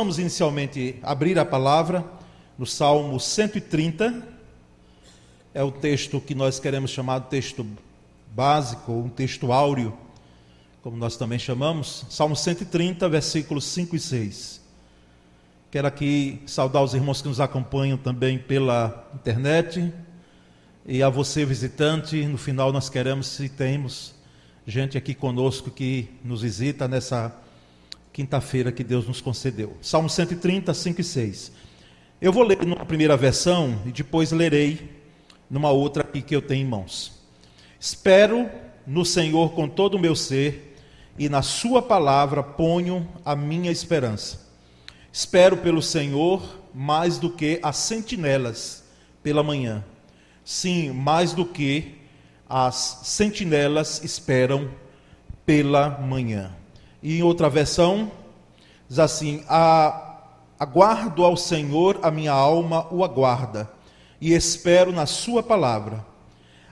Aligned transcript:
vamos 0.00 0.18
inicialmente 0.18 0.96
abrir 1.02 1.38
a 1.38 1.44
palavra 1.44 2.02
no 2.56 2.64
Salmo 2.64 3.20
130. 3.20 4.26
É 5.52 5.62
o 5.62 5.70
texto 5.70 6.18
que 6.22 6.34
nós 6.34 6.58
queremos 6.58 6.90
chamar 6.90 7.18
de 7.18 7.26
texto 7.26 7.66
básico, 8.34 8.92
um 8.92 9.10
texto 9.10 9.52
áureo, 9.52 9.92
como 10.82 10.96
nós 10.96 11.18
também 11.18 11.38
chamamos. 11.38 12.06
Salmo 12.08 12.34
130, 12.34 13.06
versículos 13.10 13.66
5 13.66 13.94
e 13.94 14.00
6. 14.00 14.62
Quero 15.70 15.86
aqui 15.86 16.40
saudar 16.46 16.82
os 16.82 16.94
irmãos 16.94 17.20
que 17.20 17.28
nos 17.28 17.38
acompanham 17.38 17.98
também 17.98 18.38
pela 18.38 19.06
internet. 19.14 19.92
E 20.86 21.02
a 21.02 21.10
você, 21.10 21.44
visitante, 21.44 22.24
no 22.24 22.38
final 22.38 22.72
nós 22.72 22.88
queremos, 22.88 23.26
se 23.26 23.50
temos 23.50 24.14
gente 24.66 24.96
aqui 24.96 25.12
conosco 25.12 25.70
que 25.70 26.08
nos 26.24 26.40
visita 26.40 26.88
nessa 26.88 27.38
quinta-feira 28.12 28.72
que 28.72 28.84
Deus 28.84 29.06
nos 29.06 29.20
concedeu. 29.20 29.76
Salmo 29.80 30.08
130, 30.08 30.72
5 30.72 31.00
e 31.00 31.04
6. 31.04 31.52
Eu 32.20 32.32
vou 32.32 32.42
ler 32.42 32.64
numa 32.66 32.84
primeira 32.84 33.16
versão 33.16 33.80
e 33.86 33.92
depois 33.92 34.32
lerei 34.32 34.90
numa 35.48 35.70
outra 35.70 36.02
aqui 36.02 36.20
que 36.20 36.36
eu 36.36 36.42
tenho 36.42 36.66
em 36.66 36.68
mãos. 36.68 37.12
Espero 37.78 38.48
no 38.86 39.04
Senhor 39.04 39.52
com 39.52 39.68
todo 39.68 39.94
o 39.94 39.98
meu 39.98 40.14
ser 40.14 40.76
e 41.18 41.28
na 41.28 41.42
Sua 41.42 41.80
palavra 41.80 42.42
ponho 42.42 43.08
a 43.24 43.34
minha 43.34 43.70
esperança. 43.70 44.48
Espero 45.12 45.56
pelo 45.56 45.82
Senhor 45.82 46.42
mais 46.74 47.18
do 47.18 47.30
que 47.30 47.58
as 47.62 47.76
sentinelas 47.76 48.84
pela 49.22 49.42
manhã. 49.42 49.84
Sim, 50.44 50.90
mais 50.92 51.32
do 51.32 51.44
que 51.44 51.98
as 52.48 53.00
sentinelas 53.04 54.02
esperam 54.04 54.70
pela 55.46 55.88
manhã. 56.00 56.59
E 57.02 57.18
em 57.18 57.22
outra 57.22 57.48
versão, 57.48 58.10
diz 58.88 58.98
assim: 58.98 59.42
Aguardo 60.58 61.24
ao 61.24 61.36
Senhor, 61.36 61.98
a 62.02 62.10
minha 62.10 62.32
alma 62.32 62.86
o 62.90 63.04
aguarda, 63.04 63.70
e 64.20 64.32
espero 64.32 64.92
na 64.92 65.06
Sua 65.06 65.42
palavra. 65.42 66.04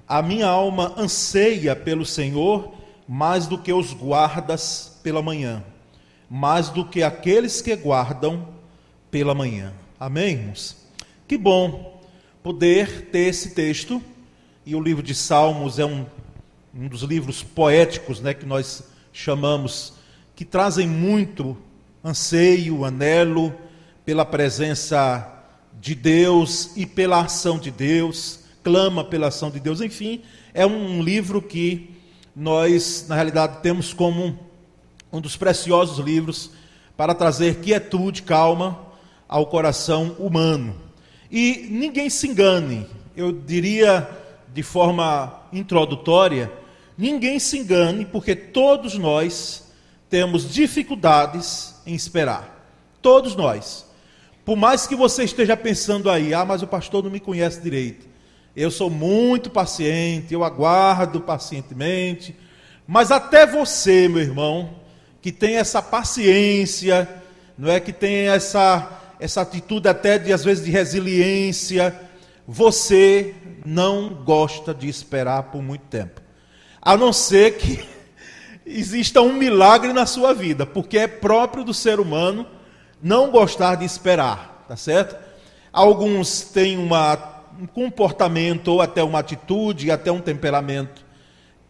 A 0.07 0.23
minha 0.23 0.47
alma 0.47 0.95
anseia 0.97 1.77
pelo 1.77 2.05
Senhor 2.05 2.73
mais 3.09 3.47
do 3.47 3.57
que 3.57 3.73
os 3.73 3.95
guardas 3.95 4.99
pela 5.03 5.23
manhã, 5.23 5.65
mais 6.29 6.69
do 6.69 6.85
que 6.85 7.03
aqueles 7.03 7.63
que 7.63 7.75
guardam 7.75 8.49
pela 9.11 9.35
manhã. 9.35 9.73
Amém, 9.99 10.35
irmãos? 10.35 10.77
Que 11.27 11.39
bom 11.39 11.99
poder 12.43 13.11
ter 13.11 13.29
esse 13.29 13.51
texto, 13.51 14.03
e 14.65 14.75
o 14.75 14.81
livro 14.81 15.03
de 15.03 15.15
Salmos 15.15 15.79
é 15.79 15.85
um, 15.85 16.05
um 16.75 16.89
dos 16.89 17.03
livros 17.03 17.43
poéticos 17.43 18.21
né, 18.21 18.35
que 18.35 18.45
nós 18.45 18.85
chamamos 19.13 19.95
que 20.39 20.45
trazem 20.45 20.87
muito 20.87 21.57
anseio, 22.05 22.85
anelo 22.85 23.53
pela 24.05 24.25
presença 24.25 25.29
de 25.81 25.97
Deus 25.97 26.77
e 26.77 26.87
pela 26.87 27.23
ação 27.23 27.59
de 27.59 27.73
Deus, 27.73 28.45
clama 28.63 29.03
pela 29.03 29.27
ação 29.27 29.51
de 29.51 29.59
Deus, 29.59 29.81
enfim, 29.81 30.23
é 30.55 30.65
um 30.65 31.03
livro 31.03 31.43
que 31.43 31.91
nós, 32.37 33.07
na 33.09 33.17
realidade, 33.17 33.63
temos 33.65 33.93
como 33.93 34.39
um 35.13 35.21
dos 35.21 35.37
preciosos 35.37 35.99
livros 35.99 36.53
para 36.97 37.17
trazer 37.17 37.57
quietude, 37.57 38.23
calma 38.23 38.79
ao 39.27 39.45
coração 39.45 40.15
humano. 40.21 40.73
E 41.29 41.67
ninguém 41.69 42.09
se 42.09 42.29
engane, 42.29 42.87
eu 43.17 43.33
diria 43.33 44.09
de 44.55 44.63
forma 44.63 45.43
introdutória, 45.53 46.53
ninguém 46.97 47.41
se 47.41 47.59
engane, 47.59 48.05
porque 48.05 48.37
todos 48.37 48.97
nós 48.97 49.67
temos 50.09 50.53
dificuldades 50.53 51.75
em 51.87 51.95
esperar. 51.95 52.57
Todos 53.01 53.37
nós. 53.37 53.87
Por 54.45 54.57
mais 54.57 54.87
que 54.87 54.97
você 54.97 55.25
esteja 55.25 55.57
pensando 55.57 56.11
aí, 56.11 56.33
ah, 56.33 56.45
mas 56.45 56.63
o 56.63 56.67
pastor 56.67 57.05
não 57.05 57.11
me 57.11 57.21
conhece 57.21 57.61
direito. 57.61 58.07
Eu 58.57 58.71
sou 58.71 58.91
muito 58.91 59.51
paciente, 59.51 60.33
eu 60.33 60.43
aguardo 60.43 61.21
pacientemente. 61.21 62.35
Mas 62.87 63.11
até 63.11 63.47
você, 63.47 64.09
meu 64.09 64.23
irmão, 64.23 64.71
que 65.21 65.31
tem 65.31 65.57
essa 65.57 65.83
paciência, 65.83 67.09
não 67.57 67.71
é 67.71 67.79
que 67.79 67.93
tem 67.93 68.29
essa 68.29 68.95
essa 69.21 69.41
atitude 69.41 69.89
até 69.89 70.19
de 70.19 70.33
às 70.33 70.45
vezes 70.45 70.65
de 70.65 70.71
resiliência, 70.71 71.99
você 72.47 73.35
não 73.65 74.11
gosta 74.11 74.73
de 74.73 74.89
esperar 74.89 75.45
por 75.45 75.63
muito 75.63 75.85
tempo. 75.87 76.23
A 76.81 76.97
não 76.97 77.13
ser 77.13 77.59
que 77.59 77.85
exista 78.69 79.23
um 79.23 79.33
milagre 79.33 79.93
na 79.93 80.05
sua 80.05 80.35
vida, 80.35 80.67
porque 80.67 80.99
é 80.99 81.07
próprio 81.07 81.65
do 81.65 81.73
ser 81.73 81.99
humano 81.99 82.47
não 83.03 83.31
gostar 83.31 83.77
de 83.77 83.85
esperar, 83.85 84.65
tá 84.69 84.77
certo? 84.77 85.17
Alguns 85.73 86.43
têm 86.43 86.77
uma, 86.77 87.19
um 87.61 87.67
comportamento 87.67 88.69
ou 88.69 88.83
até 88.83 89.03
uma 89.03 89.21
atitude, 89.21 89.91
até 89.91 90.13
um 90.13 90.21
temperamento 90.21 91.05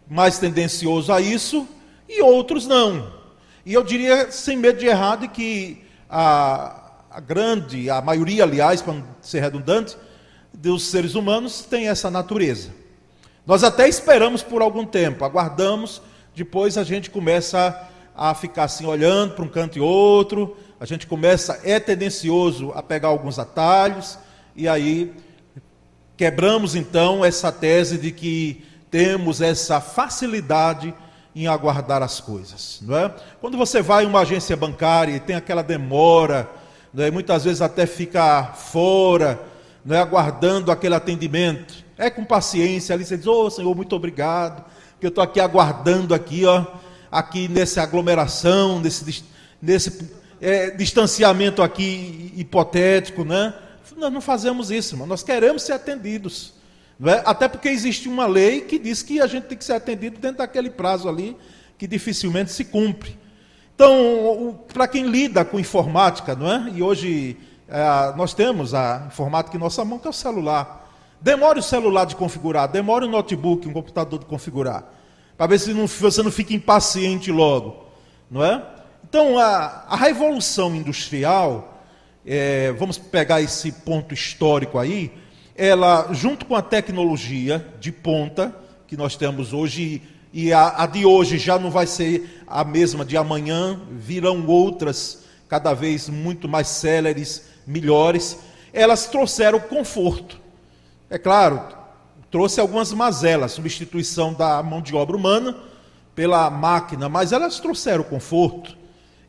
mais 0.08 0.38
tendencioso 0.38 1.12
a 1.12 1.20
isso, 1.20 1.68
e 2.08 2.22
outros 2.22 2.66
não. 2.66 3.12
E 3.64 3.74
eu 3.74 3.84
diria, 3.84 4.32
sem 4.32 4.56
medo 4.56 4.78
de 4.78 4.86
errado, 4.86 5.28
que 5.28 5.84
a, 6.08 6.92
a 7.10 7.20
grande, 7.20 7.90
a 7.90 8.00
maioria, 8.00 8.44
aliás, 8.44 8.80
para 8.80 8.94
não 8.94 9.04
ser 9.20 9.40
redundante, 9.40 9.96
dos 10.52 10.84
seres 10.84 11.14
humanos 11.14 11.62
tem 11.62 11.88
essa 11.88 12.10
natureza. 12.10 12.70
Nós 13.46 13.62
até 13.62 13.88
esperamos 13.88 14.42
por 14.42 14.62
algum 14.62 14.84
tempo, 14.84 15.24
aguardamos 15.24 16.02
depois 16.38 16.78
a 16.78 16.84
gente 16.84 17.10
começa 17.10 17.88
a 18.16 18.32
ficar 18.32 18.64
assim 18.64 18.86
olhando 18.86 19.34
para 19.34 19.44
um 19.44 19.48
canto 19.48 19.76
e 19.76 19.80
outro, 19.80 20.56
a 20.78 20.86
gente 20.86 21.04
começa, 21.04 21.60
é 21.64 21.80
tendencioso 21.80 22.72
a 22.76 22.82
pegar 22.82 23.08
alguns 23.08 23.40
atalhos, 23.40 24.16
e 24.54 24.68
aí 24.68 25.12
quebramos 26.16 26.76
então 26.76 27.24
essa 27.24 27.50
tese 27.50 27.98
de 27.98 28.12
que 28.12 28.64
temos 28.88 29.40
essa 29.40 29.80
facilidade 29.80 30.94
em 31.34 31.48
aguardar 31.48 32.04
as 32.04 32.20
coisas, 32.20 32.78
não 32.82 32.96
é? 32.96 33.12
Quando 33.40 33.58
você 33.58 33.82
vai 33.82 34.04
em 34.04 34.06
uma 34.06 34.20
agência 34.20 34.56
bancária 34.56 35.16
e 35.16 35.20
tem 35.20 35.34
aquela 35.34 35.62
demora, 35.62 36.48
é? 36.96 37.10
muitas 37.10 37.44
vezes 37.44 37.60
até 37.60 37.84
fica 37.84 38.44
fora, 38.54 39.40
não 39.84 39.96
é? 39.96 39.98
aguardando 39.98 40.70
aquele 40.70 40.94
atendimento, 40.94 41.84
é 41.96 42.08
com 42.08 42.24
paciência 42.24 42.94
ali, 42.94 43.04
você 43.04 43.16
diz, 43.16 43.26
ô 43.26 43.46
oh, 43.46 43.50
Senhor, 43.50 43.74
muito 43.74 43.94
obrigado, 43.96 44.64
que 45.00 45.06
eu 45.06 45.08
estou 45.08 45.22
aqui 45.22 45.40
aguardando 45.40 46.14
aqui, 46.14 46.44
ó, 46.44 46.64
aqui 47.10 47.48
nessa 47.48 47.82
aglomeração, 47.82 48.80
nesse, 48.80 49.24
nesse 49.60 50.10
é, 50.40 50.70
distanciamento 50.70 51.62
aqui 51.62 52.32
hipotético, 52.36 53.24
né? 53.24 53.54
Nós 53.96 54.12
não 54.12 54.20
fazemos 54.20 54.70
isso, 54.70 54.94
irmão. 54.94 55.06
nós 55.06 55.22
queremos 55.22 55.62
ser 55.62 55.72
atendidos. 55.72 56.54
É? 57.04 57.22
Até 57.24 57.48
porque 57.48 57.68
existe 57.68 58.08
uma 58.08 58.26
lei 58.26 58.62
que 58.62 58.78
diz 58.78 59.02
que 59.02 59.20
a 59.20 59.26
gente 59.26 59.44
tem 59.44 59.56
que 59.58 59.64
ser 59.64 59.74
atendido 59.74 60.18
dentro 60.18 60.38
daquele 60.38 60.70
prazo 60.70 61.08
ali, 61.08 61.36
que 61.76 61.86
dificilmente 61.86 62.52
se 62.52 62.64
cumpre. 62.64 63.16
Então, 63.74 64.64
para 64.72 64.88
quem 64.88 65.06
lida 65.06 65.44
com 65.44 65.60
informática, 65.60 66.34
não 66.34 66.50
é? 66.50 66.72
E 66.74 66.82
hoje 66.82 67.36
é, 67.68 68.16
nós 68.16 68.34
temos 68.34 68.74
a 68.74 69.04
informática 69.06 69.56
em 69.56 69.60
nossa 69.60 69.84
mão, 69.84 69.98
que 69.98 70.06
é 70.08 70.10
o 70.10 70.12
celular. 70.12 70.87
Demore 71.20 71.58
o 71.58 71.62
celular 71.62 72.04
de 72.04 72.14
configurar, 72.14 72.68
demore 72.68 73.04
o 73.04 73.08
notebook, 73.08 73.66
um 73.66 73.72
computador 73.72 74.20
de 74.20 74.26
configurar, 74.26 74.84
para 75.36 75.48
ver 75.48 75.58
se 75.58 75.74
não, 75.74 75.86
você 75.86 76.22
não 76.22 76.30
fica 76.30 76.54
impaciente 76.54 77.32
logo, 77.32 77.84
não 78.30 78.44
é? 78.44 78.62
Então, 79.08 79.36
a, 79.36 79.84
a 79.88 79.96
revolução 79.96 80.74
industrial, 80.76 81.82
é, 82.24 82.70
vamos 82.72 82.98
pegar 82.98 83.40
esse 83.40 83.72
ponto 83.72 84.14
histórico 84.14 84.78
aí, 84.78 85.10
ela, 85.56 86.08
junto 86.12 86.46
com 86.46 86.54
a 86.54 86.62
tecnologia 86.62 87.66
de 87.80 87.90
ponta 87.90 88.54
que 88.86 88.96
nós 88.96 89.16
temos 89.16 89.52
hoje, 89.52 90.02
e 90.32 90.52
a, 90.52 90.82
a 90.84 90.86
de 90.86 91.04
hoje 91.04 91.36
já 91.36 91.58
não 91.58 91.70
vai 91.70 91.88
ser 91.88 92.44
a 92.46 92.62
mesma 92.62 93.04
de 93.04 93.16
amanhã, 93.16 93.80
virão 93.90 94.46
outras 94.46 95.24
cada 95.48 95.74
vez 95.74 96.08
muito 96.08 96.48
mais 96.48 96.68
céleres, 96.68 97.48
melhores, 97.66 98.38
elas 98.72 99.06
trouxeram 99.06 99.58
conforto 99.58 100.47
é 101.10 101.16
claro, 101.16 101.62
trouxe 102.30 102.60
algumas 102.60 102.92
mazelas, 102.92 103.52
substituição 103.52 104.34
da 104.34 104.62
mão 104.62 104.82
de 104.82 104.94
obra 104.94 105.16
humana 105.16 105.56
pela 106.14 106.50
máquina, 106.50 107.08
mas 107.08 107.32
elas 107.32 107.58
trouxeram 107.58 108.04
conforto. 108.04 108.76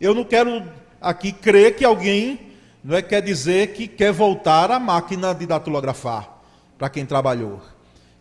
Eu 0.01 0.13
não 0.13 0.23
quero 0.23 0.63
aqui 0.99 1.31
crer 1.31 1.75
que 1.75 1.85
alguém 1.85 2.39
não 2.83 2.97
é 2.97 3.01
quer 3.01 3.21
dizer 3.21 3.73
que 3.73 3.87
quer 3.87 4.11
voltar 4.11 4.71
à 4.71 4.79
máquina 4.79 5.33
de 5.33 5.45
datilografar 5.45 6.29
para 6.77 6.89
quem 6.89 7.05
trabalhou. 7.05 7.61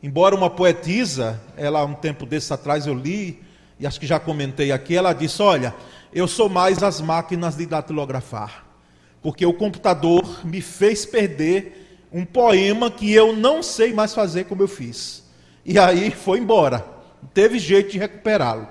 Embora 0.02 0.34
uma 0.34 0.50
poetisa, 0.50 1.40
ela 1.56 1.84
um 1.84 1.94
tempo 1.94 2.24
desse 2.24 2.52
atrás 2.52 2.86
eu 2.86 2.94
li 2.94 3.42
e 3.80 3.86
acho 3.86 3.98
que 3.98 4.06
já 4.06 4.20
comentei 4.20 4.70
aqui, 4.70 4.96
ela 4.96 5.12
disse: 5.12 5.42
"Olha, 5.42 5.74
eu 6.12 6.28
sou 6.28 6.48
mais 6.48 6.82
as 6.82 7.00
máquinas 7.00 7.56
de 7.56 7.66
datilografar, 7.66 8.64
porque 9.20 9.44
o 9.44 9.52
computador 9.52 10.44
me 10.44 10.60
fez 10.60 11.04
perder 11.04 11.87
um 12.12 12.24
poema 12.24 12.90
que 12.90 13.12
eu 13.12 13.34
não 13.34 13.62
sei 13.62 13.92
mais 13.92 14.14
fazer 14.14 14.44
como 14.44 14.62
eu 14.62 14.68
fiz. 14.68 15.24
E 15.64 15.78
aí 15.78 16.10
foi 16.10 16.38
embora. 16.38 16.84
Teve 17.34 17.58
jeito 17.58 17.92
de 17.92 17.98
recuperá-lo. 17.98 18.68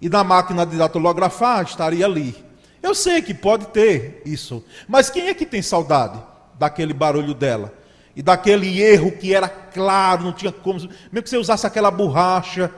E 0.00 0.08
na 0.08 0.22
máquina 0.24 0.64
de 0.64 0.76
datilografar 0.76 1.64
estaria 1.64 2.06
ali. 2.06 2.34
Eu 2.82 2.94
sei 2.94 3.20
que 3.20 3.34
pode 3.34 3.66
ter 3.68 4.22
isso, 4.24 4.64
mas 4.86 5.10
quem 5.10 5.28
é 5.28 5.34
que 5.34 5.44
tem 5.44 5.60
saudade 5.60 6.18
daquele 6.58 6.94
barulho 6.94 7.34
dela? 7.34 7.74
E 8.14 8.22
daquele 8.22 8.80
erro 8.80 9.12
que 9.12 9.34
era 9.34 9.48
claro, 9.48 10.24
não 10.24 10.32
tinha 10.32 10.52
como, 10.52 10.78
mesmo 10.78 11.22
que 11.22 11.28
você 11.28 11.36
usasse 11.36 11.66
aquela 11.66 11.90
borracha, 11.90 12.70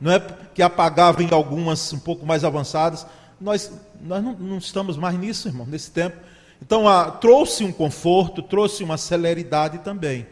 não 0.00 0.12
é 0.12 0.20
que 0.54 0.62
apagava 0.62 1.22
em 1.22 1.32
algumas 1.32 1.92
um 1.92 1.98
pouco 1.98 2.26
mais 2.26 2.44
avançadas, 2.44 3.06
nós, 3.40 3.70
nós 4.00 4.22
não, 4.22 4.34
não 4.34 4.58
estamos 4.58 4.96
mais 4.96 5.18
nisso, 5.18 5.48
irmão, 5.48 5.66
nesse 5.66 5.90
tempo. 5.90 6.16
Então, 6.60 6.88
a, 6.88 7.10
trouxe 7.10 7.64
um 7.64 7.72
conforto, 7.72 8.42
trouxe 8.42 8.82
uma 8.82 8.96
celeridade 8.96 9.78
também. 9.78 10.26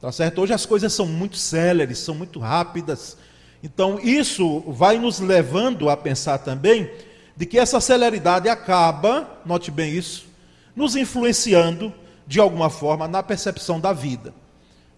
Tá 0.00 0.12
certo? 0.12 0.40
Hoje 0.40 0.52
as 0.52 0.64
coisas 0.64 0.92
são 0.92 1.06
muito 1.06 1.36
céleres, 1.36 1.98
são 1.98 2.14
muito 2.14 2.38
rápidas. 2.38 3.16
Então, 3.62 3.98
isso 3.98 4.60
vai 4.68 4.98
nos 4.98 5.18
levando 5.18 5.90
a 5.90 5.96
pensar 5.96 6.38
também 6.38 6.90
de 7.36 7.46
que 7.46 7.58
essa 7.58 7.80
celeridade 7.80 8.48
acaba, 8.48 9.40
note 9.44 9.70
bem 9.70 9.92
isso, 9.92 10.26
nos 10.74 10.96
influenciando 10.96 11.92
de 12.26 12.38
alguma 12.38 12.70
forma 12.70 13.08
na 13.08 13.22
percepção 13.22 13.80
da 13.80 13.92
vida. 13.92 14.32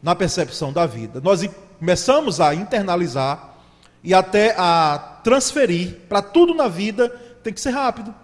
Na 0.03 0.15
percepção 0.15 0.73
da 0.73 0.87
vida. 0.87 1.21
Nós 1.21 1.47
começamos 1.79 2.41
a 2.41 2.55
internalizar 2.55 3.55
e 4.03 4.15
até 4.15 4.55
a 4.59 5.21
transferir 5.23 5.97
para 6.09 6.23
tudo 6.23 6.55
na 6.55 6.69
vida 6.69 7.09
tem 7.43 7.53
que 7.53 7.61
ser 7.61 7.71
rápido. 7.71 8.15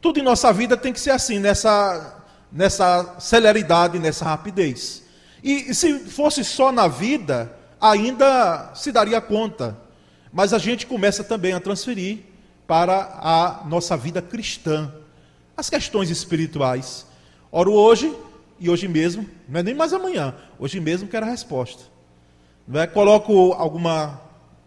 Tudo 0.00 0.20
em 0.20 0.22
nossa 0.22 0.52
vida 0.52 0.76
tem 0.76 0.92
que 0.92 1.00
ser 1.00 1.10
assim, 1.10 1.38
nessa, 1.38 2.22
nessa 2.52 3.16
celeridade, 3.18 3.98
nessa 3.98 4.24
rapidez. 4.24 5.02
E, 5.42 5.70
e 5.70 5.74
se 5.74 5.98
fosse 6.00 6.44
só 6.44 6.70
na 6.70 6.86
vida, 6.86 7.52
ainda 7.80 8.72
se 8.74 8.92
daria 8.92 9.20
conta. 9.20 9.76
Mas 10.32 10.52
a 10.52 10.58
gente 10.58 10.86
começa 10.86 11.24
também 11.24 11.52
a 11.52 11.60
transferir 11.60 12.20
para 12.66 13.18
a 13.20 13.64
nossa 13.66 13.96
vida 13.96 14.20
cristã, 14.20 14.92
as 15.56 15.70
questões 15.70 16.10
espirituais. 16.10 17.06
Oro 17.50 17.72
hoje 17.72 18.14
e 18.60 18.68
hoje 18.68 18.86
mesmo, 18.86 19.28
não 19.48 19.60
é 19.60 19.62
nem 19.62 19.74
mais 19.74 19.92
amanhã, 19.92 20.34
hoje 20.58 20.78
mesmo 20.78 21.08
quero 21.08 21.26
a 21.26 21.30
resposta. 21.30 21.84
Não 22.66 22.80
é? 22.80 22.86
Coloco 22.86 23.52
alguma, 23.54 24.20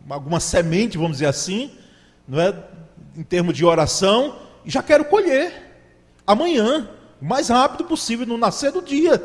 alguma 0.10 0.40
semente, 0.40 0.98
vamos 0.98 1.18
dizer 1.18 1.28
assim, 1.28 1.72
não 2.28 2.42
é? 2.42 2.56
em 3.16 3.24
termos 3.24 3.56
de 3.56 3.64
oração, 3.64 4.38
já 4.66 4.84
quero 4.84 5.06
colher 5.06 5.72
amanhã, 6.26 6.90
o 7.22 7.26
mais 7.26 7.50
rápido 7.50 7.86
possível, 7.86 8.26
no 8.26 8.38
nascer 8.38 8.72
do 8.72 8.82
dia. 8.82 9.22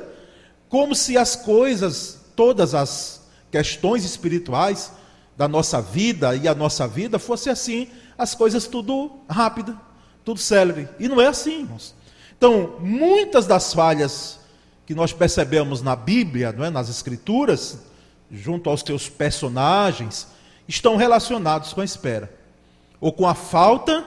Como 0.69 0.94
se 0.94 1.17
as 1.17 1.37
coisas, 1.37 2.21
todas 2.35 2.75
as 2.75 3.23
questões 3.50 4.05
espirituais 4.05 4.93
da 5.37 5.47
nossa 5.47 5.81
vida 5.81 6.35
e 6.35 6.49
a 6.49 6.55
nossa 6.55 6.88
vida 6.88 7.19
fosse 7.19 7.50
assim, 7.50 7.88
as 8.17 8.35
coisas 8.35 8.67
tudo 8.67 9.11
rápido, 9.29 9.79
tudo 10.25 10.41
célere. 10.41 10.88
E 10.99 11.09
não 11.09 11.21
é 11.21 11.27
assim, 11.27 11.61
irmãos. 11.61 11.94
Então, 12.37 12.77
muitas 12.81 13.47
das 13.47 13.73
falhas 13.73 14.41
que 14.85 14.94
nós 14.94 15.12
percebemos 15.12 15.83
na 15.83 15.97
Bíblia, 15.97 16.53
não 16.53 16.65
é, 16.65 16.71
nas 16.71 16.88
Escrituras, 16.88 17.79
junto 18.31 18.69
aos 18.69 18.81
seus 18.81 19.09
personagens, 19.09 20.27
estão 20.69 20.97
relacionados 20.97 21.73
com 21.73 21.81
a 21.81 21.85
espera 21.85 22.33
ou 23.00 23.12
com 23.12 23.27
a 23.27 23.35
falta 23.35 24.05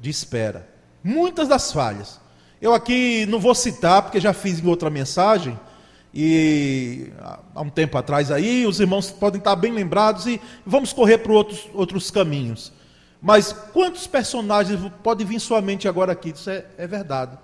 de 0.00 0.10
espera. 0.10 0.68
Muitas 1.02 1.48
das 1.48 1.72
falhas. 1.72 2.20
Eu 2.60 2.74
aqui 2.74 3.26
não 3.26 3.38
vou 3.38 3.54
citar, 3.54 4.02
porque 4.02 4.20
já 4.20 4.32
fiz 4.32 4.58
em 4.58 4.66
outra 4.66 4.90
mensagem, 4.90 5.58
e 6.18 7.12
há 7.54 7.60
um 7.60 7.68
tempo 7.68 7.98
atrás 7.98 8.30
aí, 8.30 8.66
os 8.66 8.80
irmãos 8.80 9.10
podem 9.10 9.38
estar 9.38 9.54
bem 9.54 9.70
lembrados 9.70 10.26
e 10.26 10.40
vamos 10.64 10.90
correr 10.90 11.18
para 11.18 11.30
outros, 11.30 11.68
outros 11.74 12.10
caminhos. 12.10 12.72
Mas 13.20 13.52
quantos 13.52 14.06
personagens 14.06 14.80
podem 15.02 15.26
vir 15.26 15.38
sua 15.38 15.60
mente 15.60 15.86
agora 15.86 16.12
aqui? 16.12 16.30
Isso 16.30 16.48
é, 16.48 16.64
é 16.78 16.86
verdade. 16.86 17.36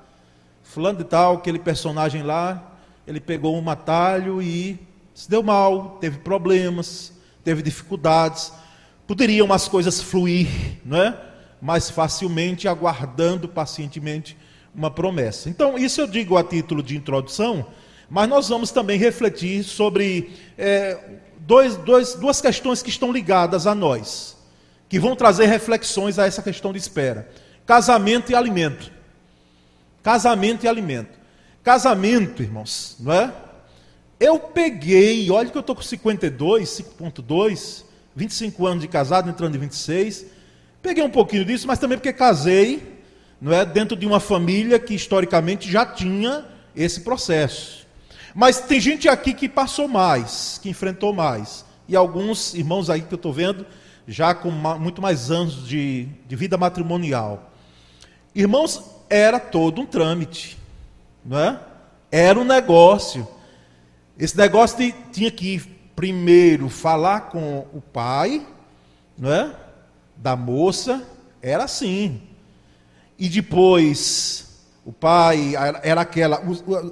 Fulano 0.63 0.99
de 0.99 1.05
tal, 1.05 1.35
aquele 1.35 1.59
personagem 1.59 2.23
lá, 2.23 2.73
ele 3.07 3.21
pegou 3.21 3.61
um 3.61 3.69
atalho 3.69 4.41
e 4.41 4.79
se 5.13 5.29
deu 5.29 5.43
mal, 5.43 5.99
teve 6.01 6.19
problemas, 6.21 7.13
teve 7.45 7.63
dificuldades. 7.63 8.53
Poderiam 9.07 9.53
as 9.53 9.69
coisas 9.69 10.01
fluir, 10.01 10.49
não 10.83 10.97
é? 10.97 11.32
Mais 11.63 11.89
facilmente, 11.89 12.69
aguardando 12.69 13.49
pacientemente 13.49 14.37
uma 14.75 14.91
promessa. 14.91 15.49
Então, 15.49 15.79
isso 15.79 16.01
eu 16.01 16.07
digo 16.07 16.37
a 16.37 16.45
título 16.45 16.83
de 16.83 16.97
introdução, 16.97 17.67
mas 18.11 18.29
nós 18.29 18.49
vamos 18.49 18.71
também 18.71 18.99
refletir 18.99 19.65
sobre 19.65 20.33
é, 20.59 20.99
dois, 21.39 21.77
dois, 21.77 22.15
duas 22.15 22.41
questões 22.41 22.83
que 22.83 22.91
estão 22.91 23.13
ligadas 23.13 23.67
a 23.67 23.75
nós, 23.75 24.37
que 24.89 24.99
vão 24.99 25.15
trazer 25.15 25.47
reflexões 25.47 26.19
a 26.19 26.27
essa 26.27 26.43
questão 26.43 26.73
de 26.73 26.79
espera: 26.79 27.31
casamento 27.65 28.33
e 28.33 28.35
alimento. 28.35 28.91
Casamento 30.03 30.65
e 30.65 30.69
alimento. 30.69 31.21
Casamento, 31.63 32.43
irmãos, 32.43 32.97
não 32.99 33.13
é? 33.13 33.33
Eu 34.19 34.39
peguei, 34.39 35.31
olha 35.31 35.49
que 35.49 35.57
eu 35.57 35.61
estou 35.61 35.75
com 35.75 35.83
52, 35.83 36.69
5.2, 36.99 37.85
25 38.15 38.67
anos 38.67 38.81
de 38.83 38.89
casado, 38.89 39.31
entrando 39.31 39.57
em 39.57 39.59
26. 39.59 40.27
Peguei 40.83 41.05
um 41.05 41.11
pouquinho 41.11 41.45
disso, 41.45 41.67
mas 41.67 41.79
também 41.79 41.97
porque 41.97 42.13
casei, 42.13 43.01
não 43.41 43.53
é, 43.53 43.65
dentro 43.65 43.97
de 43.97 44.05
uma 44.05 44.19
família 44.19 44.79
que 44.81 44.95
historicamente 44.95 45.71
já 45.71 45.87
tinha 45.87 46.45
esse 46.75 47.03
processo. 47.03 47.87
Mas 48.35 48.61
tem 48.61 48.81
gente 48.81 49.09
aqui 49.09 49.33
que 49.33 49.49
passou 49.49 49.87
mais, 49.87 50.59
que 50.61 50.69
enfrentou 50.69 51.13
mais. 51.13 51.65
E 51.87 51.95
alguns 51.95 52.53
irmãos 52.55 52.91
aí 52.91 53.03
que 53.03 53.15
eu 53.15 53.17
estou 53.17 53.33
vendo, 53.33 53.65
já 54.09 54.35
com 54.35 54.51
muito 54.51 55.01
mais 55.01 55.31
anos 55.31 55.67
de, 55.69 56.09
de 56.27 56.35
vida 56.35 56.59
matrimonial. 56.59 57.53
Irmãos, 58.35 58.83
era 59.09 59.39
todo 59.39 59.83
um 59.83 59.87
trâmite, 59.87 60.59
não 61.25 61.39
é? 61.39 61.61
Era 62.11 62.41
um 62.41 62.45
negócio. 62.45 63.29
Esse 64.19 64.37
negócio 64.37 64.79
de, 64.79 64.93
tinha 65.13 65.31
que 65.31 65.61
primeiro 65.95 66.69
falar 66.69 67.23
com 67.23 67.67
o 67.73 67.81
pai, 67.81 68.45
não 69.17 69.33
é? 69.33 69.62
Da 70.23 70.37
moça, 70.37 71.03
era 71.43 71.65
assim. 71.65 72.21
E 73.19 73.29
depois 73.29 74.61
o 74.85 74.93
pai 74.93 75.55
era 75.83 76.03
aquela, 76.03 76.41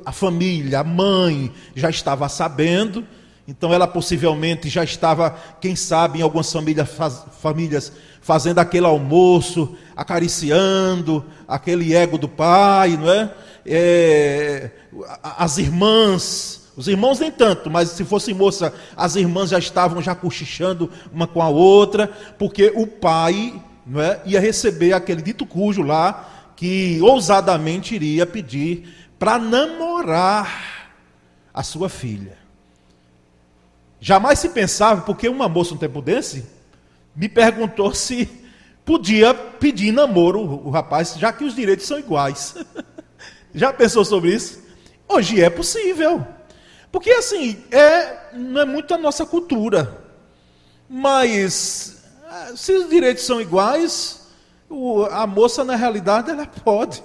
a 0.05 0.11
família, 0.11 0.81
a 0.81 0.85
mãe 0.85 1.53
já 1.77 1.89
estava 1.89 2.29
sabendo, 2.29 3.07
então 3.47 3.73
ela 3.73 3.87
possivelmente 3.87 4.69
já 4.69 4.83
estava, 4.83 5.37
quem 5.61 5.77
sabe, 5.77 6.19
em 6.19 6.23
algumas 6.23 6.53
famílias, 6.53 6.89
faz, 6.91 7.23
famílias 7.41 7.93
fazendo 8.21 8.59
aquele 8.59 8.87
almoço, 8.87 9.77
acariciando 9.95 11.25
aquele 11.47 11.95
ego 11.95 12.19
do 12.19 12.29
pai, 12.29 12.97
não 12.97 13.13
é? 13.13 13.33
é 13.65 14.71
as 15.23 15.57
irmãs 15.57 16.60
os 16.81 16.89
irmãos 16.89 17.21
nem 17.21 17.31
tanto, 17.31 17.71
mas 17.71 17.91
se 17.91 18.07
fosse 18.07 18.33
moça, 18.33 18.73
as 18.97 19.15
irmãs 19.15 19.51
já 19.51 19.59
estavam 19.59 20.01
já 20.01 20.15
cochichando 20.15 20.91
uma 21.13 21.27
com 21.27 21.43
a 21.43 21.49
outra, 21.51 22.07
porque 22.39 22.73
o 22.75 22.87
pai 22.87 23.63
não 23.87 24.01
é, 24.01 24.23
ia 24.25 24.41
receber 24.41 24.95
aquele 24.95 25.21
dito 25.21 25.45
cujo 25.45 25.83
lá, 25.83 26.53
que 26.57 26.99
ousadamente 27.03 27.95
iria 27.95 28.25
pedir 28.25 29.11
para 29.19 29.39
namorar 29.39 30.95
a 31.53 31.63
sua 31.63 31.91
filha. 31.91 32.39
Jamais 34.01 34.39
se 34.39 34.49
pensava, 34.49 35.03
porque 35.03 35.29
uma 35.29 35.51
moça 35.51 35.75
um 35.75 35.77
tempo 35.77 36.01
desse 36.01 36.47
me 37.15 37.29
perguntou 37.29 37.95
se 37.95 38.27
podia 38.87 39.35
pedir 39.35 39.93
namoro 39.93 40.41
o 40.41 40.71
rapaz, 40.71 41.15
já 41.19 41.31
que 41.31 41.45
os 41.45 41.55
direitos 41.55 41.87
são 41.87 41.99
iguais. 41.99 42.55
já 43.55 43.71
pensou 43.71 44.03
sobre 44.03 44.35
isso? 44.35 44.63
Hoje 45.07 45.43
é 45.43 45.51
possível. 45.51 46.40
Porque 46.93 47.11
assim, 47.11 47.63
é, 47.71 48.35
não 48.35 48.61
é 48.61 48.65
muito 48.65 48.93
a 48.95 48.99
nossa 48.99 49.25
cultura. 49.25 49.99
Mas 50.89 52.05
ah, 52.29 52.53
se 52.57 52.73
os 52.73 52.89
direitos 52.89 53.25
são 53.25 53.41
iguais, 53.41 54.29
o, 54.69 55.05
a 55.05 55.27
moça 55.27 55.65
na 55.65 55.77
realidade 55.77 56.31
ela 56.31 56.47
pode. 56.47 57.03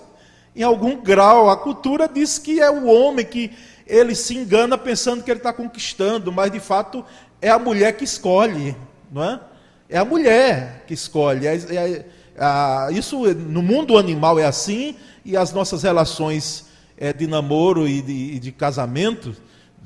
Em 0.56 0.63
algum 0.63 0.96
grau, 0.96 1.50
a 1.50 1.58
cultura 1.58 2.08
diz 2.08 2.38
que 2.39 2.62
é 2.62 2.70
o 2.70 2.86
homem 2.86 3.25
que 3.25 3.51
ele 3.86 4.15
se 4.15 4.36
engana 4.36 4.77
pensando 4.77 5.24
que 5.24 5.30
ele 5.30 5.39
está 5.39 5.54
conquistando, 5.54 6.32
mas 6.32 6.51
de 6.51 6.60
fato 6.60 7.06
é 7.42 7.50
a 7.50 7.60
mulher 7.60 7.96
que 7.96 8.04
escolhe, 8.04 8.75
não 9.12 9.24
é? 9.24 9.39
É 9.88 9.98
a 9.98 10.06
mulher 10.06 10.84
que 10.88 10.94
escolhe. 10.94 11.46
É, 11.46 11.56
é, 11.56 12.06
é, 12.36 12.94
isso 12.94 13.22
no 13.34 13.62
mundo 13.62 13.98
animal 13.98 14.39
é 14.39 14.46
assim 14.46 14.96
e 15.24 15.38
as 15.38 15.51
nossas 15.54 15.84
relações 15.84 16.65
é, 16.98 17.13
de 17.13 17.27
namoro 17.27 17.88
e 17.88 18.01
de, 18.01 18.39
de 18.39 18.51
casamento 18.51 19.36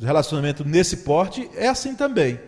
relacionamento 0.05 0.63
nesse 0.63 0.97
porte 0.97 1.49
é 1.55 1.67
assim 1.67 1.95
também. 1.95 2.39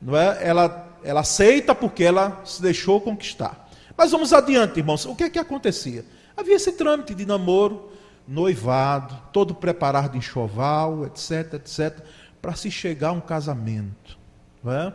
Não 0.00 0.16
é? 0.16 0.38
Ela, 0.42 0.98
ela 1.02 1.20
aceita 1.20 1.74
porque 1.74 2.04
ela 2.04 2.42
se 2.44 2.60
deixou 2.60 3.00
conquistar. 3.00 3.68
Mas 3.96 4.10
vamos 4.10 4.32
adiante, 4.32 4.78
irmãos. 4.78 5.04
O 5.06 5.14
que 5.14 5.24
é 5.24 5.30
que 5.30 5.38
acontecia? 5.38 6.04
Havia 6.36 6.56
esse 6.56 6.72
trâmite 6.72 7.14
de 7.14 7.24
namoro, 7.24 7.90
noivado, 8.26 9.16
todo 9.32 9.54
preparado 9.54 10.16
enxoval, 10.16 11.06
etc, 11.06 11.54
etc, 11.54 12.04
para 12.42 12.54
se 12.54 12.70
chegar 12.70 13.10
a 13.10 13.12
um 13.12 13.20
casamento. 13.20 14.18
Não 14.62 14.72
é? 14.72 14.92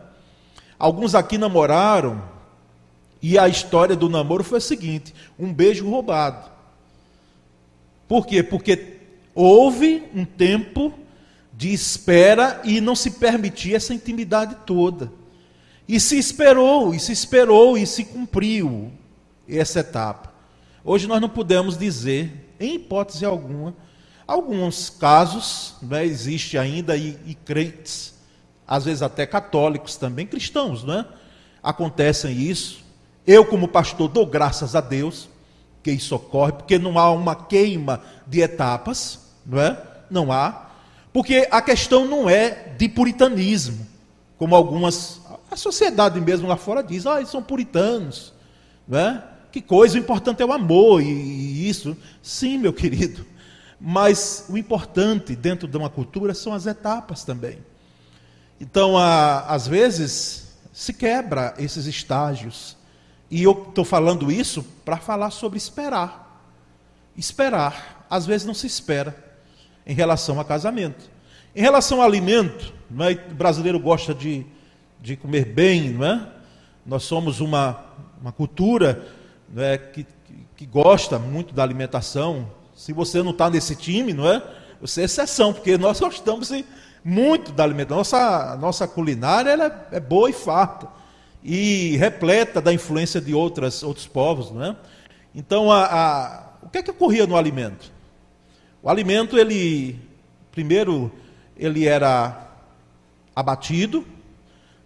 Alguns 0.78 1.16
aqui 1.16 1.38
namoraram 1.38 2.22
e 3.22 3.38
a 3.38 3.48
história 3.48 3.96
do 3.96 4.10
namoro 4.10 4.44
foi 4.44 4.58
a 4.58 4.62
seguinte: 4.62 5.14
um 5.38 5.54
beijo 5.54 5.90
roubado. 5.90 6.50
Por 8.08 8.26
quê? 8.26 8.42
Porque 8.42 8.98
houve 9.36 10.04
um 10.16 10.26
tempo 10.26 10.94
de 11.60 11.74
espera 11.74 12.62
e 12.64 12.80
não 12.80 12.96
se 12.96 13.12
permitia 13.12 13.76
essa 13.76 13.94
intimidade 13.94 14.56
toda. 14.66 15.12
E 15.86 16.00
se 16.00 16.18
esperou, 16.18 16.96
e 16.96 17.00
se 17.02 17.12
esperou, 17.12 17.78
e 17.78 17.86
se 17.86 18.06
cumpriu 18.06 18.94
essa 19.46 19.82
etapa. 19.82 20.32
Hoje 20.86 21.06
nós 21.06 21.20
não 21.20 21.28
podemos 21.28 21.78
dizer, 21.78 22.56
em 22.62 22.76
hipótese 22.76 23.26
alguma, 23.26 23.76
alguns 24.26 24.90
casos, 24.90 25.76
né, 25.82 26.06
existe 26.06 26.58
ainda, 26.58 26.96
e, 26.96 27.20
e 27.26 27.36
crentes, 27.36 28.14
às 28.66 28.86
vezes 28.86 29.02
até 29.02 29.26
católicos 29.26 29.98
também, 29.98 30.26
cristãos, 30.26 30.86
não 30.86 30.94
é? 30.94 31.06
Acontecem 31.62 32.32
isso. 32.38 32.86
Eu, 33.28 33.44
como 33.44 33.68
pastor, 33.68 34.08
dou 34.08 34.26
graças 34.26 34.78
a 34.78 34.82
Deus 34.82 35.28
que 35.84 35.92
isso 35.92 36.16
ocorre, 36.16 36.54
porque 36.54 36.80
não 36.80 36.98
há 36.98 37.12
uma 37.12 37.36
queima 37.36 38.02
de 38.26 38.40
etapas, 38.40 39.20
não 39.46 39.60
é? 39.60 39.78
Não 40.10 40.32
há. 40.32 40.69
Porque 41.20 41.50
a 41.52 41.62
questão 41.62 42.08
não 42.08 42.30
é 42.30 42.72
de 42.78 42.88
puritanismo, 42.88 43.86
como 44.38 44.56
algumas, 44.56 45.20
a 45.52 45.58
sociedade 45.58 46.22
mesmo 46.22 46.48
lá 46.48 46.56
fora 46.56 46.82
diz, 46.82 47.06
ah, 47.06 47.18
eles 47.18 47.30
são 47.30 47.44
puritanos, 47.44 48.32
não 48.88 48.98
é? 48.98 49.24
Que 49.52 49.62
coisa, 49.62 49.98
o 49.98 50.00
importante 50.00 50.42
é 50.42 50.46
o 50.46 50.54
amor 50.54 51.02
e 51.02 51.68
isso. 51.68 51.98
Sim, 52.24 52.60
meu 52.60 52.72
querido. 52.72 53.26
Mas 53.78 54.46
o 54.48 54.58
importante 54.58 55.36
dentro 55.36 55.68
de 55.68 55.76
uma 55.76 55.90
cultura 55.90 56.34
são 56.34 56.54
as 56.54 56.66
etapas 56.66 57.26
também. 57.26 57.60
Então, 58.58 58.98
às 58.98 59.68
vezes, 59.68 60.56
se 60.72 60.94
quebra 60.94 61.54
esses 61.58 61.86
estágios. 61.86 62.78
E 63.30 63.44
eu 63.44 63.66
estou 63.68 63.84
falando 63.84 64.32
isso 64.32 64.64
para 64.86 64.96
falar 64.96 65.32
sobre 65.32 65.58
esperar. 65.58 66.42
Esperar. 67.18 68.08
Às 68.10 68.26
vezes 68.26 68.48
não 68.48 68.54
se 68.54 68.68
espera 68.68 69.28
em 69.90 69.94
relação 69.94 70.40
a 70.40 70.46
casamento. 70.46 71.10
Em 71.56 71.62
relação 71.62 72.00
ao 72.00 72.08
alimento, 72.08 72.72
é? 73.00 73.32
o 73.32 73.34
brasileiro 73.34 73.80
gosta 73.80 74.14
de, 74.14 74.46
de 75.02 75.18
comer 75.18 75.46
bem, 75.46 75.90
não 75.90 76.06
é? 76.06 76.28
Nós 76.86 77.04
somos 77.04 77.40
uma, 77.40 77.84
uma 78.22 78.32
cultura 78.32 79.04
é? 79.58 79.80
que, 79.80 80.04
que, 80.04 80.46
que 80.58 80.66
gosta 80.68 81.18
muito 81.18 81.56
da 81.56 81.64
alimentação. 81.64 82.48
Se 82.76 82.94
você 82.94 83.24
não 83.24 83.32
está 83.32 83.50
nesse 83.50 83.76
time, 83.76 84.14
não 84.14 84.32
é? 84.32 84.44
Você 84.80 85.02
é 85.02 85.06
exceção, 85.06 85.52
porque 85.52 85.76
nós 85.76 85.98
gostamos 86.00 86.52
muito 87.04 87.52
da 87.52 87.64
alimentação. 87.64 87.98
Nossa, 87.98 88.58
nossa 88.58 88.88
culinária 88.88 89.50
ela 89.50 89.88
é, 89.92 89.98
é 89.98 90.00
boa 90.00 90.30
e 90.30 90.34
farta 90.34 90.88
e 91.44 91.98
repleta 91.98 92.62
da 92.62 92.72
influência 92.72 93.20
de 93.20 93.34
outras, 93.34 93.82
outros 93.82 94.06
povos, 94.06 94.52
não 94.52 94.64
é? 94.64 94.76
Então, 95.34 95.72
a, 95.72 95.86
a, 95.86 96.44
o 96.62 96.70
que 96.70 96.78
é 96.78 96.84
que 96.84 96.92
ocorria 96.92 97.26
no 97.26 97.36
alimento? 97.36 97.98
O 98.82 98.90
alimento, 98.90 99.38
ele, 99.38 100.00
primeiro, 100.52 101.12
ele 101.58 101.86
era 101.86 102.50
abatido, 103.36 104.06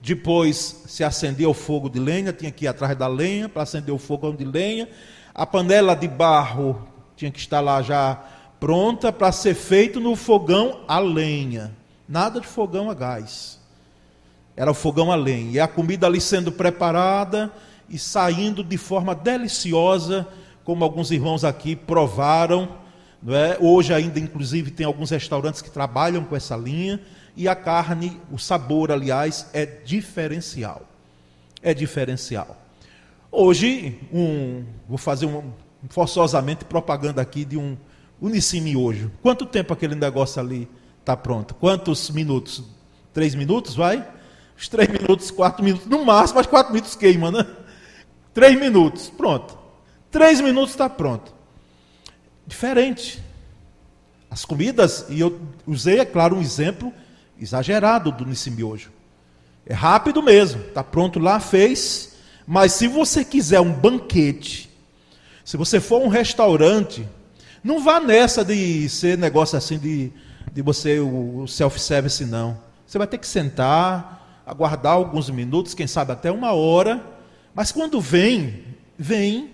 depois 0.01 0.83
se 0.87 1.03
acendia 1.03 1.47
o 1.47 1.53
fogo 1.53 1.87
de 1.89 1.99
lenha, 1.99 2.33
tinha 2.33 2.49
que 2.49 2.65
ir 2.65 2.67
atrás 2.67 2.97
da 2.97 3.07
lenha 3.07 3.47
para 3.47 3.61
acender 3.61 3.93
o 3.93 3.99
fogo 3.99 4.31
de 4.33 4.43
lenha, 4.43 4.89
a 5.33 5.45
panela 5.45 5.95
de 5.95 6.07
barro 6.07 6.87
tinha 7.15 7.29
que 7.29 7.37
estar 7.37 7.61
lá 7.61 7.83
já 7.83 8.19
pronta 8.59 9.13
para 9.13 9.31
ser 9.31 9.53
feito 9.53 9.99
no 9.99 10.15
fogão 10.15 10.79
a 10.87 10.97
lenha, 10.97 11.71
nada 12.09 12.41
de 12.41 12.47
fogão 12.47 12.89
a 12.89 12.95
gás. 12.95 13.59
Era 14.57 14.71
o 14.71 14.75
fogão 14.75 15.11
a 15.11 15.15
lenha, 15.15 15.51
e 15.51 15.59
a 15.59 15.67
comida 15.67 16.07
ali 16.07 16.19
sendo 16.19 16.51
preparada 16.51 17.51
e 17.87 17.99
saindo 17.99 18.63
de 18.63 18.77
forma 18.77 19.13
deliciosa, 19.13 20.27
como 20.63 20.83
alguns 20.83 21.11
irmãos 21.11 21.43
aqui 21.43 21.75
provaram 21.75 22.81
não 23.23 23.33
é? 23.33 23.57
Hoje 23.59 23.93
ainda, 23.93 24.19
inclusive, 24.19 24.69
tem 24.69 24.85
alguns 24.85 25.09
restaurantes 25.09 25.61
que 25.61 25.71
trabalham 25.71 26.25
com 26.25 26.35
essa 26.35 26.57
linha 26.57 26.99
e 27.35 27.47
a 27.47 27.55
carne, 27.55 28.19
o 28.29 28.37
sabor, 28.37 28.91
aliás, 28.91 29.47
é 29.53 29.65
diferencial. 29.65 30.85
É 31.61 31.73
diferencial. 31.73 32.57
Hoje, 33.31 33.97
um, 34.11 34.65
vou 34.87 34.97
fazer 34.97 35.25
um, 35.25 35.51
forçosamente 35.89 36.65
propaganda 36.65 37.21
aqui 37.21 37.45
de 37.45 37.57
um 37.57 37.77
Unicime 38.21 38.75
hoje. 38.75 39.09
Quanto 39.21 39.45
tempo 39.45 39.73
aquele 39.73 39.95
negócio 39.95 40.41
ali 40.41 40.67
está 40.99 41.15
pronto? 41.15 41.55
Quantos 41.55 42.09
minutos? 42.09 42.63
Três 43.13 43.35
minutos, 43.35 43.75
vai? 43.75 44.05
Os 44.57 44.67
três 44.67 44.87
minutos, 44.87 45.31
quatro 45.31 45.63
minutos, 45.63 45.87
no 45.87 46.05
máximo, 46.05 46.39
mas 46.39 46.47
quatro 46.47 46.71
minutos 46.71 46.95
queima, 46.95 47.31
né? 47.31 47.45
Três 48.33 48.57
minutos, 48.57 49.09
pronto. 49.09 49.57
Três 50.11 50.39
minutos 50.39 50.71
está 50.71 50.89
pronto 50.89 51.33
diferente. 52.45 53.21
As 54.29 54.45
comidas, 54.45 55.05
e 55.09 55.19
eu 55.19 55.39
usei, 55.67 55.99
é 55.99 56.05
claro, 56.05 56.35
um 56.35 56.41
exemplo 56.41 56.91
exagerado 57.39 58.11
do 58.11 58.25
nesse 58.25 58.49
miojo. 58.49 58.91
É 59.65 59.73
rápido 59.73 60.21
mesmo, 60.21 60.61
está 60.61 60.83
pronto 60.83 61.19
lá, 61.19 61.39
fez. 61.39 62.15
Mas 62.45 62.73
se 62.73 62.87
você 62.87 63.23
quiser 63.23 63.61
um 63.61 63.71
banquete, 63.71 64.69
se 65.45 65.55
você 65.55 65.79
for 65.79 66.01
um 66.01 66.07
restaurante, 66.07 67.07
não 67.63 67.81
vá 67.81 67.99
nessa 67.99 68.43
de 68.43 68.89
ser 68.89 69.17
negócio 69.17 69.57
assim 69.57 69.77
de, 69.77 70.11
de 70.51 70.61
você, 70.61 70.99
o 70.99 71.45
self-service, 71.47 72.25
não. 72.25 72.57
Você 72.85 72.97
vai 72.97 73.07
ter 73.07 73.17
que 73.17 73.27
sentar, 73.27 74.41
aguardar 74.45 74.93
alguns 74.93 75.29
minutos, 75.29 75.73
quem 75.73 75.87
sabe 75.87 76.11
até 76.11 76.29
uma 76.29 76.51
hora. 76.51 77.01
Mas 77.55 77.71
quando 77.71 78.01
vem, 78.01 78.63
vem 78.97 79.51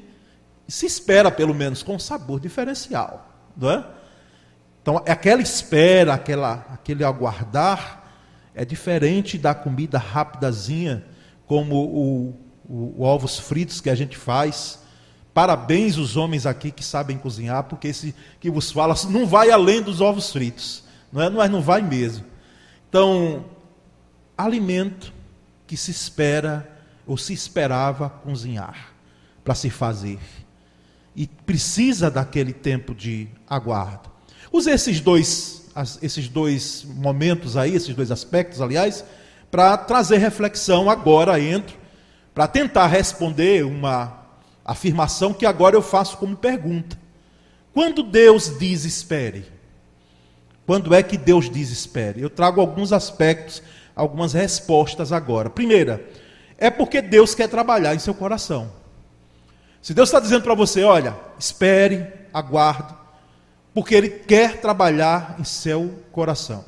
se 0.71 0.85
espera, 0.85 1.31
pelo 1.31 1.53
menos, 1.53 1.81
com 1.81 1.97
sabor 1.97 2.39
diferencial. 2.39 3.27
Não 3.55 3.71
é? 3.71 3.85
Então, 4.81 5.03
aquela 5.07 5.41
espera, 5.41 6.13
aquela, 6.13 6.65
aquele 6.71 7.03
aguardar, 7.03 7.99
é 8.55 8.65
diferente 8.65 9.37
da 9.37 9.53
comida 9.53 9.97
rapidazinha, 9.97 11.05
como 11.45 11.75
o, 11.75 12.29
o, 12.67 12.95
o, 12.97 13.03
ovos 13.03 13.39
fritos 13.39 13.81
que 13.81 13.89
a 13.89 13.95
gente 13.95 14.17
faz. 14.17 14.79
Parabéns 15.33 15.97
os 15.97 16.17
homens 16.17 16.45
aqui 16.45 16.71
que 16.71 16.83
sabem 16.83 17.17
cozinhar, 17.17 17.63
porque 17.63 17.87
esse 17.87 18.15
que 18.39 18.49
vos 18.49 18.71
fala 18.71 18.95
não 19.09 19.25
vai 19.25 19.51
além 19.51 19.81
dos 19.81 20.01
ovos 20.01 20.31
fritos, 20.31 20.83
não 21.11 21.21
é? 21.21 21.29
Mas 21.29 21.51
não 21.51 21.61
vai 21.61 21.81
mesmo. 21.81 22.25
Então, 22.89 23.45
alimento 24.37 25.13
que 25.67 25.77
se 25.77 25.91
espera 25.91 26.69
ou 27.05 27.17
se 27.17 27.33
esperava 27.33 28.09
cozinhar 28.09 28.93
para 29.43 29.55
se 29.55 29.69
fazer 29.69 30.19
e 31.19 31.27
precisa 31.27 32.09
daquele 32.09 32.53
tempo 32.53 32.95
de 32.95 33.27
aguardo. 33.45 34.09
Use 34.53 34.69
esses 34.69 35.01
dois, 35.01 35.69
esses 36.01 36.29
dois 36.29 36.87
momentos 36.87 37.57
aí, 37.57 37.75
esses 37.75 37.93
dois 37.93 38.09
aspectos, 38.09 38.61
aliás, 38.61 39.03
para 39.51 39.75
trazer 39.75 40.19
reflexão 40.19 40.89
agora 40.89 41.37
entro, 41.37 41.75
para 42.33 42.47
tentar 42.47 42.87
responder 42.87 43.65
uma 43.65 44.17
afirmação 44.63 45.33
que 45.33 45.45
agora 45.45 45.75
eu 45.75 45.81
faço 45.81 46.15
como 46.15 46.37
pergunta. 46.37 46.97
Quando 47.73 48.01
Deus 48.01 48.57
diz 48.57 48.85
espere? 48.85 49.45
Quando 50.65 50.93
é 50.93 51.03
que 51.03 51.17
Deus 51.17 51.49
diz 51.49 51.69
espere? 51.69 52.21
Eu 52.21 52.29
trago 52.29 52.61
alguns 52.61 52.93
aspectos, 52.93 53.61
algumas 53.93 54.31
respostas 54.31 55.11
agora. 55.11 55.49
Primeira, 55.49 56.01
é 56.57 56.69
porque 56.69 57.01
Deus 57.01 57.35
quer 57.35 57.49
trabalhar 57.49 57.93
em 57.93 57.99
seu 57.99 58.13
coração. 58.13 58.71
Se 59.81 59.93
Deus 59.93 60.09
está 60.09 60.19
dizendo 60.19 60.43
para 60.43 60.53
você, 60.53 60.83
olha, 60.83 61.15
espere, 61.37 62.05
aguarde, 62.33 62.93
porque 63.73 63.95
Ele 63.95 64.09
quer 64.09 64.59
trabalhar 64.59 65.35
em 65.39 65.43
seu 65.43 66.03
coração. 66.11 66.65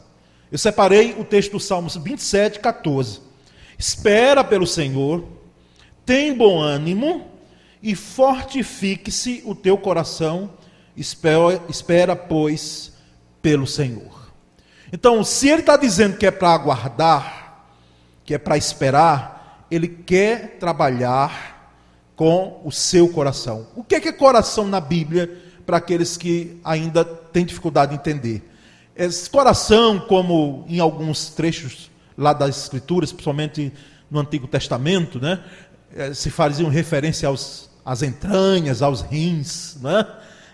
Eu 0.52 0.58
separei 0.58 1.16
o 1.18 1.24
texto 1.24 1.54
do 1.54 1.60
Salmos 1.60 1.96
27, 1.96 2.60
14. 2.60 3.22
Espera 3.78 4.44
pelo 4.44 4.68
Senhor, 4.68 5.26
tem 6.06 6.34
bom 6.34 6.60
ânimo 6.60 7.28
e 7.82 7.96
fortifique-se 7.96 9.42
o 9.46 9.56
teu 9.56 9.78
coração, 9.78 10.52
espera, 10.96 11.62
espera, 11.68 12.16
pois, 12.16 12.94
pelo 13.42 13.66
Senhor. 13.66 14.32
Então, 14.94 15.24
se 15.24 15.50
Ele 15.50 15.62
está 15.62 15.78
dizendo 15.78 16.18
que 16.18 16.26
é 16.26 16.32
para 16.32 16.54
aguardar, 16.54 17.66
que 18.24 18.34
é 18.34 18.38
para 18.38 18.58
esperar, 18.58 19.66
Ele 19.72 19.88
quer 19.88 20.58
trabalhar 20.60 21.51
com 22.16 22.62
o 22.64 22.72
seu 22.72 23.10
coração. 23.10 23.68
O 23.76 23.84
que 23.84 23.96
é, 23.96 24.00
que 24.00 24.10
é 24.10 24.12
coração 24.12 24.68
na 24.68 24.80
Bíblia, 24.80 25.30
para 25.66 25.78
aqueles 25.78 26.18
que 26.18 26.60
ainda 26.64 27.04
têm 27.04 27.46
dificuldade 27.46 27.92
de 27.92 27.98
entender? 27.98 28.50
Esse 28.96 29.30
coração, 29.30 30.00
como 30.00 30.66
em 30.68 30.80
alguns 30.80 31.30
trechos 31.30 31.90
lá 32.18 32.34
das 32.34 32.64
Escrituras, 32.64 33.12
principalmente 33.12 33.72
no 34.10 34.20
Antigo 34.20 34.48
Testamento, 34.48 35.20
né, 35.20 35.44
eh, 35.96 36.14
se 36.14 36.30
faziam 36.30 36.70
referência 36.70 37.28
aos, 37.28 37.70
às 37.86 38.02
entranhas, 38.02 38.82
aos 38.82 39.02
rins. 39.02 39.78
Né? 39.82 40.06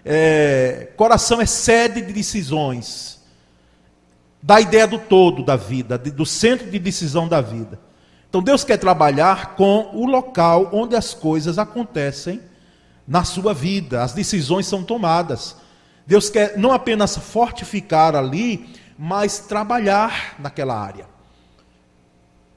É, 0.06 0.90
coração 0.96 1.42
é 1.42 1.46
sede 1.46 2.02
de 2.02 2.14
decisões, 2.14 3.20
da 4.42 4.62
ideia 4.62 4.88
do 4.88 5.00
todo 5.00 5.44
da 5.44 5.56
vida, 5.56 5.98
do 5.98 6.26
centro 6.26 6.70
de 6.70 6.80
decisão 6.80 7.28
da 7.28 7.42
vida. 7.42 7.80
Então 8.30 8.42
Deus 8.42 8.64
quer 8.64 8.78
trabalhar 8.78 9.56
com 9.56 9.90
o 9.94 10.06
local 10.06 10.70
onde 10.74 10.96
as 10.96 11.14
coisas 11.14 11.58
acontecem 11.58 12.42
na 13.08 13.24
sua 13.24 13.54
vida, 13.54 14.04
as 14.04 14.14
decisões 14.14 14.68
são 14.68 14.84
tomadas. 14.84 15.56
Deus 16.06 16.30
quer 16.30 16.58
não 16.58 16.72
apenas 16.72 17.18
fortificar 17.18 18.16
ali, 18.16 18.70
mas 18.98 19.40
trabalhar 19.40 20.36
naquela 20.40 20.78
área. 20.78 21.06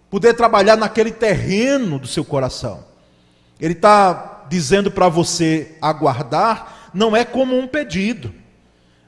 Poder 0.08 0.34
trabalhar 0.34 0.76
naquele 0.76 1.12
terreno 1.12 1.98
do 1.98 2.06
seu 2.06 2.24
coração. 2.24 2.84
Ele 3.60 3.74
está 3.74 4.46
dizendo 4.48 4.90
para 4.90 5.08
você 5.08 5.76
aguardar, 5.80 6.90
não 6.92 7.14
é 7.14 7.24
como 7.24 7.56
um 7.56 7.68
pedido, 7.68 8.34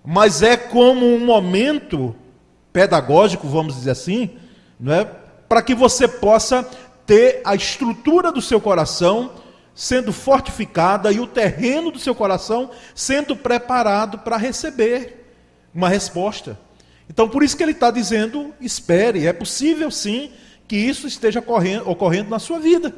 mas 0.05 0.43
é 0.43 0.57
como 0.57 1.07
um 1.07 1.25
momento 1.25 2.15
pedagógico, 2.73 3.49
vamos 3.49 3.75
dizer 3.75 3.91
assim, 3.91 4.31
não 4.79 4.93
é? 4.93 5.22
Para 5.53 5.61
que 5.61 5.75
você 5.75 6.09
possa 6.09 6.67
ter 7.05 7.43
a 7.45 7.55
estrutura 7.55 8.33
do 8.33 8.41
seu 8.41 8.59
coração 8.59 9.33
sendo 9.75 10.11
fortificada 10.11 11.13
e 11.13 11.21
o 11.21 11.27
terreno 11.27 11.91
do 11.91 11.99
seu 11.99 12.15
coração 12.15 12.71
sendo 12.95 13.37
preparado 13.37 14.21
para 14.21 14.39
receber 14.39 15.27
uma 15.75 15.91
resposta. 15.91 16.59
Então, 17.07 17.29
por 17.29 17.43
isso 17.43 17.55
que 17.55 17.63
ele 17.63 17.73
está 17.73 17.91
dizendo: 17.91 18.55
espere, 18.63 19.27
é 19.27 19.33
possível 19.35 19.91
sim 19.91 20.33
que 20.67 20.75
isso 20.75 21.07
esteja 21.07 21.41
ocorrendo, 21.41 21.87
ocorrendo 21.87 22.31
na 22.31 22.39
sua 22.39 22.59
vida. 22.59 22.97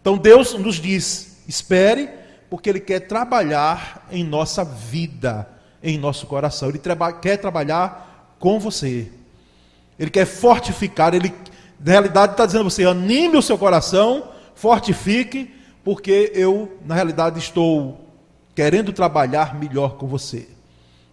Então, 0.00 0.16
Deus 0.16 0.54
nos 0.54 0.76
diz: 0.76 1.42
espere, 1.48 2.08
porque 2.48 2.70
Ele 2.70 2.78
quer 2.78 3.00
trabalhar 3.08 4.06
em 4.08 4.22
nossa 4.22 4.64
vida, 4.64 5.48
em 5.82 5.98
nosso 5.98 6.28
coração. 6.28 6.68
Ele 6.68 6.78
traba 6.78 7.12
quer 7.12 7.38
trabalhar 7.38 8.36
com 8.38 8.60
você. 8.60 9.10
Ele 9.98 10.10
quer 10.10 10.26
fortificar, 10.26 11.12
Ele, 11.12 11.34
na 11.84 11.92
realidade, 11.92 12.32
está 12.32 12.46
dizendo 12.46 12.62
a 12.62 12.70
você: 12.70 12.84
anime 12.84 13.36
o 13.36 13.42
seu 13.42 13.58
coração, 13.58 14.28
fortifique, 14.54 15.52
porque 15.84 16.32
eu, 16.34 16.78
na 16.84 16.94
realidade, 16.94 17.38
estou 17.38 18.08
querendo 18.54 18.92
trabalhar 18.92 19.58
melhor 19.58 19.96
com 19.96 20.06
você. 20.06 20.48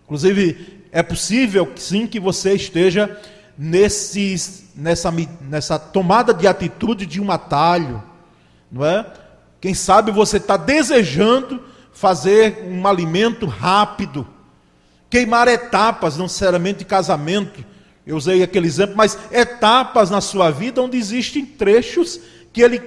Inclusive, 0.05 0.85
é 0.91 1.01
possível 1.01 1.71
sim 1.75 2.07
que 2.07 2.19
você 2.19 2.53
esteja 2.53 3.19
nesses, 3.57 4.71
nessa, 4.75 5.13
nessa 5.41 5.77
tomada 5.77 6.33
de 6.33 6.47
atitude 6.47 7.05
de 7.05 7.19
um 7.19 7.31
atalho, 7.31 8.01
não 8.71 8.85
é? 8.85 9.05
Quem 9.59 9.73
sabe 9.73 10.11
você 10.11 10.37
está 10.37 10.55
desejando 10.55 11.61
fazer 11.91 12.63
um 12.65 12.87
alimento 12.87 13.45
rápido, 13.45 14.25
queimar 15.09 15.47
etapas, 15.47 16.15
não 16.15 16.25
necessariamente 16.25 16.79
de 16.79 16.85
casamento. 16.85 17.65
Eu 18.05 18.15
usei 18.15 18.41
aquele 18.41 18.67
exemplo, 18.67 18.95
mas 18.95 19.17
etapas 19.31 20.09
na 20.09 20.21
sua 20.21 20.49
vida 20.49 20.81
onde 20.81 20.97
existem 20.97 21.45
trechos 21.45 22.19
que 22.51 22.61
ele 22.61 22.81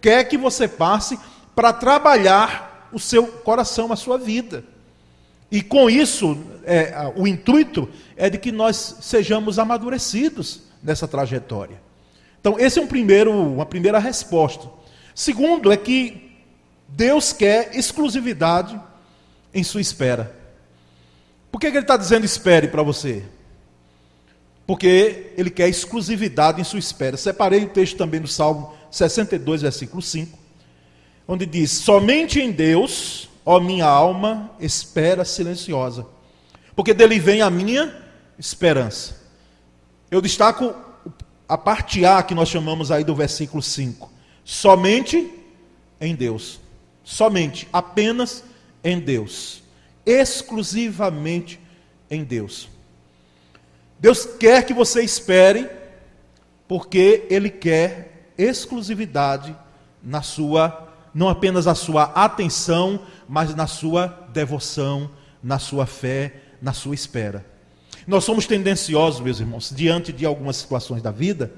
quer 0.00 0.24
que 0.24 0.36
você 0.36 0.68
passe 0.68 1.18
para 1.54 1.72
trabalhar 1.72 2.88
o 2.92 2.98
seu 2.98 3.26
coração, 3.26 3.92
a 3.92 3.96
sua 3.96 4.18
vida. 4.18 4.64
E 5.50 5.62
com 5.62 5.88
isso, 5.88 6.38
é, 6.64 7.12
o 7.16 7.26
intuito 7.26 7.88
é 8.16 8.28
de 8.28 8.38
que 8.38 8.50
nós 8.50 8.96
sejamos 9.00 9.58
amadurecidos 9.58 10.62
nessa 10.82 11.06
trajetória. 11.06 11.80
Então, 12.40 12.58
esse 12.58 12.78
é 12.78 12.82
um 12.82 12.86
primeiro, 12.86 13.32
uma 13.32 13.66
primeira 13.66 13.98
resposta. 13.98 14.68
Segundo, 15.14 15.72
é 15.72 15.76
que 15.76 16.32
Deus 16.88 17.32
quer 17.32 17.76
exclusividade 17.76 18.80
em 19.52 19.64
sua 19.64 19.80
espera. 19.80 20.34
Por 21.50 21.60
que, 21.60 21.70
que 21.70 21.76
ele 21.76 21.84
está 21.84 21.96
dizendo 21.96 22.24
espere 22.24 22.68
para 22.68 22.82
você? 22.82 23.24
Porque 24.66 25.32
ele 25.36 25.50
quer 25.50 25.68
exclusividade 25.68 26.60
em 26.60 26.64
sua 26.64 26.78
espera. 26.78 27.16
Separei 27.16 27.64
o 27.64 27.68
texto 27.68 27.96
também 27.96 28.20
do 28.20 28.26
Salmo 28.26 28.74
62, 28.90 29.62
versículo 29.62 30.02
5, 30.02 30.36
onde 31.28 31.46
diz: 31.46 31.70
Somente 31.70 32.40
em 32.40 32.50
Deus, 32.50 33.28
ó 33.44 33.60
minha 33.60 33.86
alma, 33.86 34.50
espera 34.58 35.24
silenciosa, 35.24 36.06
porque 36.74 36.92
dele 36.92 37.18
vem 37.18 37.42
a 37.42 37.50
minha 37.50 37.94
esperança. 38.38 39.24
Eu 40.10 40.20
destaco 40.20 40.74
a 41.48 41.56
parte 41.56 42.04
A 42.04 42.22
que 42.22 42.34
nós 42.34 42.48
chamamos 42.48 42.90
aí 42.90 43.04
do 43.04 43.14
versículo 43.14 43.62
5. 43.62 44.10
Somente 44.44 45.32
em 46.00 46.14
Deus. 46.14 46.60
Somente, 47.04 47.68
apenas 47.72 48.42
em 48.82 48.98
Deus. 48.98 49.62
Exclusivamente 50.04 51.60
em 52.10 52.24
Deus. 52.24 52.68
Deus 53.98 54.26
quer 54.26 54.64
que 54.64 54.74
você 54.74 55.02
espere, 55.02 55.68
porque 56.68 57.26
Ele 57.30 57.50
quer 57.50 58.32
exclusividade 58.36 59.56
na 60.02 60.22
sua, 60.22 60.92
não 61.14 61.28
apenas 61.28 61.66
a 61.66 61.74
sua 61.74 62.04
atenção, 62.04 63.00
mas 63.28 63.54
na 63.54 63.66
sua 63.66 64.28
devoção, 64.32 65.10
na 65.42 65.58
sua 65.58 65.86
fé, 65.86 66.34
na 66.60 66.72
sua 66.72 66.94
espera. 66.94 67.44
Nós 68.06 68.24
somos 68.24 68.46
tendenciosos, 68.46 69.20
meus 69.20 69.40
irmãos, 69.40 69.72
diante 69.74 70.12
de 70.12 70.24
algumas 70.24 70.56
situações 70.56 71.02
da 71.02 71.10
vida, 71.10 71.52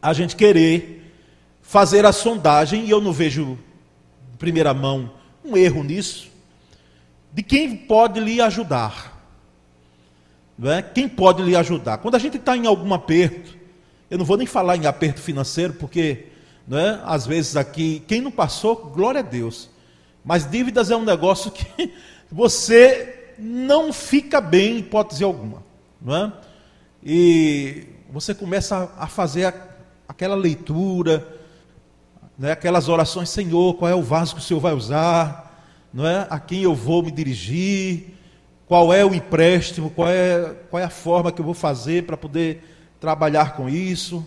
a 0.00 0.12
gente 0.12 0.36
querer 0.36 1.12
fazer 1.60 2.06
a 2.06 2.12
sondagem, 2.12 2.86
e 2.86 2.90
eu 2.90 3.00
não 3.00 3.12
vejo, 3.12 3.58
de 4.30 4.38
primeira 4.38 4.72
mão, 4.72 5.12
um 5.44 5.56
erro 5.56 5.82
nisso, 5.82 6.30
de 7.32 7.42
quem 7.42 7.76
pode 7.76 8.18
lhe 8.20 8.40
ajudar. 8.40 9.19
Não 10.60 10.70
é? 10.70 10.82
Quem 10.82 11.08
pode 11.08 11.42
lhe 11.42 11.56
ajudar? 11.56 11.96
Quando 11.96 12.16
a 12.16 12.18
gente 12.18 12.36
está 12.36 12.54
em 12.54 12.66
algum 12.66 12.92
aperto, 12.92 13.56
eu 14.10 14.18
não 14.18 14.26
vou 14.26 14.36
nem 14.36 14.46
falar 14.46 14.76
em 14.76 14.84
aperto 14.84 15.18
financeiro, 15.18 15.72
porque 15.72 16.26
não 16.68 16.78
é? 16.78 17.00
às 17.02 17.26
vezes 17.26 17.56
aqui, 17.56 18.04
quem 18.06 18.20
não 18.20 18.30
passou, 18.30 18.76
glória 18.76 19.20
a 19.20 19.22
Deus. 19.22 19.70
Mas 20.22 20.44
dívidas 20.44 20.90
é 20.90 20.96
um 20.96 21.02
negócio 21.02 21.50
que 21.50 21.94
você 22.30 23.32
não 23.38 23.90
fica 23.90 24.38
bem, 24.38 24.74
em 24.74 24.78
hipótese 24.80 25.24
alguma. 25.24 25.62
Não 25.98 26.14
é? 26.14 26.32
E 27.02 27.86
você 28.12 28.34
começa 28.34 28.92
a 28.98 29.06
fazer 29.06 29.54
aquela 30.06 30.34
leitura, 30.34 31.26
né, 32.38 32.52
aquelas 32.52 32.86
orações, 32.86 33.30
Senhor, 33.30 33.78
qual 33.78 33.90
é 33.90 33.94
o 33.94 34.02
vaso 34.02 34.34
que 34.34 34.42
o 34.42 34.44
Senhor 34.44 34.60
vai 34.60 34.74
usar, 34.74 35.64
não 35.90 36.06
é? 36.06 36.26
a 36.28 36.38
quem 36.38 36.60
eu 36.60 36.74
vou 36.74 37.02
me 37.02 37.10
dirigir, 37.10 38.19
qual 38.70 38.94
é 38.94 39.04
o 39.04 39.12
empréstimo, 39.12 39.90
qual 39.90 40.08
é, 40.08 40.54
qual 40.70 40.80
é 40.80 40.84
a 40.84 40.88
forma 40.88 41.32
que 41.32 41.40
eu 41.40 41.44
vou 41.44 41.54
fazer 41.54 42.06
para 42.06 42.16
poder 42.16 42.62
trabalhar 43.00 43.56
com 43.56 43.68
isso, 43.68 44.24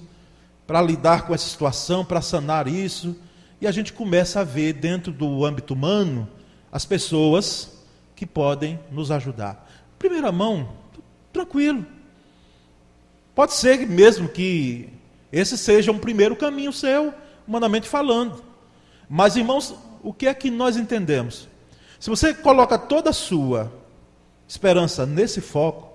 para 0.67 0.81
lidar 0.81 1.25
com 1.25 1.33
essa 1.33 1.47
situação, 1.47 2.03
para 2.03 2.21
sanar 2.21 2.67
isso. 2.67 3.15
E 3.61 3.65
a 3.65 3.71
gente 3.71 3.93
começa 3.93 4.41
a 4.41 4.43
ver 4.43 4.73
dentro 4.73 5.13
do 5.13 5.45
âmbito 5.45 5.73
humano 5.73 6.27
as 6.69 6.83
pessoas 6.83 7.85
que 8.17 8.25
podem 8.25 8.77
nos 8.91 9.11
ajudar. 9.11 9.65
Primeira 9.97 10.29
mão, 10.29 10.73
tranquilo. 11.31 11.85
Pode 13.33 13.53
ser 13.53 13.87
mesmo 13.87 14.27
que 14.27 14.89
esse 15.31 15.57
seja 15.57 15.89
um 15.89 15.99
primeiro 15.99 16.35
caminho 16.35 16.73
seu, 16.73 17.13
humanamente 17.47 17.87
falando. 17.87 18.43
Mas, 19.07 19.37
irmãos, 19.37 19.73
o 20.03 20.11
que 20.11 20.27
é 20.27 20.33
que 20.33 20.51
nós 20.51 20.75
entendemos? 20.75 21.47
Se 21.97 22.09
você 22.09 22.33
coloca 22.33 22.77
toda 22.77 23.11
a 23.11 23.13
sua 23.13 23.81
esperança 24.47 25.05
nesse 25.05 25.41
foco, 25.41 25.91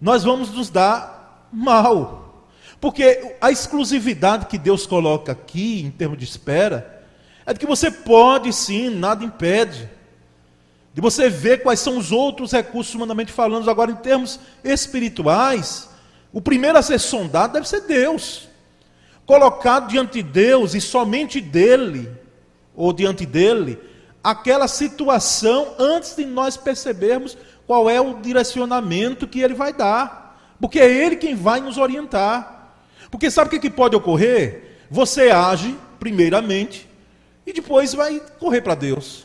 nós 0.00 0.24
vamos 0.24 0.50
nos 0.50 0.70
dar 0.70 1.48
mal. 1.52 2.46
Porque 2.80 3.36
a 3.40 3.50
exclusividade 3.50 4.46
que 4.46 4.56
Deus 4.56 4.86
coloca 4.86 5.32
aqui, 5.32 5.82
em 5.82 5.90
termos 5.90 6.18
de 6.18 6.24
espera, 6.24 7.04
é 7.44 7.52
de 7.52 7.58
que 7.58 7.66
você 7.66 7.90
pode 7.90 8.52
sim, 8.52 8.90
nada 8.90 9.24
impede, 9.24 9.88
de 10.94 11.00
você 11.00 11.28
ver 11.28 11.62
quais 11.62 11.80
são 11.80 11.98
os 11.98 12.10
outros 12.10 12.52
recursos 12.52 12.94
humanamente 12.94 13.32
falando. 13.32 13.70
Agora, 13.70 13.90
em 13.90 13.96
termos 13.96 14.40
espirituais, 14.64 15.90
o 16.32 16.40
primeiro 16.40 16.78
a 16.78 16.82
ser 16.82 16.98
sondado 16.98 17.52
deve 17.52 17.68
ser 17.68 17.82
Deus 17.82 18.50
colocado 19.30 19.88
diante 19.88 20.14
de 20.14 20.28
Deus 20.28 20.74
e 20.74 20.80
somente 20.80 21.40
dele, 21.40 22.10
ou 22.74 22.92
diante 22.92 23.24
dele, 23.24 23.78
aquela 24.22 24.68
situação 24.68 25.74
antes 25.78 26.14
de 26.16 26.24
nós 26.24 26.56
percebermos 26.56 27.36
qual 27.66 27.88
é 27.88 28.00
o 28.00 28.20
direcionamento 28.20 29.26
que 29.26 29.40
ele 29.40 29.54
vai 29.54 29.72
dar. 29.72 30.56
Porque 30.60 30.78
é 30.78 30.90
ele 30.90 31.16
quem 31.16 31.34
vai 31.34 31.60
nos 31.60 31.78
orientar. 31.78 32.74
Porque 33.10 33.30
sabe 33.30 33.48
o 33.48 33.50
que, 33.50 33.58
que 33.58 33.70
pode 33.70 33.96
ocorrer? 33.96 34.86
Você 34.90 35.30
age, 35.30 35.76
primeiramente, 35.98 36.88
e 37.46 37.52
depois 37.52 37.94
vai 37.94 38.20
correr 38.38 38.60
para 38.60 38.74
Deus. 38.74 39.24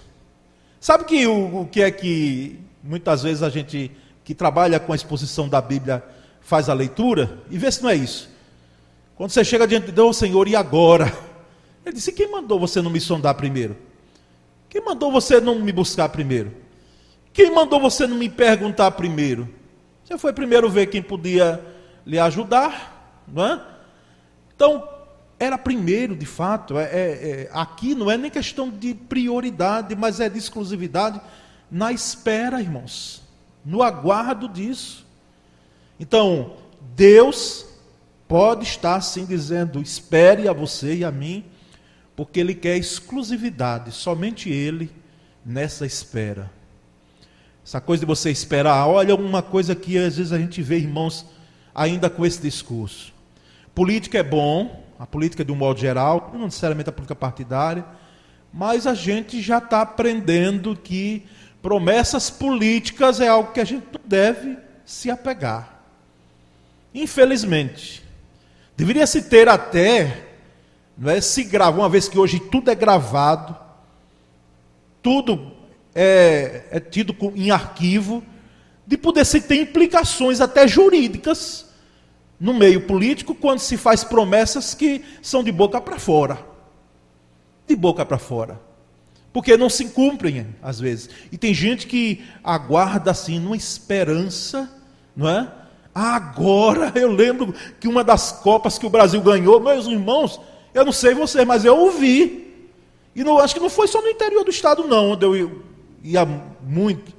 Sabe 0.79 1.05
que 1.05 1.25
o, 1.27 1.61
o 1.61 1.67
que 1.67 1.81
é 1.81 1.91
que 1.91 2.59
muitas 2.83 3.23
vezes 3.23 3.43
a 3.43 3.49
gente 3.49 3.91
que 4.23 4.33
trabalha 4.33 4.79
com 4.79 4.93
a 4.93 4.95
exposição 4.95 5.49
da 5.49 5.61
Bíblia 5.61 6.03
faz 6.41 6.69
a 6.69 6.73
leitura 6.73 7.39
e 7.49 7.57
vê 7.57 7.71
se 7.71 7.81
não 7.81 7.89
é 7.89 7.95
isso. 7.95 8.29
Quando 9.15 9.31
você 9.31 9.43
chega 9.43 9.67
diante 9.67 9.87
de 9.87 9.91
Deus, 9.91 10.17
Senhor, 10.17 10.47
e 10.47 10.55
agora? 10.55 11.11
Ele 11.85 11.95
disse: 11.95 12.11
Quem 12.11 12.29
mandou 12.29 12.59
você 12.59 12.81
não 12.81 12.89
me 12.91 12.99
sondar 12.99 13.35
primeiro? 13.35 13.77
Quem 14.75 14.83
mandou 14.83 15.09
você 15.09 15.39
não 15.39 15.57
me 15.57 15.71
buscar 15.71 16.09
primeiro? 16.09 16.53
Quem 17.31 17.49
mandou 17.49 17.79
você 17.79 18.05
não 18.05 18.17
me 18.17 18.27
perguntar 18.27 18.91
primeiro? 18.91 19.47
Você 20.03 20.17
foi 20.17 20.33
primeiro 20.33 20.69
ver 20.69 20.87
quem 20.87 21.01
podia 21.01 21.65
lhe 22.05 22.19
ajudar, 22.19 23.23
não 23.25 23.45
é? 23.45 23.61
Então, 24.53 24.85
era 25.39 25.57
primeiro, 25.57 26.13
de 26.13 26.25
fato. 26.25 26.77
É, 26.77 26.83
é, 26.83 26.89
é, 26.89 27.49
aqui 27.53 27.95
não 27.95 28.11
é 28.11 28.17
nem 28.17 28.29
questão 28.29 28.69
de 28.69 28.93
prioridade, 28.93 29.95
mas 29.95 30.19
é 30.19 30.27
de 30.27 30.37
exclusividade. 30.37 31.21
na 31.71 31.93
espera, 31.93 32.59
irmãos, 32.59 33.23
no 33.63 33.81
aguardo 33.81 34.49
disso. 34.49 35.07
Então, 35.97 36.57
Deus 36.97 37.65
pode 38.27 38.65
estar 38.65 38.95
assim 38.95 39.25
dizendo: 39.25 39.81
espere 39.81 40.49
a 40.49 40.53
você 40.53 40.95
e 40.95 41.05
a 41.05 41.11
mim, 41.13 41.45
porque 42.15 42.39
Ele 42.39 42.55
quer 42.55 42.77
exclusividade, 42.77 43.91
somente 43.91 44.49
Ele 44.49 44.89
nessa 45.45 45.85
espera. 45.85 46.49
Essa 47.65 47.81
coisa 47.81 48.01
de 48.01 48.05
você 48.05 48.29
esperar, 48.29 48.87
olha 48.87 49.15
uma 49.15 49.41
coisa 49.41 49.75
que 49.75 49.97
às 49.97 50.17
vezes 50.17 50.31
a 50.31 50.37
gente 50.37 50.61
vê, 50.61 50.77
irmãos, 50.77 51.25
ainda 51.73 52.09
com 52.09 52.25
esse 52.25 52.41
discurso. 52.41 53.13
Política 53.73 54.19
é 54.19 54.23
bom, 54.23 54.83
a 54.99 55.05
política 55.05 55.43
de 55.43 55.51
um 55.51 55.55
modo 55.55 55.79
geral, 55.79 56.31
não 56.33 56.45
necessariamente 56.45 56.89
a 56.89 56.93
política 56.93 57.15
partidária, 57.15 57.85
mas 58.53 58.87
a 58.87 58.93
gente 58.93 59.41
já 59.41 59.57
está 59.57 59.81
aprendendo 59.81 60.75
que 60.75 61.25
promessas 61.61 62.29
políticas 62.29 63.19
é 63.19 63.27
algo 63.27 63.51
que 63.51 63.59
a 63.59 63.65
gente 63.65 63.85
não 63.91 64.01
deve 64.05 64.57
se 64.85 65.09
apegar. 65.09 65.81
Infelizmente. 66.93 68.05
Deveria 68.77 69.07
se 69.07 69.23
ter 69.23 69.49
até, 69.49 70.24
não 70.97 71.11
é, 71.11 71.19
se 71.19 71.43
gravar, 71.43 71.77
uma 71.77 71.89
vez 71.89 72.07
que 72.07 72.17
hoje 72.17 72.39
tudo 72.39 72.71
é 72.71 72.75
gravado, 72.75 73.55
tudo 75.01 75.51
é, 75.93 76.63
é 76.71 76.79
tido 76.79 77.15
em 77.35 77.51
arquivo, 77.51 78.23
de 78.87 78.97
poder 78.97 79.25
se 79.25 79.41
ter 79.41 79.55
implicações 79.55 80.39
até 80.39 80.67
jurídicas 80.67 81.65
no 82.39 82.53
meio 82.53 82.81
político 82.81 83.33
quando 83.33 83.59
se 83.59 83.77
faz 83.77 84.03
promessas 84.03 84.73
que 84.73 85.03
são 85.21 85.43
de 85.43 85.51
boca 85.51 85.81
para 85.81 85.97
fora. 85.97 86.39
De 87.67 87.75
boca 87.75 88.05
para 88.05 88.17
fora. 88.17 88.59
Porque 89.33 89.57
não 89.57 89.69
se 89.69 89.85
cumprem, 89.85 90.55
às 90.61 90.79
vezes. 90.79 91.09
E 91.31 91.37
tem 91.37 91.53
gente 91.53 91.87
que 91.87 92.23
aguarda 92.43 93.11
assim, 93.11 93.39
numa 93.39 93.57
esperança, 93.57 94.71
não 95.15 95.27
é? 95.27 95.51
Agora, 95.93 96.91
eu 96.95 97.11
lembro 97.11 97.53
que 97.79 97.87
uma 97.87 98.03
das 98.03 98.31
Copas 98.31 98.77
que 98.77 98.85
o 98.85 98.89
Brasil 98.89 99.21
ganhou, 99.21 99.59
meus 99.59 99.87
irmãos, 99.87 100.39
eu 100.75 100.83
não 100.83 100.91
sei 100.91 101.13
você, 101.13 101.45
mas 101.45 101.63
eu 101.63 101.75
ouvi. 101.77 102.67
E 103.15 103.23
não, 103.23 103.39
acho 103.39 103.53
que 103.53 103.61
não 103.61 103.69
foi 103.69 103.87
só 103.87 104.01
no 104.01 104.09
interior 104.09 104.43
do 104.43 104.51
estado, 104.51 104.85
não, 104.85 105.11
onde 105.11 105.25
eu 105.25 105.63
ia 106.03 106.25
muito. 106.61 107.13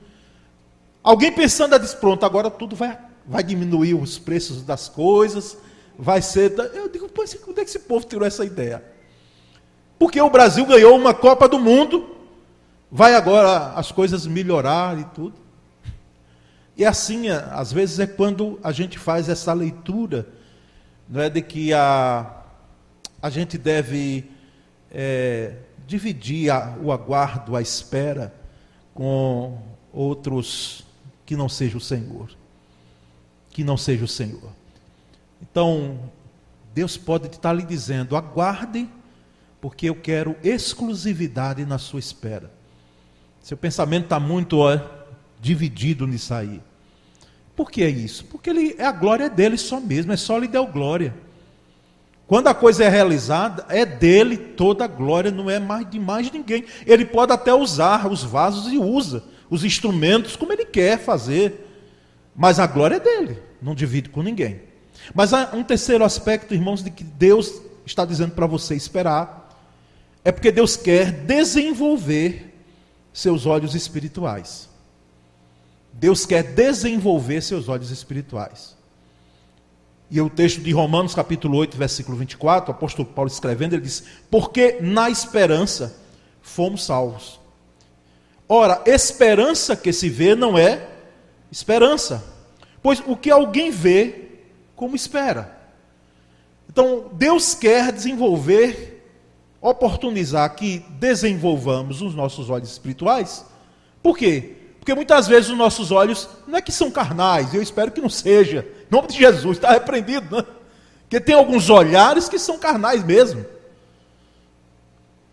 Alguém 1.03 1.33
pensando, 1.33 1.75
ah, 1.75 1.79
disse, 1.79 1.97
pronto, 1.97 2.27
agora 2.27 2.51
tudo 2.51 2.77
vai, 2.77 2.99
vai 3.27 3.43
diminuir 3.43 3.95
os 3.95 4.19
preços 4.19 4.63
das 4.63 4.91
coisas, 4.91 5.57
vai 5.99 6.21
ser. 6.21 6.53
Eu 6.75 6.91
digo, 6.91 7.09
pô, 7.09 7.23
onde 7.23 7.61
é 7.61 7.65
que 7.65 7.71
esse 7.71 7.79
povo 7.79 8.05
tirou 8.05 8.27
essa 8.27 8.45
ideia? 8.45 8.85
Porque 9.99 10.21
o 10.21 10.29
Brasil 10.29 10.67
ganhou 10.67 10.95
uma 10.95 11.15
Copa 11.15 11.49
do 11.49 11.59
Mundo, 11.59 12.15
vai 12.93 13.15
agora 13.15 13.73
as 13.73 13.91
coisas 13.91 14.27
melhorar 14.27 14.99
e 14.99 15.05
tudo. 15.05 15.35
E 16.77 16.85
assim, 16.85 17.31
às 17.31 17.73
vezes, 17.73 17.99
é 18.01 18.07
quando 18.07 18.61
a 18.63 18.71
gente 18.71 18.99
faz 18.99 19.31
essa 19.31 19.55
leitura, 19.55 20.29
não 21.09 21.23
é 21.23 21.31
de 21.31 21.41
que 21.41 21.73
a, 21.73 22.45
a 23.27 23.31
gente 23.31 23.59
deve 23.59 24.31
é, 24.91 25.57
dividir 25.85 26.49
a, 26.51 26.77
o 26.81 26.93
aguardo, 26.93 27.57
a 27.57 27.61
espera, 27.61 28.33
com 28.95 29.61
outros 29.93 30.87
que 31.25 31.35
não 31.35 31.49
seja 31.49 31.77
o 31.77 31.81
Senhor. 31.81 32.31
Que 33.51 33.65
não 33.65 33.77
seja 33.77 34.05
o 34.05 34.09
Senhor. 34.09 34.53
Então, 35.43 35.99
Deus 36.73 36.97
pode 36.97 37.27
estar 37.27 37.53
lhe 37.53 37.65
dizendo: 37.65 38.17
aguarde, 38.17 38.89
porque 39.61 39.89
eu 39.89 39.97
quero 39.97 40.37
exclusividade 40.45 41.65
na 41.67 41.79
sua 41.79 41.99
espera. 41.99 42.53
Seu 43.43 43.57
pensamento 43.57 44.05
está 44.05 44.21
muito 44.21 44.59
ó, 44.59 44.79
dividido 45.41 46.07
nisso 46.07 46.33
aí. 46.33 46.63
Por 47.57 47.73
que 47.73 47.83
é 47.83 47.89
isso? 47.89 48.25
Porque 48.27 48.51
ele, 48.51 48.77
é 48.79 48.85
a 48.85 48.93
glória 48.93 49.29
dele 49.29 49.59
só 49.59 49.81
mesmo, 49.81 50.13
é 50.13 50.17
só 50.17 50.39
lhe 50.39 50.47
deu 50.47 50.65
glória. 50.67 51.26
Quando 52.27 52.49
a 52.49 52.55
coisa 52.55 52.85
é 52.85 52.89
realizada, 52.89 53.65
é 53.69 53.87
dele 53.87 54.37
toda 54.37 54.85
a 54.85 54.89
glória, 54.89 55.31
não 55.31 55.49
é 55.49 55.61
mais 55.61 55.89
de 55.89 55.99
mais 55.99 56.31
ninguém. 56.31 56.65
Ele 56.85 57.05
pode 57.05 57.33
até 57.33 57.55
usar 57.55 58.11
os 58.11 58.25
vasos 58.25 58.73
e 58.73 58.79
usa 58.79 59.23
os 59.49 59.65
instrumentos 59.65 60.35
como 60.35 60.53
ele 60.53 60.65
quer 60.65 60.99
fazer, 60.99 61.65
mas 62.35 62.59
a 62.59 62.67
glória 62.67 62.97
é 62.97 63.01
dele, 63.01 63.39
não 63.63 63.75
divide 63.75 64.09
com 64.09 64.23
ninguém. 64.23 64.61
Mas 65.15 65.33
há 65.33 65.51
um 65.55 65.63
terceiro 65.63 66.05
aspecto, 66.05 66.53
irmãos, 66.53 66.83
de 66.83 66.91
que 66.91 67.05
Deus 67.05 67.61
está 67.85 68.05
dizendo 68.05 68.33
para 68.33 68.47
você 68.47 68.75
esperar, 68.75 69.47
é 70.25 70.33
porque 70.33 70.51
Deus 70.51 70.77
quer 70.77 71.13
desenvolver 71.13 72.53
seus 73.13 73.47
olhos 73.47 73.77
espirituais. 73.77 74.69
Deus 75.93 76.27
quer 76.27 76.43
desenvolver 76.43 77.41
seus 77.41 77.69
olhos 77.69 77.91
espirituais. 77.91 78.76
E 80.11 80.21
o 80.21 80.31
texto 80.31 80.61
de 80.61 80.71
Romanos, 80.71 81.15
capítulo 81.15 81.59
8, 81.59 81.77
versículo 81.77 82.17
24, 82.17 82.71
o 82.71 82.75
apóstolo 82.75 83.09
Paulo 83.09 83.31
escrevendo, 83.31 83.75
ele 83.75 83.83
diz: 83.83 84.05
Porque 84.31 84.79
na 84.81 85.11
esperança 85.11 85.97
fomos 86.41 86.85
salvos. 86.85 87.41
Ora, 88.49 88.83
esperança 88.87 89.75
que 89.75 89.93
se 89.93 90.09
vê 90.09 90.37
não 90.37 90.57
é 90.57 90.89
esperança, 91.51 92.25
pois 92.81 93.03
o 93.05 93.17
que 93.17 93.31
alguém 93.31 93.71
vê, 93.71 94.29
como 94.77 94.95
espera. 94.95 95.57
Então, 96.71 97.11
Deus 97.13 97.55
quer 97.55 97.91
desenvolver, 97.91 99.05
oportunizar 99.61 100.55
que 100.55 100.85
desenvolvamos 100.91 102.03
os 102.03 102.15
nossos 102.15 102.51
olhos 102.51 102.71
espirituais. 102.71 103.45
Por 104.03 104.17
quê? 104.17 104.66
Porque 104.87 104.95
muitas 104.95 105.27
vezes 105.27 105.51
os 105.51 105.59
nossos 105.59 105.91
olhos 105.91 106.29
não 106.47 106.59
é 106.59 106.63
que 106.63 106.71
são 106.71 106.93
carnais, 106.93 107.53
eu 107.53 107.61
espero 107.61 107.91
que 107.91 108.01
não 108.01 108.09
seja. 108.09 108.65
Em 108.89 108.95
nome 108.95 109.09
de 109.09 109.19
Jesus, 109.19 109.57
está 109.57 109.73
repreendido, 109.73 110.37
né? 110.37 110.45
Porque 111.01 111.19
tem 111.19 111.35
alguns 111.35 111.69
olhares 111.69 112.29
que 112.29 112.39
são 112.39 112.57
carnais 112.57 113.03
mesmo. 113.03 113.45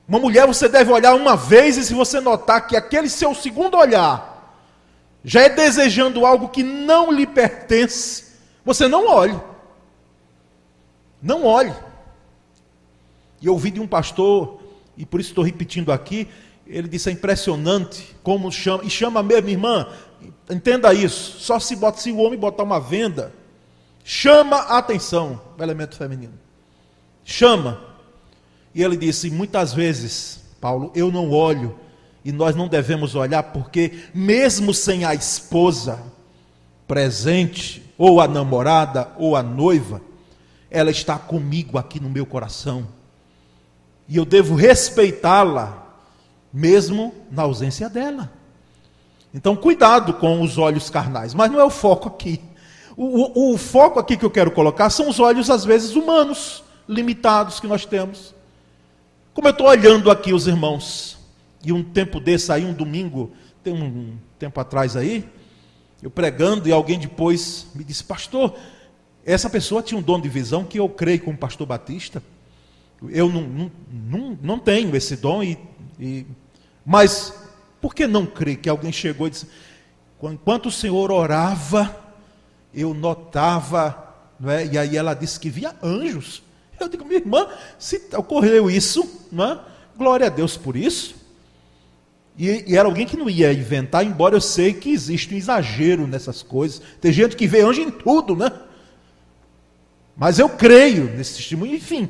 Uma 0.07 0.17
mulher 0.17 0.47
você 0.47 0.67
deve 0.67 0.91
olhar 0.91 1.13
uma 1.13 1.37
vez 1.37 1.77
e 1.77 1.85
se 1.85 1.93
você 1.93 2.19
notar 2.19 2.65
que 2.65 2.75
aquele 2.75 3.07
seu 3.07 3.35
segundo 3.35 3.77
olhar 3.77 4.57
já 5.23 5.41
é 5.41 5.49
desejando 5.49 6.25
algo 6.25 6.49
que 6.49 6.63
não 6.63 7.11
lhe 7.11 7.27
pertence, 7.27 8.33
você 8.65 8.87
não 8.87 9.07
olhe. 9.07 9.39
Não 11.21 11.45
olhe. 11.45 11.75
E 13.39 13.45
eu 13.45 13.53
ouvi 13.53 13.69
de 13.69 13.79
um 13.79 13.85
pastor, 13.85 14.59
e 14.97 15.05
por 15.05 15.19
isso 15.19 15.29
estou 15.29 15.43
repetindo 15.43 15.91
aqui, 15.91 16.27
ele 16.73 16.87
disse: 16.87 17.09
é 17.09 17.11
impressionante 17.11 18.15
como 18.23 18.51
chama, 18.51 18.83
e 18.83 18.89
chama 18.89 19.21
mesmo, 19.21 19.49
irmã, 19.49 19.87
entenda 20.49 20.93
isso, 20.93 21.39
só 21.39 21.59
se, 21.59 21.75
bota, 21.75 21.99
se 21.99 22.11
o 22.11 22.17
homem 22.17 22.37
botar 22.37 22.63
uma 22.63 22.79
venda, 22.79 23.31
chama 24.03 24.57
a 24.57 24.79
atenção 24.79 25.39
o 25.57 25.61
elemento 25.61 25.95
feminino. 25.95 26.33
Chama. 27.23 27.79
E 28.73 28.81
ele 28.81 28.97
disse: 28.97 29.29
muitas 29.29 29.73
vezes, 29.73 30.41
Paulo, 30.59 30.91
eu 30.95 31.11
não 31.11 31.29
olho, 31.29 31.77
e 32.25 32.31
nós 32.31 32.55
não 32.55 32.67
devemos 32.67 33.13
olhar, 33.13 33.43
porque 33.43 34.05
mesmo 34.13 34.73
sem 34.73 35.05
a 35.05 35.13
esposa 35.13 36.01
presente, 36.87 37.83
ou 37.97 38.19
a 38.19 38.27
namorada, 38.27 39.11
ou 39.17 39.35
a 39.35 39.43
noiva, 39.43 40.01
ela 40.71 40.89
está 40.89 41.19
comigo 41.19 41.77
aqui 41.77 41.99
no 41.99 42.09
meu 42.09 42.25
coração. 42.25 42.87
E 44.09 44.17
eu 44.17 44.25
devo 44.25 44.55
respeitá-la 44.55 45.82
mesmo 46.53 47.13
na 47.31 47.43
ausência 47.43 47.89
dela. 47.89 48.31
Então, 49.33 49.55
cuidado 49.55 50.13
com 50.13 50.41
os 50.41 50.59
olhos 50.59 50.89
carnais, 50.89 51.33
mas 51.33 51.51
não 51.51 51.59
é 51.59 51.63
o 51.63 51.69
foco 51.69 52.07
aqui. 52.07 52.39
O, 52.95 53.05
o, 53.05 53.53
o, 53.53 53.57
foco 53.57 53.99
aqui 53.99 54.15
que 54.15 54.23
eu 54.23 54.29
quero 54.29 54.51
colocar 54.51 54.91
são 54.91 55.09
os 55.09 55.19
olhos, 55.19 55.49
às 55.49 55.65
vezes, 55.65 55.95
humanos, 55.95 56.63
limitados 56.87 57.59
que 57.59 57.65
nós 57.65 57.85
temos. 57.85 58.35
Como 59.33 59.47
eu 59.47 59.51
estou 59.51 59.67
olhando 59.67 60.11
aqui 60.11 60.31
os 60.31 60.45
irmãos, 60.45 61.17
e 61.65 61.73
um 61.73 61.83
tempo 61.83 62.19
desse 62.19 62.51
aí, 62.51 62.63
um 62.63 62.73
domingo, 62.73 63.31
tem 63.63 63.73
um 63.73 64.15
tempo 64.37 64.59
atrás 64.59 64.95
aí, 64.95 65.27
eu 66.03 66.11
pregando, 66.11 66.69
e 66.69 66.71
alguém 66.71 66.99
depois 66.99 67.65
me 67.73 67.83
disse, 67.83 68.03
pastor, 68.03 68.53
essa 69.25 69.49
pessoa 69.49 69.81
tinha 69.81 69.97
um 69.97 70.03
dom 70.03 70.19
de 70.19 70.29
visão 70.29 70.63
que 70.63 70.77
eu 70.77 70.87
creio 70.87 71.23
como 71.23 71.37
pastor 71.37 71.65
Batista. 71.65 72.21
Eu 73.09 73.29
não, 73.29 73.41
não, 73.41 73.71
não, 73.91 74.39
não 74.41 74.59
tenho 74.59 74.95
esse 74.95 75.15
dom, 75.15 75.41
e, 75.41 75.57
e 75.99 76.27
mas 76.85 77.33
por 77.81 77.93
que 77.93 78.07
não 78.07 78.25
crer 78.25 78.57
que 78.57 78.69
alguém 78.69 78.91
chegou 78.91 79.27
e 79.27 79.31
disse: 79.31 79.47
enquanto 80.23 80.67
o 80.67 80.71
Senhor 80.71 81.11
orava, 81.11 81.95
eu 82.73 82.93
notava, 82.93 84.15
não 84.39 84.51
é? 84.51 84.65
e 84.65 84.77
aí 84.77 84.97
ela 84.97 85.13
disse 85.13 85.39
que 85.39 85.49
via 85.49 85.75
anjos. 85.81 86.43
Eu 86.79 86.89
digo, 86.89 87.05
minha 87.05 87.19
irmã, 87.19 87.47
se 87.77 88.01
ocorreu 88.15 88.69
isso, 88.69 89.27
não 89.31 89.45
é? 89.45 89.59
glória 89.97 90.27
a 90.27 90.29
Deus 90.29 90.57
por 90.57 90.75
isso. 90.75 91.15
E, 92.37 92.71
e, 92.71 92.77
era 92.77 92.87
alguém 92.87 93.05
que 93.05 93.15
não 93.15 93.29
ia 93.29 93.53
inventar, 93.53 94.03
embora 94.03 94.35
eu 94.35 94.41
sei 94.41 94.73
que 94.73 94.89
existe 94.89 95.33
um 95.33 95.37
exagero 95.37 96.07
nessas 96.07 96.41
coisas. 96.41 96.81
Tem 96.99 97.11
gente 97.11 97.35
que 97.35 97.47
vê 97.47 97.61
anjo 97.61 97.81
em 97.81 97.91
tudo, 97.91 98.35
né? 98.35 98.51
Mas 100.15 100.39
eu 100.39 100.49
creio 100.49 101.05
nesse 101.15 101.35
testemunho. 101.35 101.75
Enfim, 101.75 102.09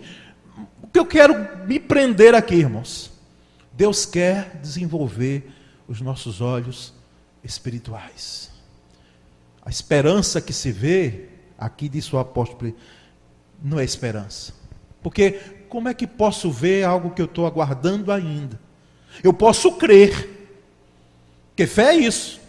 o 0.81 0.88
que 0.88 0.99
eu 0.99 1.05
quero 1.05 1.65
me 1.67 1.79
prender 1.79 2.33
aqui, 2.36 2.55
irmãos, 2.55 3.12
Deus 3.73 4.05
quer 4.05 4.59
desenvolver 4.62 5.51
os 5.88 5.99
nossos 5.99 6.41
olhos 6.41 6.93
espirituais. 7.43 8.51
A 9.65 9.69
esperança 9.69 10.39
que 10.39 10.53
se 10.53 10.71
vê, 10.71 11.25
aqui 11.57 11.89
diz 11.89 12.12
o 12.13 12.19
apóstolo, 12.19 12.75
não 13.62 13.79
é 13.79 13.83
esperança. 13.83 14.53
Porque 15.01 15.39
como 15.67 15.89
é 15.89 15.93
que 15.93 16.05
posso 16.05 16.51
ver 16.51 16.83
algo 16.83 17.12
que 17.12 17.21
eu 17.21 17.25
estou 17.25 17.47
aguardando 17.47 18.12
ainda? 18.12 18.59
Eu 19.23 19.33
posso 19.33 19.71
crer. 19.73 20.29
Porque 21.49 21.65
fé 21.65 21.95
é 21.95 21.97
isso. 21.97 22.39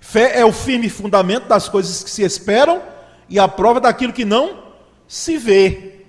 Fé 0.00 0.38
é 0.38 0.44
o 0.44 0.52
firme 0.52 0.88
fundamento 0.88 1.46
das 1.46 1.68
coisas 1.68 2.02
que 2.02 2.10
se 2.10 2.22
esperam 2.22 2.82
e 3.28 3.38
a 3.38 3.46
prova 3.48 3.80
daquilo 3.80 4.12
que 4.12 4.24
não 4.24 4.64
se 5.06 5.36
vê. 5.36 6.00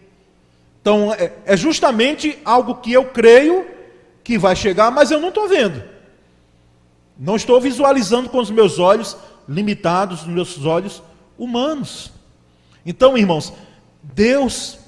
Então, 0.82 1.14
é, 1.14 1.34
é 1.46 1.58
justamente 1.58 2.40
algo 2.46 2.76
que 2.76 2.92
eu 2.92 3.06
creio 3.06 3.77
que 4.28 4.38
vai 4.38 4.58
chegar, 4.58 4.92
mas 4.92 5.10
eu 5.10 5.22
não 5.22 5.30
estou 5.30 5.48
vendo. 5.48 5.82
Não 7.18 7.38
estou 7.38 7.62
visualizando 7.62 8.28
com 8.28 8.40
os 8.40 8.50
meus 8.50 8.78
olhos 8.78 9.16
limitados, 9.48 10.24
os 10.24 10.28
meus 10.28 10.66
olhos 10.66 11.02
humanos. 11.38 12.12
Então, 12.86 13.18
irmãos, 13.18 13.54
Deus 14.04 14.80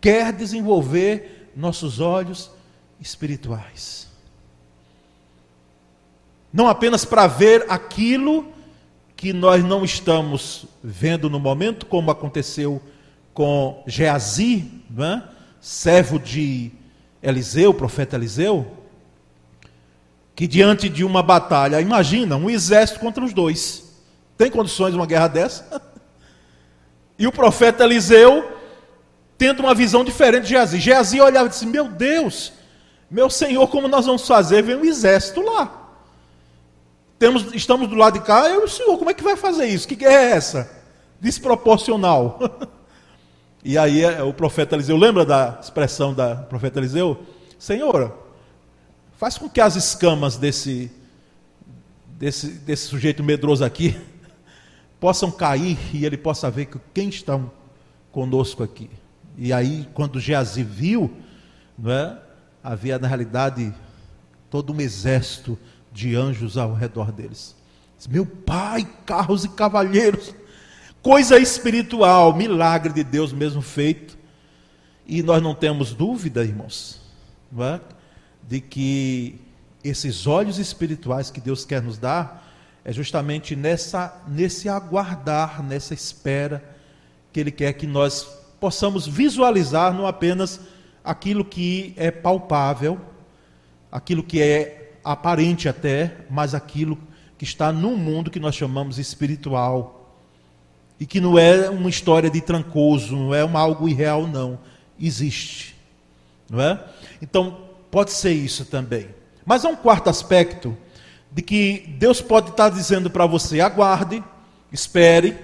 quer 0.00 0.32
desenvolver 0.32 1.52
nossos 1.54 2.00
olhos 2.00 2.50
espirituais. 3.00 4.08
Não 6.52 6.66
apenas 6.66 7.04
para 7.04 7.28
ver 7.28 7.66
aquilo 7.68 8.52
que 9.14 9.32
nós 9.32 9.62
não 9.62 9.84
estamos 9.84 10.66
vendo 10.82 11.30
no 11.30 11.38
momento, 11.38 11.86
como 11.86 12.10
aconteceu 12.10 12.82
com 13.32 13.80
Geazi, 13.86 14.68
é? 14.98 15.22
servo 15.60 16.18
de 16.18 16.81
Eliseu, 17.22 17.72
profeta 17.72 18.16
Eliseu, 18.16 18.66
que 20.34 20.46
diante 20.46 20.88
de 20.88 21.04
uma 21.04 21.22
batalha, 21.22 21.80
imagina, 21.80 22.36
um 22.36 22.50
exército 22.50 22.98
contra 22.98 23.24
os 23.24 23.32
dois. 23.32 23.84
Tem 24.36 24.50
condições 24.50 24.90
de 24.90 24.96
uma 24.96 25.06
guerra 25.06 25.28
dessa? 25.28 25.80
E 27.18 27.26
o 27.26 27.30
profeta 27.30 27.84
Eliseu 27.84 28.58
tendo 29.38 29.60
uma 29.60 29.74
visão 29.74 30.02
diferente 30.02 30.44
de 30.44 30.48
Geazi. 30.48 30.80
Geazi 30.80 31.20
olhava 31.20 31.46
e 31.46 31.50
disse: 31.50 31.66
Meu 31.66 31.86
Deus, 31.86 32.52
meu 33.08 33.30
Senhor, 33.30 33.68
como 33.68 33.86
nós 33.86 34.06
vamos 34.06 34.26
fazer? 34.26 34.62
Vem 34.62 34.76
um 34.76 34.84
exército 34.84 35.40
lá. 35.40 35.90
Temos, 37.18 37.54
estamos 37.54 37.88
do 37.88 37.94
lado 37.94 38.18
de 38.18 38.24
cá, 38.24 38.48
eu 38.48 38.62
e 38.62 38.64
o 38.64 38.68
Senhor, 38.68 38.98
como 38.98 39.10
é 39.10 39.14
que 39.14 39.22
vai 39.22 39.36
fazer 39.36 39.66
isso? 39.66 39.86
Que 39.86 39.94
guerra 39.94 40.22
é 40.22 40.30
essa? 40.32 40.70
Desproporcional. 41.20 42.40
e 43.64 43.78
aí 43.78 44.02
é, 44.02 44.22
o 44.22 44.32
profeta 44.32 44.74
Eliseu, 44.74 44.96
lembra 44.96 45.24
da 45.24 45.58
expressão 45.62 46.12
da 46.12 46.34
profeta 46.34 46.80
Eliseu? 46.80 47.22
Senhor, 47.58 48.16
faz 49.16 49.38
com 49.38 49.48
que 49.48 49.60
as 49.60 49.76
escamas 49.76 50.36
desse, 50.36 50.90
desse, 52.18 52.48
desse 52.48 52.88
sujeito 52.88 53.22
medroso 53.22 53.64
aqui 53.64 53.96
possam 54.98 55.30
cair 55.30 55.78
e 55.94 56.04
ele 56.04 56.16
possa 56.16 56.50
ver 56.50 56.66
que 56.66 56.78
quem 56.92 57.08
está 57.08 57.40
conosco 58.10 58.64
aqui. 58.64 58.90
E 59.38 59.52
aí, 59.52 59.88
quando 59.94 60.18
Geazi 60.20 60.64
viu, 60.64 61.10
não 61.78 61.90
é, 61.90 62.18
havia 62.62 62.98
na 62.98 63.06
realidade 63.06 63.72
todo 64.50 64.72
um 64.72 64.80
exército 64.80 65.58
de 65.92 66.16
anjos 66.16 66.58
ao 66.58 66.74
redor 66.74 67.12
deles. 67.12 67.54
Meu 68.08 68.26
pai, 68.26 68.88
carros 69.06 69.44
e 69.44 69.48
cavalheiros, 69.48 70.34
coisa 71.02 71.38
espiritual, 71.38 72.34
milagre 72.34 72.92
de 72.92 73.02
Deus 73.02 73.32
mesmo 73.32 73.60
feito. 73.60 74.16
E 75.06 75.22
nós 75.22 75.42
não 75.42 75.54
temos 75.54 75.92
dúvida, 75.92 76.44
irmãos, 76.44 77.00
é, 77.58 77.80
de 78.48 78.60
que 78.60 79.40
esses 79.82 80.26
olhos 80.26 80.58
espirituais 80.58 81.30
que 81.30 81.40
Deus 81.40 81.64
quer 81.64 81.82
nos 81.82 81.98
dar 81.98 82.48
é 82.84 82.92
justamente 82.92 83.54
nessa, 83.54 84.22
nesse 84.26 84.68
aguardar, 84.68 85.62
nessa 85.62 85.92
espera, 85.92 86.62
que 87.32 87.40
Ele 87.40 87.50
quer 87.50 87.72
que 87.72 87.86
nós 87.86 88.24
possamos 88.60 89.06
visualizar 89.06 89.92
não 89.92 90.06
apenas 90.06 90.60
aquilo 91.04 91.44
que 91.44 91.94
é 91.96 92.10
palpável, 92.10 93.00
aquilo 93.90 94.22
que 94.22 94.40
é 94.40 94.92
aparente 95.04 95.68
até, 95.68 96.24
mas 96.30 96.54
aquilo 96.54 96.98
que 97.36 97.44
está 97.44 97.72
num 97.72 97.96
mundo 97.96 98.30
que 98.30 98.40
nós 98.40 98.54
chamamos 98.54 98.98
espiritual. 98.98 100.01
E 101.02 101.04
que 101.04 101.20
não 101.20 101.36
é 101.36 101.68
uma 101.68 101.90
história 101.90 102.30
de 102.30 102.40
trancoso, 102.40 103.16
não 103.16 103.34
é 103.34 103.40
algo 103.40 103.88
irreal, 103.88 104.24
não. 104.24 104.56
Existe. 105.00 105.74
Não 106.48 106.60
é? 106.60 106.78
Então, 107.20 107.58
pode 107.90 108.12
ser 108.12 108.30
isso 108.30 108.64
também. 108.64 109.08
Mas 109.44 109.64
há 109.64 109.68
um 109.68 109.74
quarto 109.74 110.08
aspecto 110.08 110.78
de 111.28 111.42
que 111.42 111.92
Deus 111.98 112.20
pode 112.20 112.50
estar 112.50 112.68
dizendo 112.68 113.10
para 113.10 113.26
você: 113.26 113.60
aguarde, 113.60 114.22
espere, 114.70 115.36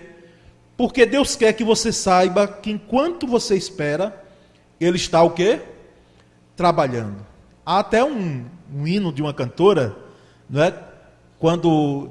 porque 0.76 1.04
Deus 1.04 1.34
quer 1.34 1.52
que 1.54 1.64
você 1.64 1.90
saiba 1.92 2.46
que 2.46 2.70
enquanto 2.70 3.26
você 3.26 3.56
espera, 3.56 4.14
Ele 4.80 4.96
está 4.96 5.24
o 5.24 5.30
quê? 5.30 5.60
Trabalhando. 6.54 7.26
Há 7.66 7.80
até 7.80 8.04
um, 8.04 8.44
um 8.72 8.86
hino 8.86 9.12
de 9.12 9.20
uma 9.22 9.34
cantora, 9.34 9.96
não 10.48 10.62
é? 10.62 10.72
Quando 11.36 12.10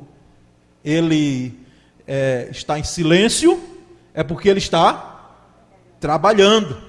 ele 0.83 1.65
é, 2.08 2.48
está 2.50 2.80
em 2.80 2.84
silêncio, 2.84 3.62
é 4.13 4.24
porque 4.24 4.48
ele 4.50 4.60
está 4.60 5.36
trabalhando. 6.00 6.82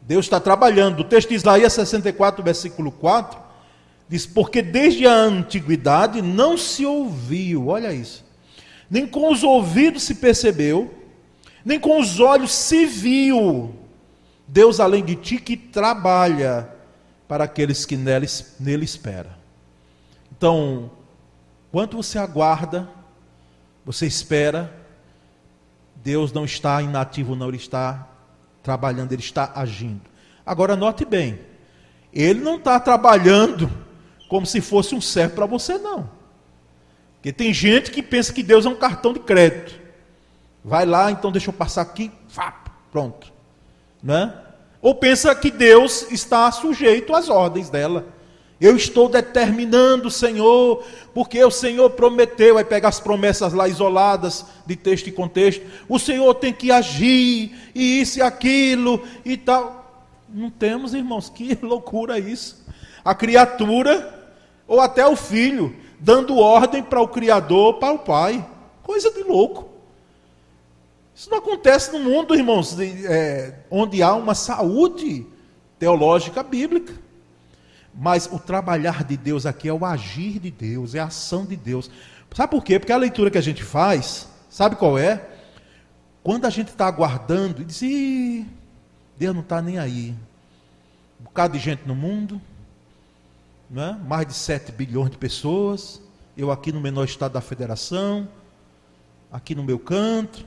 Deus 0.00 0.26
está 0.26 0.38
trabalhando. 0.38 1.00
O 1.00 1.04
texto 1.04 1.30
de 1.30 1.34
Isaías 1.34 1.72
64, 1.72 2.44
versículo 2.44 2.92
4, 2.92 3.40
diz: 4.08 4.26
Porque 4.26 4.62
desde 4.62 5.06
a 5.06 5.14
antiguidade 5.14 6.22
não 6.22 6.56
se 6.56 6.84
ouviu, 6.84 7.68
olha 7.68 7.92
isso, 7.92 8.24
nem 8.90 9.06
com 9.06 9.32
os 9.32 9.42
ouvidos 9.42 10.04
se 10.04 10.16
percebeu, 10.16 10.94
nem 11.64 11.80
com 11.80 11.98
os 11.98 12.20
olhos 12.20 12.52
se 12.52 12.84
viu. 12.86 13.74
Deus 14.46 14.78
além 14.78 15.04
de 15.04 15.16
ti 15.16 15.38
que 15.38 15.56
trabalha 15.56 16.70
para 17.26 17.44
aqueles 17.44 17.84
que 17.84 17.96
nele, 17.96 18.26
nele 18.60 18.84
espera. 18.84 19.36
Então, 20.36 20.90
quanto 21.72 21.96
você 21.96 22.16
aguarda, 22.16 22.88
você 23.86 24.04
espera, 24.04 24.74
Deus 25.94 26.32
não 26.32 26.44
está 26.44 26.82
inativo, 26.82 27.36
não, 27.36 27.46
Ele 27.46 27.56
está 27.56 28.08
trabalhando, 28.60 29.12
Ele 29.12 29.22
está 29.22 29.52
agindo. 29.54 30.02
Agora, 30.44 30.74
note 30.74 31.04
bem, 31.04 31.38
Ele 32.12 32.40
não 32.40 32.56
está 32.56 32.80
trabalhando 32.80 33.70
como 34.28 34.44
se 34.44 34.60
fosse 34.60 34.92
um 34.92 35.00
servo 35.00 35.36
para 35.36 35.46
você, 35.46 35.78
não. 35.78 36.10
Porque 37.14 37.32
tem 37.32 37.54
gente 37.54 37.92
que 37.92 38.02
pensa 38.02 38.32
que 38.32 38.42
Deus 38.42 38.66
é 38.66 38.68
um 38.68 38.74
cartão 38.74 39.12
de 39.12 39.20
crédito. 39.20 39.80
Vai 40.64 40.84
lá, 40.84 41.12
então 41.12 41.30
deixa 41.30 41.50
eu 41.50 41.54
passar 41.54 41.82
aqui, 41.82 42.10
pronto. 42.90 43.32
Né? 44.02 44.34
Ou 44.82 44.96
pensa 44.96 45.32
que 45.32 45.50
Deus 45.50 46.10
está 46.10 46.50
sujeito 46.50 47.14
às 47.14 47.28
ordens 47.28 47.70
dela. 47.70 48.15
Eu 48.58 48.74
estou 48.74 49.08
determinando, 49.08 50.10
Senhor, 50.10 50.82
porque 51.12 51.42
o 51.44 51.50
Senhor 51.50 51.90
prometeu, 51.90 52.54
vai 52.54 52.64
pegar 52.64 52.88
as 52.88 52.98
promessas 52.98 53.52
lá 53.52 53.68
isoladas 53.68 54.46
de 54.64 54.74
texto 54.74 55.08
e 55.08 55.12
contexto. 55.12 55.62
O 55.86 55.98
Senhor 55.98 56.32
tem 56.34 56.54
que 56.54 56.72
agir, 56.72 57.54
e 57.74 58.00
isso 58.00 58.18
e 58.18 58.22
aquilo 58.22 59.02
e 59.24 59.36
tal. 59.36 60.04
Não 60.28 60.50
temos, 60.50 60.94
irmãos, 60.94 61.28
que 61.28 61.56
loucura 61.62 62.18
isso. 62.18 62.64
A 63.04 63.14
criatura, 63.14 64.32
ou 64.66 64.80
até 64.80 65.06
o 65.06 65.16
filho, 65.16 65.76
dando 66.00 66.38
ordem 66.38 66.82
para 66.82 67.00
o 67.00 67.08
Criador, 67.08 67.74
para 67.74 67.92
o 67.92 67.98
Pai. 67.98 68.44
Coisa 68.82 69.10
de 69.10 69.22
louco. 69.22 69.68
Isso 71.14 71.30
não 71.30 71.38
acontece 71.38 71.92
no 71.92 71.98
mundo, 71.98 72.34
irmãos, 72.34 72.74
de, 72.74 73.06
é, 73.06 73.60
onde 73.70 74.02
há 74.02 74.14
uma 74.14 74.34
saúde 74.34 75.26
teológica 75.78 76.42
bíblica. 76.42 77.05
Mas 77.98 78.28
o 78.30 78.38
trabalhar 78.38 79.02
de 79.04 79.16
Deus 79.16 79.46
aqui 79.46 79.68
é 79.68 79.72
o 79.72 79.84
agir 79.84 80.38
de 80.38 80.50
Deus, 80.50 80.94
é 80.94 80.98
a 80.98 81.06
ação 81.06 81.46
de 81.46 81.56
Deus. 81.56 81.90
Sabe 82.34 82.50
por 82.50 82.62
quê? 82.62 82.78
Porque 82.78 82.92
a 82.92 82.96
leitura 82.96 83.30
que 83.30 83.38
a 83.38 83.42
gente 83.42 83.64
faz, 83.64 84.28
sabe 84.50 84.76
qual 84.76 84.98
é? 84.98 85.26
Quando 86.22 86.44
a 86.44 86.50
gente 86.50 86.68
está 86.68 86.86
aguardando 86.86 87.62
e 87.62 87.64
diz, 87.64 87.80
Ih, 87.80 88.46
Deus 89.16 89.34
não 89.34 89.42
está 89.42 89.62
nem 89.62 89.78
aí. 89.78 90.14
Um 91.18 91.24
bocado 91.24 91.54
de 91.54 91.58
gente 91.58 91.86
no 91.86 91.94
mundo, 91.94 92.40
né? 93.70 93.98
mais 94.06 94.26
de 94.26 94.34
7 94.34 94.72
bilhões 94.72 95.10
de 95.10 95.16
pessoas, 95.16 96.02
eu 96.36 96.50
aqui 96.50 96.70
no 96.70 96.80
menor 96.80 97.04
estado 97.04 97.32
da 97.32 97.40
federação, 97.40 98.28
aqui 99.32 99.54
no 99.54 99.64
meu 99.64 99.78
canto, 99.78 100.44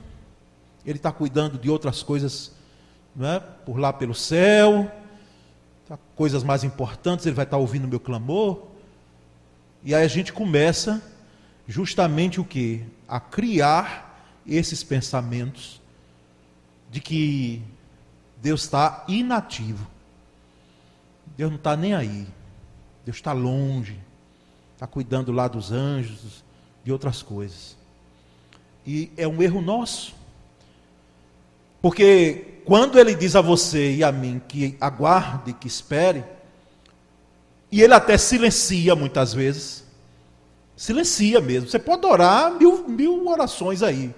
ele 0.86 0.98
está 0.98 1.10
cuidando 1.10 1.58
de 1.58 1.68
outras 1.68 2.02
coisas 2.02 2.52
né? 3.14 3.40
por 3.66 3.76
lá 3.76 3.92
pelo 3.92 4.14
céu, 4.14 4.90
coisas 6.14 6.42
mais 6.42 6.64
importantes, 6.64 7.26
ele 7.26 7.34
vai 7.34 7.44
estar 7.44 7.56
tá 7.56 7.60
ouvindo 7.60 7.84
o 7.84 7.88
meu 7.88 8.00
clamor, 8.00 8.66
e 9.82 9.94
aí 9.94 10.04
a 10.04 10.08
gente 10.08 10.32
começa 10.32 11.02
justamente 11.66 12.40
o 12.40 12.44
que? 12.44 12.84
A 13.08 13.18
criar 13.18 14.10
esses 14.46 14.82
pensamentos 14.82 15.80
de 16.90 17.00
que 17.00 17.62
Deus 18.42 18.62
está 18.62 19.04
inativo. 19.08 19.86
Deus 21.36 21.50
não 21.50 21.56
está 21.56 21.76
nem 21.76 21.94
aí. 21.94 22.26
Deus 23.04 23.16
está 23.16 23.32
longe. 23.32 23.98
está 24.74 24.86
cuidando 24.86 25.30
lá 25.30 25.46
dos 25.46 25.70
anjos, 25.72 26.44
de 26.84 26.90
outras 26.90 27.22
coisas. 27.22 27.76
E 28.86 29.10
é 29.16 29.28
um 29.28 29.42
erro 29.42 29.60
nosso. 29.60 30.14
Porque 31.80 32.62
quando 32.64 32.98
ele 32.98 33.14
diz 33.14 33.34
a 33.34 33.40
você 33.40 33.94
e 33.94 34.04
a 34.04 34.12
mim 34.12 34.40
que 34.46 34.76
aguarde, 34.80 35.52
que 35.52 35.66
espere, 35.66 36.24
e 37.72 37.82
ele 37.82 37.94
até 37.94 38.18
silencia 38.18 38.94
muitas 38.94 39.32
vezes, 39.32 39.84
silencia 40.76 41.40
mesmo. 41.40 41.68
Você 41.68 41.78
pode 41.78 42.06
orar 42.06 42.52
mil, 42.52 42.88
mil 42.88 43.28
orações 43.28 43.82
aí, 43.82 44.14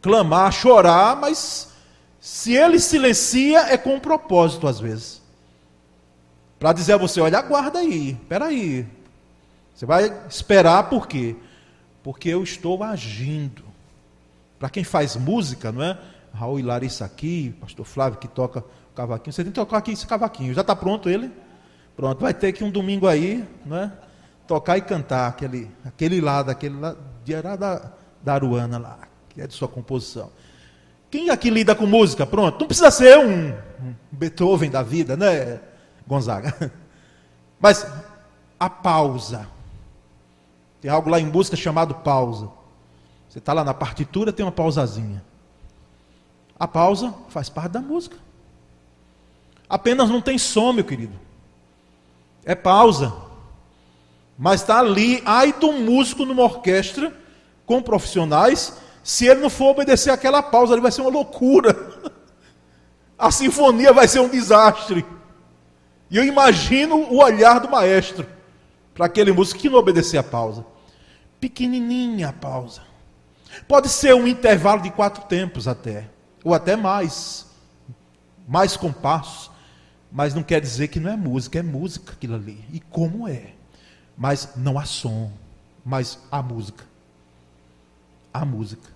clamar, 0.00 0.52
chorar, 0.52 1.16
mas 1.16 1.68
se 2.20 2.54
ele 2.54 2.78
silencia, 2.78 3.60
é 3.72 3.76
com 3.76 3.94
um 3.94 4.00
propósito 4.00 4.66
às 4.66 4.80
vezes. 4.80 5.22
Para 6.58 6.72
dizer 6.72 6.94
a 6.94 6.96
você, 6.96 7.20
olha, 7.20 7.38
aguarda 7.38 7.80
aí, 7.80 8.12
espera 8.12 8.46
aí. 8.46 8.86
Você 9.74 9.84
vai 9.84 10.10
esperar 10.28 10.88
por 10.88 11.06
quê? 11.06 11.36
Porque 12.02 12.28
eu 12.30 12.42
estou 12.42 12.82
agindo. 12.82 13.64
Para 14.58 14.70
quem 14.70 14.84
faz 14.84 15.16
música, 15.16 15.70
não 15.70 15.82
é? 15.82 15.98
Raul 16.34 16.58
e 16.58 16.62
Larissa 16.62 17.04
aqui, 17.04 17.54
pastor 17.60 17.86
Flávio 17.86 18.18
que 18.18 18.26
toca 18.26 18.60
o 18.60 18.94
cavaquinho. 18.94 19.32
Você 19.32 19.44
tem 19.44 19.52
que 19.52 19.58
tocar 19.58 19.78
aqui 19.78 19.92
esse 19.92 20.06
cavaquinho. 20.06 20.52
Já 20.52 20.62
está 20.62 20.74
pronto 20.74 21.08
ele? 21.08 21.30
Pronto, 21.96 22.20
vai 22.20 22.34
ter 22.34 22.52
que 22.52 22.64
um 22.64 22.70
domingo 22.70 23.06
aí, 23.06 23.46
não 23.64 23.76
é? 23.76 23.92
Tocar 24.46 24.76
e 24.76 24.82
cantar 24.82 25.28
aquele, 25.28 25.70
aquele 25.84 26.20
lado, 26.20 26.50
aquele 26.50 26.78
lá, 26.78 26.96
de 27.24 27.40
da, 27.40 27.92
da 28.22 28.34
Aruana 28.34 28.78
lá, 28.78 28.98
que 29.28 29.40
é 29.40 29.46
de 29.46 29.54
sua 29.54 29.68
composição. 29.68 30.30
Quem 31.10 31.30
aqui 31.30 31.48
lida 31.50 31.74
com 31.74 31.86
música? 31.86 32.26
Pronto, 32.26 32.58
não 32.58 32.66
precisa 32.66 32.90
ser 32.90 33.16
um, 33.18 33.50
um 33.50 33.94
Beethoven 34.10 34.68
da 34.68 34.82
vida, 34.82 35.16
né, 35.16 35.60
Gonzaga? 36.06 36.72
Mas 37.60 37.86
a 38.58 38.68
pausa. 38.68 39.46
Tem 40.80 40.90
algo 40.90 41.08
lá 41.08 41.20
em 41.20 41.26
música 41.26 41.56
chamado 41.56 41.94
pausa. 41.94 42.50
Você 43.28 43.38
está 43.38 43.52
lá 43.52 43.64
na 43.64 43.72
partitura, 43.72 44.32
tem 44.32 44.44
uma 44.44 44.52
pausazinha. 44.52 45.24
A 46.58 46.68
pausa 46.68 47.14
faz 47.28 47.48
parte 47.48 47.72
da 47.72 47.80
música. 47.80 48.16
Apenas 49.68 50.08
não 50.08 50.20
tem 50.20 50.38
som, 50.38 50.72
meu 50.72 50.84
querido. 50.84 51.18
É 52.44 52.54
pausa. 52.54 53.12
Mas 54.38 54.60
está 54.60 54.78
ali, 54.78 55.22
ai 55.24 55.52
do 55.52 55.72
músico 55.72 56.24
numa 56.24 56.42
orquestra 56.42 57.12
com 57.64 57.82
profissionais 57.82 58.74
se 59.04 59.26
ele 59.26 59.42
não 59.42 59.50
for 59.50 59.66
obedecer 59.66 60.10
aquela 60.10 60.42
pausa, 60.42 60.72
ele 60.72 60.80
vai 60.80 60.90
ser 60.90 61.02
uma 61.02 61.10
loucura. 61.10 61.76
A 63.18 63.30
sinfonia 63.30 63.92
vai 63.92 64.08
ser 64.08 64.20
um 64.20 64.28
desastre. 64.30 65.04
E 66.10 66.16
eu 66.16 66.24
imagino 66.24 66.96
o 66.96 67.22
olhar 67.22 67.60
do 67.60 67.70
maestro 67.70 68.26
para 68.94 69.04
aquele 69.04 69.30
músico 69.30 69.60
que 69.60 69.68
não 69.68 69.78
obedecer 69.78 70.16
a 70.16 70.22
pausa. 70.22 70.64
Pequenininha 71.38 72.30
a 72.30 72.32
pausa. 72.32 72.80
Pode 73.68 73.90
ser 73.90 74.14
um 74.14 74.26
intervalo 74.26 74.80
de 74.80 74.90
quatro 74.90 75.24
tempos 75.24 75.68
até, 75.68 76.08
ou 76.44 76.52
até 76.52 76.76
mais, 76.76 77.46
mais 78.46 78.76
compassos. 78.76 79.50
Mas 80.12 80.34
não 80.34 80.44
quer 80.44 80.60
dizer 80.60 80.88
que 80.88 81.00
não 81.00 81.10
é 81.10 81.16
música, 81.16 81.58
é 81.58 81.62
música 81.62 82.12
aquilo 82.12 82.36
ali. 82.36 82.62
E 82.72 82.78
como 82.78 83.26
é? 83.26 83.54
Mas 84.16 84.50
não 84.54 84.78
há 84.78 84.84
som, 84.84 85.32
mas 85.84 86.18
há 86.30 86.40
música. 86.40 86.84
Há 88.32 88.44
música. 88.44 88.88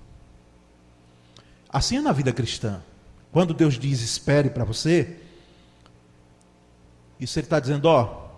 Assim 1.68 1.96
é 1.96 2.00
na 2.00 2.12
vida 2.12 2.32
cristã. 2.32 2.80
Quando 3.32 3.52
Deus 3.52 3.78
diz 3.78 4.00
espere 4.00 4.50
para 4.50 4.64
você, 4.64 5.16
isso 7.18 7.38
ele 7.38 7.46
está 7.46 7.58
dizendo, 7.58 7.86
ó, 7.86 8.28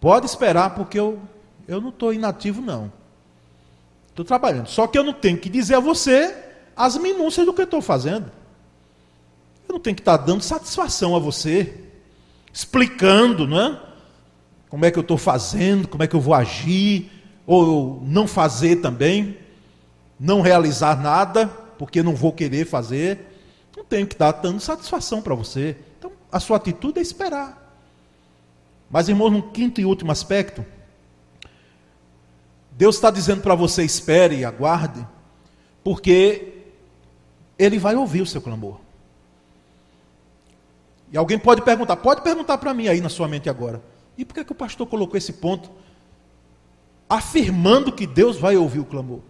pode 0.00 0.26
esperar 0.26 0.74
porque 0.74 0.98
eu, 0.98 1.20
eu 1.68 1.80
não 1.80 1.90
estou 1.90 2.12
inativo 2.12 2.60
não. 2.60 2.92
Estou 4.08 4.24
trabalhando. 4.24 4.66
Só 4.66 4.86
que 4.88 4.98
eu 4.98 5.04
não 5.04 5.12
tenho 5.12 5.38
que 5.38 5.48
dizer 5.48 5.76
a 5.76 5.80
você 5.80 6.45
as 6.76 6.96
minúcias 6.96 7.46
do 7.46 7.54
que 7.54 7.62
eu 7.62 7.64
estou 7.64 7.80
fazendo. 7.80 8.30
Eu 9.68 9.74
não 9.74 9.80
tenho 9.80 9.96
que 9.96 10.02
estar 10.02 10.18
dando 10.18 10.42
satisfação 10.42 11.16
a 11.16 11.18
você, 11.18 11.74
explicando, 12.52 13.46
não 13.46 13.60
é? 13.60 13.80
Como 14.68 14.84
é 14.84 14.90
que 14.90 14.98
eu 14.98 15.02
estou 15.02 15.16
fazendo, 15.16 15.88
como 15.88 16.02
é 16.02 16.06
que 16.06 16.14
eu 16.14 16.20
vou 16.20 16.34
agir, 16.34 17.10
ou 17.46 18.02
não 18.04 18.28
fazer 18.28 18.76
também, 18.76 19.38
não 20.18 20.40
realizar 20.40 21.00
nada 21.00 21.46
porque 21.78 22.02
não 22.02 22.14
vou 22.14 22.32
querer 22.32 22.66
fazer. 22.66 23.18
Não 23.76 23.84
tenho 23.84 24.06
que 24.06 24.14
estar 24.14 24.32
dando 24.32 24.60
satisfação 24.60 25.20
para 25.20 25.34
você. 25.34 25.76
Então, 25.98 26.10
a 26.30 26.40
sua 26.40 26.56
atitude 26.56 26.98
é 26.98 27.02
esperar. 27.02 27.62
Mas, 28.90 29.08
irmãos, 29.08 29.30
no 29.30 29.42
quinto 29.50 29.80
e 29.80 29.84
último 29.84 30.10
aspecto, 30.12 30.64
Deus 32.72 32.96
está 32.96 33.10
dizendo 33.10 33.42
para 33.42 33.54
você: 33.54 33.84
espere 33.84 34.36
e 34.36 34.44
aguarde, 34.44 35.06
porque 35.84 36.55
Ele 37.58 37.78
vai 37.78 37.94
ouvir 37.96 38.22
o 38.22 38.26
seu 38.26 38.40
clamor. 38.40 38.78
E 41.12 41.16
alguém 41.16 41.38
pode 41.38 41.62
perguntar, 41.62 41.96
pode 41.96 42.22
perguntar 42.22 42.58
para 42.58 42.74
mim 42.74 42.88
aí 42.88 43.00
na 43.00 43.08
sua 43.08 43.28
mente 43.28 43.48
agora: 43.48 43.82
e 44.18 44.24
por 44.24 44.34
que, 44.34 44.44
que 44.44 44.52
o 44.52 44.56
pastor 44.56 44.86
colocou 44.86 45.16
esse 45.16 45.32
ponto? 45.32 45.70
Afirmando 47.08 47.92
que 47.92 48.06
Deus 48.06 48.36
vai 48.36 48.56
ouvir 48.56 48.80
o 48.80 48.84
clamor. 48.84 49.20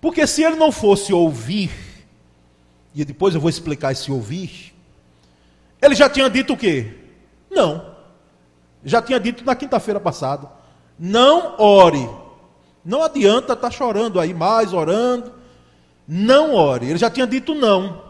Porque 0.00 0.26
se 0.26 0.42
ele 0.42 0.56
não 0.56 0.72
fosse 0.72 1.12
ouvir, 1.12 1.70
e 2.94 3.04
depois 3.04 3.34
eu 3.34 3.40
vou 3.40 3.50
explicar 3.50 3.92
esse 3.92 4.10
ouvir, 4.10 4.74
ele 5.80 5.94
já 5.94 6.08
tinha 6.08 6.28
dito 6.30 6.54
o 6.54 6.56
quê? 6.56 6.94
Não. 7.50 7.94
Já 8.84 9.02
tinha 9.02 9.20
dito 9.20 9.44
na 9.44 9.54
quinta-feira 9.54 10.00
passada. 10.00 10.48
Não 10.98 11.56
ore. 11.58 12.08
Não 12.84 13.02
adianta 13.02 13.52
estar 13.52 13.68
tá 13.68 13.70
chorando 13.70 14.20
aí 14.20 14.32
mais, 14.32 14.72
orando. 14.72 15.34
Não 16.06 16.54
ore. 16.54 16.86
Ele 16.86 16.98
já 16.98 17.10
tinha 17.10 17.26
dito 17.26 17.54
não. 17.54 18.02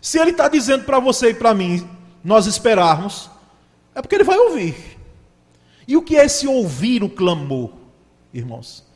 Se 0.00 0.18
ele 0.18 0.30
está 0.30 0.48
dizendo 0.48 0.84
para 0.84 0.98
você 0.98 1.30
e 1.30 1.34
para 1.34 1.54
mim, 1.54 1.86
nós 2.22 2.46
esperarmos, 2.46 3.30
é 3.94 4.02
porque 4.02 4.14
ele 4.14 4.24
vai 4.24 4.38
ouvir. 4.38 4.74
E 5.86 5.96
o 5.96 6.02
que 6.02 6.16
é 6.16 6.24
esse 6.24 6.46
ouvir 6.46 7.02
o 7.02 7.08
clamor, 7.08 7.70
irmãos? 8.32 8.86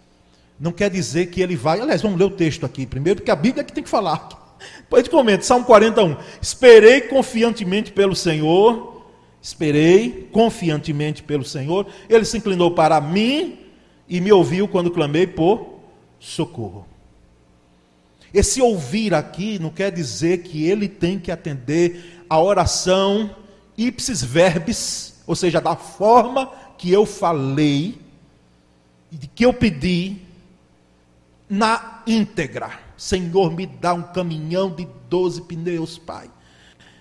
não 0.61 0.71
quer 0.71 0.91
dizer 0.91 1.27
que 1.27 1.41
ele 1.41 1.57
vai. 1.57 1.81
Aliás, 1.81 2.03
vamos 2.03 2.19
ler 2.19 2.27
o 2.27 2.31
texto 2.31 2.67
aqui 2.67 2.85
primeiro, 2.85 3.21
porque 3.21 3.31
a 3.31 3.37
Bíblia 3.37 3.63
é 3.63 3.65
que 3.65 3.73
tem 3.73 3.83
que 3.83 3.89
falar. 3.89 4.29
Depois 4.81 5.03
de 5.03 5.09
comenta, 5.09 5.43
Salmo 5.43 5.65
41. 5.65 6.17
Esperei 6.41 7.01
confiantemente 7.01 7.91
pelo 7.91 8.15
Senhor. 8.15 9.07
Esperei 9.41 10.29
confiantemente 10.31 11.23
pelo 11.23 11.45
Senhor. 11.45 11.87
Ele 12.11 12.27
se 12.27 12.37
inclinou 12.37 12.73
para 12.73 13.01
mim 13.01 13.59
e 14.07 14.21
me 14.21 14.31
ouviu 14.31 14.69
quando 14.69 14.91
clamei 14.91 15.27
por 15.27 15.81
socorro. 16.19 16.87
Esse 18.33 18.63
ouvir 18.63 19.15
aqui 19.15 19.59
não 19.59 19.71
quer 19.71 19.91
dizer 19.91 20.43
que 20.43 20.65
ele 20.65 20.89
tem 20.89 21.19
que 21.19 21.33
atender 21.33 22.25
a 22.29 22.41
oração 22.41 23.35
ipsis 23.77 24.23
verbis, 24.23 25.23
ou 25.27 25.35
seja, 25.35 25.61
da 25.61 25.75
forma 25.75 26.47
que 26.79 26.93
eu 26.93 27.05
falei, 27.05 27.99
que 29.35 29.45
eu 29.45 29.53
pedi, 29.53 30.19
na 31.49 32.03
íntegra. 32.07 32.79
Senhor, 32.97 33.53
me 33.53 33.67
dá 33.67 33.95
um 33.95 34.03
caminhão 34.03 34.71
de 34.71 34.87
12 35.09 35.43
pneus, 35.43 35.99
Pai. 35.99 36.31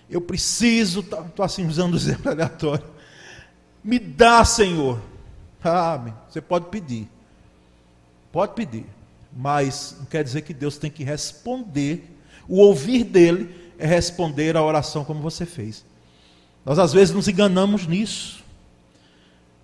Eu 0.10 0.22
preciso, 0.22 1.02
estou 1.02 1.24
tá, 1.24 1.46
assim 1.46 1.68
usando 1.68 1.94
o 1.94 1.98
exemplo 1.98 2.32
aleatório. 2.32 2.86
Me 3.84 4.00
dá, 4.00 4.44
Senhor. 4.44 5.00
Amém. 5.64 6.14
Você 6.28 6.42
pode 6.42 6.66
pedir. 6.68 7.08
Pode 8.32 8.54
pedir. 8.54 8.86
Mas 9.32 9.96
não 10.00 10.06
quer 10.06 10.24
dizer 10.24 10.42
que 10.42 10.54
Deus 10.54 10.78
tem 10.78 10.90
que 10.90 11.04
responder. 11.04 12.04
O 12.48 12.60
ouvir 12.60 13.04
dele 13.04 13.74
é 13.78 13.86
responder 13.86 14.58
a 14.58 14.64
oração 14.64 15.06
como 15.06 15.22
você 15.22 15.46
fez. 15.46 15.86
Nós 16.66 16.80
às 16.80 16.94
vezes 16.94 17.14
nos 17.14 17.28
enganamos 17.28 17.88
nisso. 17.88 18.44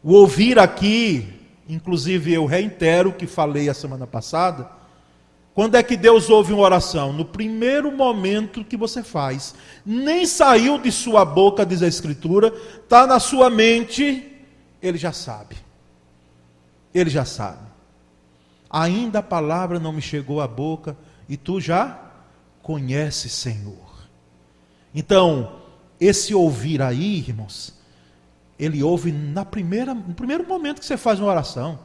O 0.03 0.13
ouvir 0.13 0.59
aqui 0.59 1.35
Inclusive, 1.67 2.31
eu 2.31 2.45
reitero 2.45 3.09
o 3.09 3.13
que 3.13 3.25
falei 3.25 3.69
a 3.69 3.73
semana 3.73 4.05
passada. 4.05 4.69
Quando 5.53 5.75
é 5.75 5.81
que 5.81 5.97
Deus 5.97 6.29
ouve 6.29 6.53
uma 6.53 6.61
oração? 6.61 7.11
No 7.11 7.25
primeiro 7.25 7.91
momento 7.91 8.63
que 8.63 8.77
você 8.77 9.01
faz. 9.01 9.55
Nem 9.85 10.25
saiu 10.25 10.77
de 10.77 10.91
sua 10.91 11.25
boca, 11.25 11.65
diz 11.65 11.81
a 11.81 11.87
Escritura, 11.87 12.53
está 12.83 13.07
na 13.07 13.19
sua 13.19 13.49
mente, 13.49 14.31
ele 14.81 14.97
já 14.97 15.11
sabe. 15.11 15.55
Ele 16.93 17.09
já 17.09 17.25
sabe. 17.25 17.64
Ainda 18.77 19.19
a 19.19 19.23
palavra 19.23 19.79
não 19.79 19.93
me 19.93 20.01
chegou 20.01 20.41
à 20.41 20.47
boca 20.49 20.97
e 21.29 21.37
tu 21.37 21.61
já 21.61 21.97
conheces, 22.61 23.31
Senhor. 23.31 24.09
Então, 24.93 25.61
esse 25.97 26.35
ouvir 26.35 26.81
aí, 26.81 27.19
irmãos, 27.19 27.73
ele 28.59 28.83
ouve 28.83 29.13
na 29.13 29.45
primeira, 29.45 29.93
no 29.93 30.13
primeiro 30.13 30.45
momento 30.45 30.81
que 30.81 30.85
você 30.85 30.97
faz 30.97 31.21
uma 31.21 31.29
oração. 31.29 31.79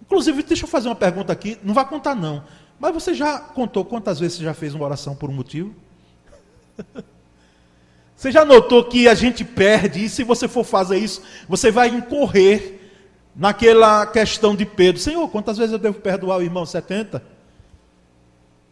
Inclusive, 0.00 0.42
deixa 0.42 0.64
eu 0.64 0.68
fazer 0.68 0.88
uma 0.88 0.96
pergunta 0.96 1.34
aqui, 1.34 1.58
não 1.62 1.74
vai 1.74 1.86
contar 1.86 2.14
não. 2.14 2.42
Mas 2.80 2.94
você 2.94 3.12
já 3.12 3.38
contou 3.38 3.84
quantas 3.84 4.18
vezes 4.18 4.38
você 4.38 4.44
já 4.44 4.54
fez 4.54 4.74
uma 4.74 4.86
oração 4.86 5.14
por 5.14 5.28
um 5.28 5.34
motivo? 5.34 5.74
Você 8.16 8.32
já 8.32 8.46
notou 8.46 8.82
que 8.82 9.06
a 9.06 9.14
gente 9.14 9.44
perde, 9.44 10.06
e 10.06 10.08
se 10.08 10.24
você 10.24 10.48
for 10.48 10.64
fazer 10.64 10.96
isso, 10.96 11.20
você 11.46 11.70
vai 11.70 11.88
incorrer 11.88 12.75
naquela 13.36 14.06
questão 14.06 14.56
de 14.56 14.64
Pedro: 14.64 15.00
Senhor, 15.00 15.28
quantas 15.28 15.58
vezes 15.58 15.72
eu 15.72 15.78
devo 15.78 16.00
perdoar 16.00 16.38
o 16.38 16.42
irmão? 16.42 16.64
70? 16.64 17.22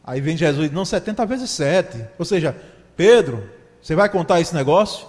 Aí 0.03 0.21
vem 0.21 0.37
Jesus 0.37 0.71
Não, 0.71 0.85
70 0.85 1.25
vezes 1.27 1.51
7. 1.51 2.05
Ou 2.19 2.25
seja, 2.25 2.57
Pedro, 2.97 3.49
você 3.81 3.95
vai 3.95 4.09
contar 4.09 4.41
esse 4.41 4.55
negócio? 4.55 5.07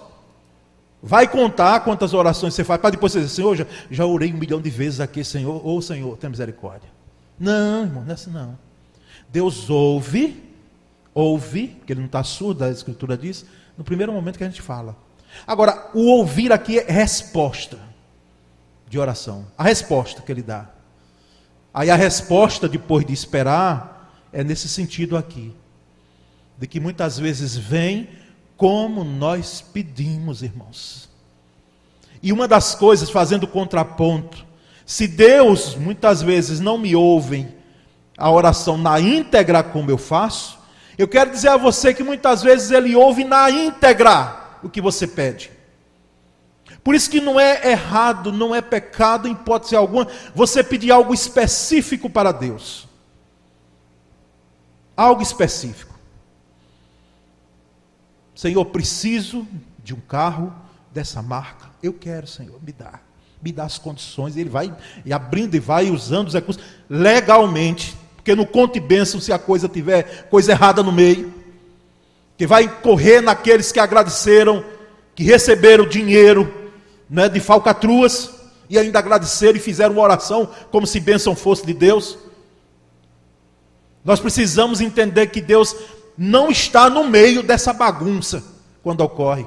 Vai 1.02 1.28
contar 1.28 1.80
quantas 1.80 2.14
orações 2.14 2.54
você 2.54 2.64
faz, 2.64 2.80
para 2.80 2.90
depois 2.90 3.12
você 3.12 3.20
dizer, 3.20 3.34
Senhor, 3.34 3.54
já, 3.54 3.66
já 3.90 4.06
orei 4.06 4.32
um 4.32 4.38
milhão 4.38 4.60
de 4.60 4.70
vezes 4.70 4.98
aqui, 4.98 5.22
Senhor, 5.22 5.60
oh, 5.64 5.80
Senhor, 5.80 6.16
tem 6.16 6.28
misericórdia. 6.28 6.88
Não, 7.38 7.82
irmão, 7.82 8.02
não 8.02 8.10
é 8.10 8.14
assim 8.14 8.30
não. 8.30 8.58
Deus 9.28 9.68
ouve, 9.68 10.42
ouve, 11.14 11.68
porque 11.68 11.92
ele 11.92 12.00
não 12.00 12.06
está 12.06 12.24
surdo, 12.24 12.64
a 12.64 12.70
Escritura 12.70 13.16
diz, 13.16 13.44
no 13.76 13.84
primeiro 13.84 14.12
momento 14.12 14.38
que 14.38 14.44
a 14.44 14.48
gente 14.48 14.62
fala. 14.62 14.96
Agora, 15.46 15.90
o 15.94 16.06
ouvir 16.06 16.50
aqui 16.50 16.78
é 16.78 16.90
resposta 16.90 17.78
de 18.96 19.00
oração. 19.00 19.46
A 19.58 19.62
resposta 19.62 20.22
que 20.22 20.32
ele 20.32 20.42
dá. 20.42 20.70
Aí 21.72 21.90
a 21.90 21.96
resposta, 21.96 22.66
depois 22.66 23.04
de 23.04 23.12
esperar, 23.12 24.10
é 24.32 24.42
nesse 24.42 24.68
sentido 24.68 25.18
aqui. 25.18 25.54
De 26.56 26.66
que 26.66 26.80
muitas 26.80 27.18
vezes 27.18 27.54
vem 27.54 28.08
como 28.56 29.04
nós 29.04 29.60
pedimos, 29.60 30.42
irmãos. 30.42 31.10
E 32.22 32.32
uma 32.32 32.48
das 32.48 32.74
coisas, 32.74 33.10
fazendo 33.10 33.46
contraponto, 33.46 34.46
se 34.86 35.06
Deus 35.06 35.74
muitas 35.74 36.22
vezes 36.22 36.58
não 36.58 36.78
me 36.78 36.96
ouve 36.96 37.46
a 38.16 38.30
oração 38.30 38.78
na 38.78 38.98
íntegra 38.98 39.62
como 39.62 39.90
eu 39.90 39.98
faço, 39.98 40.58
eu 40.96 41.06
quero 41.06 41.30
dizer 41.30 41.48
a 41.50 41.58
você 41.58 41.92
que 41.92 42.02
muitas 42.02 42.42
vezes 42.42 42.70
Ele 42.70 42.96
ouve 42.96 43.24
na 43.24 43.50
íntegra 43.50 44.58
o 44.62 44.70
que 44.70 44.80
você 44.80 45.06
pede. 45.06 45.50
Por 46.86 46.94
isso 46.94 47.10
que 47.10 47.20
não 47.20 47.40
é 47.40 47.72
errado, 47.72 48.30
não 48.30 48.54
é 48.54 48.60
pecado, 48.60 49.26
em 49.26 49.32
hipótese 49.32 49.74
alguma, 49.74 50.06
você 50.32 50.62
pedir 50.62 50.92
algo 50.92 51.12
específico 51.12 52.08
para 52.08 52.30
Deus. 52.30 52.86
Algo 54.96 55.20
específico. 55.20 55.92
Senhor, 58.36 58.64
preciso 58.66 59.48
de 59.82 59.94
um 59.94 59.98
carro 59.98 60.54
dessa 60.92 61.20
marca. 61.20 61.66
Eu 61.82 61.92
quero, 61.92 62.28
Senhor, 62.28 62.56
me 62.62 62.70
dá. 62.70 63.00
Me 63.42 63.50
dá 63.50 63.64
as 63.64 63.78
condições. 63.78 64.36
Ele 64.36 64.48
vai 64.48 64.72
e 65.04 65.12
abrindo 65.12 65.56
e 65.56 65.58
vai 65.58 65.90
usando 65.90 66.28
os 66.28 66.34
recursos 66.34 66.62
legalmente. 66.88 67.96
Porque 68.14 68.32
no 68.32 68.46
conte 68.46 68.78
bênção, 68.78 69.20
se 69.20 69.32
a 69.32 69.40
coisa 69.40 69.68
tiver 69.68 70.28
coisa 70.28 70.52
errada 70.52 70.84
no 70.84 70.92
meio. 70.92 71.34
Que 72.38 72.46
vai 72.46 72.68
correr 72.80 73.20
naqueles 73.20 73.72
que 73.72 73.80
agradeceram, 73.80 74.64
que 75.16 75.24
receberam 75.24 75.84
dinheiro 75.84 76.62
né, 77.08 77.28
de 77.28 77.40
falcatruas 77.40 78.34
e 78.68 78.78
ainda 78.78 78.98
agradeceram 78.98 79.56
e 79.56 79.60
fizeram 79.60 79.94
uma 79.94 80.02
oração 80.02 80.48
como 80.70 80.86
se 80.86 81.00
bênção 81.00 81.34
fosse 81.36 81.64
de 81.64 81.72
Deus. 81.72 82.18
Nós 84.04 84.20
precisamos 84.20 84.80
entender 84.80 85.28
que 85.28 85.40
Deus 85.40 85.74
não 86.16 86.50
está 86.50 86.88
no 86.88 87.04
meio 87.04 87.42
dessa 87.42 87.72
bagunça 87.72 88.42
quando 88.82 89.00
ocorre. 89.00 89.46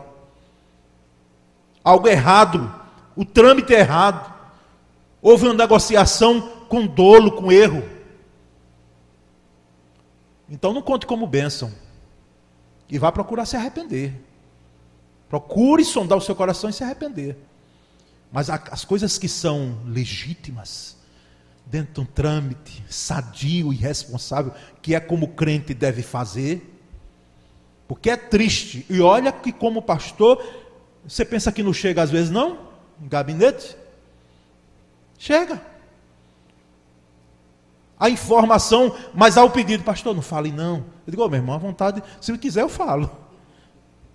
Algo 1.83 2.07
errado, 2.07 2.73
o 3.15 3.25
trâmite 3.25 3.73
é 3.73 3.79
errado. 3.79 4.33
Houve 5.21 5.45
uma 5.45 5.53
negociação 5.53 6.41
com 6.67 6.85
dolo, 6.85 7.31
com 7.31 7.51
erro. 7.51 7.83
Então 10.49 10.73
não 10.73 10.81
conte 10.81 11.05
como 11.05 11.27
bênção. 11.27 11.71
E 12.89 12.97
vá 12.97 13.11
procurar 13.11 13.45
se 13.45 13.55
arrepender. 13.55 14.28
Procure 15.29 15.85
sondar 15.85 16.17
o 16.17 16.21
seu 16.21 16.35
coração 16.35 16.69
e 16.69 16.73
se 16.73 16.83
arrepender. 16.83 17.37
Mas 18.31 18.49
as 18.49 18.83
coisas 18.83 19.17
que 19.17 19.27
são 19.27 19.77
legítimas, 19.85 20.97
dentro 21.65 21.93
de 21.93 21.99
um 22.01 22.05
trâmite 22.05 22.83
sadio 22.89 23.71
e 23.71 23.75
responsável, 23.75 24.53
que 24.81 24.95
é 24.95 24.99
como 24.99 25.27
o 25.27 25.29
crente 25.29 25.73
deve 25.73 26.01
fazer, 26.01 26.77
porque 27.87 28.09
é 28.09 28.17
triste. 28.17 28.85
E 28.89 29.01
olha 29.01 29.31
que, 29.31 29.51
como 29.51 29.81
pastor, 29.81 30.43
você 31.07 31.23
pensa 31.23 31.51
que 31.51 31.63
não 31.63 31.73
chega 31.73 32.01
às 32.01 32.09
vezes, 32.09 32.31
não? 32.31 32.69
Em 33.01 33.07
gabinete? 33.07 33.77
Chega. 35.17 35.61
A 37.99 38.09
informação, 38.09 38.95
mas 39.13 39.37
ao 39.37 39.49
pedido, 39.49 39.83
pastor, 39.83 40.15
não 40.15 40.21
fale 40.21 40.51
não. 40.51 40.77
Eu 41.05 41.11
digo, 41.11 41.23
oh, 41.23 41.29
meu 41.29 41.39
irmão, 41.39 41.53
à 41.53 41.57
vontade, 41.57 42.01
se 42.21 42.35
quiser 42.37 42.61
eu 42.61 42.69
falo. 42.69 43.28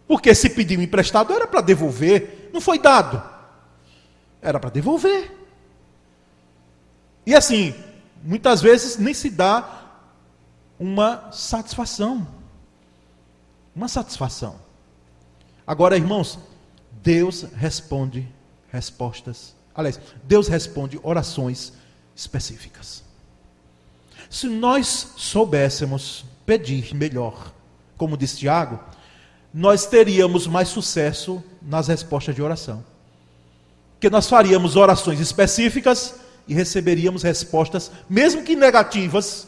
Porque 0.07 0.35
se 0.35 0.51
pediu 0.51 0.83
emprestado 0.83 1.33
era 1.33 1.47
para 1.47 1.61
devolver, 1.61 2.51
não 2.53 2.61
foi 2.61 2.79
dado. 2.79 3.23
Era 4.41 4.61
para 4.61 4.71
devolver. 4.71 5.33
E 7.27 7.35
assim, 7.35 7.75
muitas 8.23 8.61
vezes 8.61 8.99
nem 8.99 9.15
se 9.15 9.31
dá 9.31 9.83
uma 10.79 11.31
satisfação. 11.33 12.27
Uma 13.75 13.89
satisfação. 13.89 14.57
Agora, 15.67 15.97
irmãos, 15.97 16.39
Deus 17.03 17.43
responde 17.55 18.29
respostas. 18.71 19.55
Aliás, 19.75 19.99
Deus 20.25 20.49
responde 20.49 21.01
orações 21.03 21.73
específicas. 22.15 23.03
Se 24.29 24.47
nós 24.47 25.15
soubéssemos 25.17 26.25
pedir 26.45 26.95
melhor, 26.95 27.53
como 27.97 28.17
disse 28.17 28.39
Tiago, 28.39 28.79
nós 29.55 29.87
teríamos 29.87 30.49
mais 30.49 30.67
sucesso 30.67 31.41
nas 31.63 31.87
respostas 31.87 32.35
de 32.35 32.43
oração. 32.43 32.85
Porque 33.93 34.11
nós 34.11 34.29
faríamos 34.29 34.75
orações 34.75 35.21
específicas 35.21 36.17
e 36.49 36.53
receberíamos 36.53 37.23
respostas, 37.23 37.93
mesmo 38.11 38.43
que 38.43 38.57
negativas, 38.57 39.47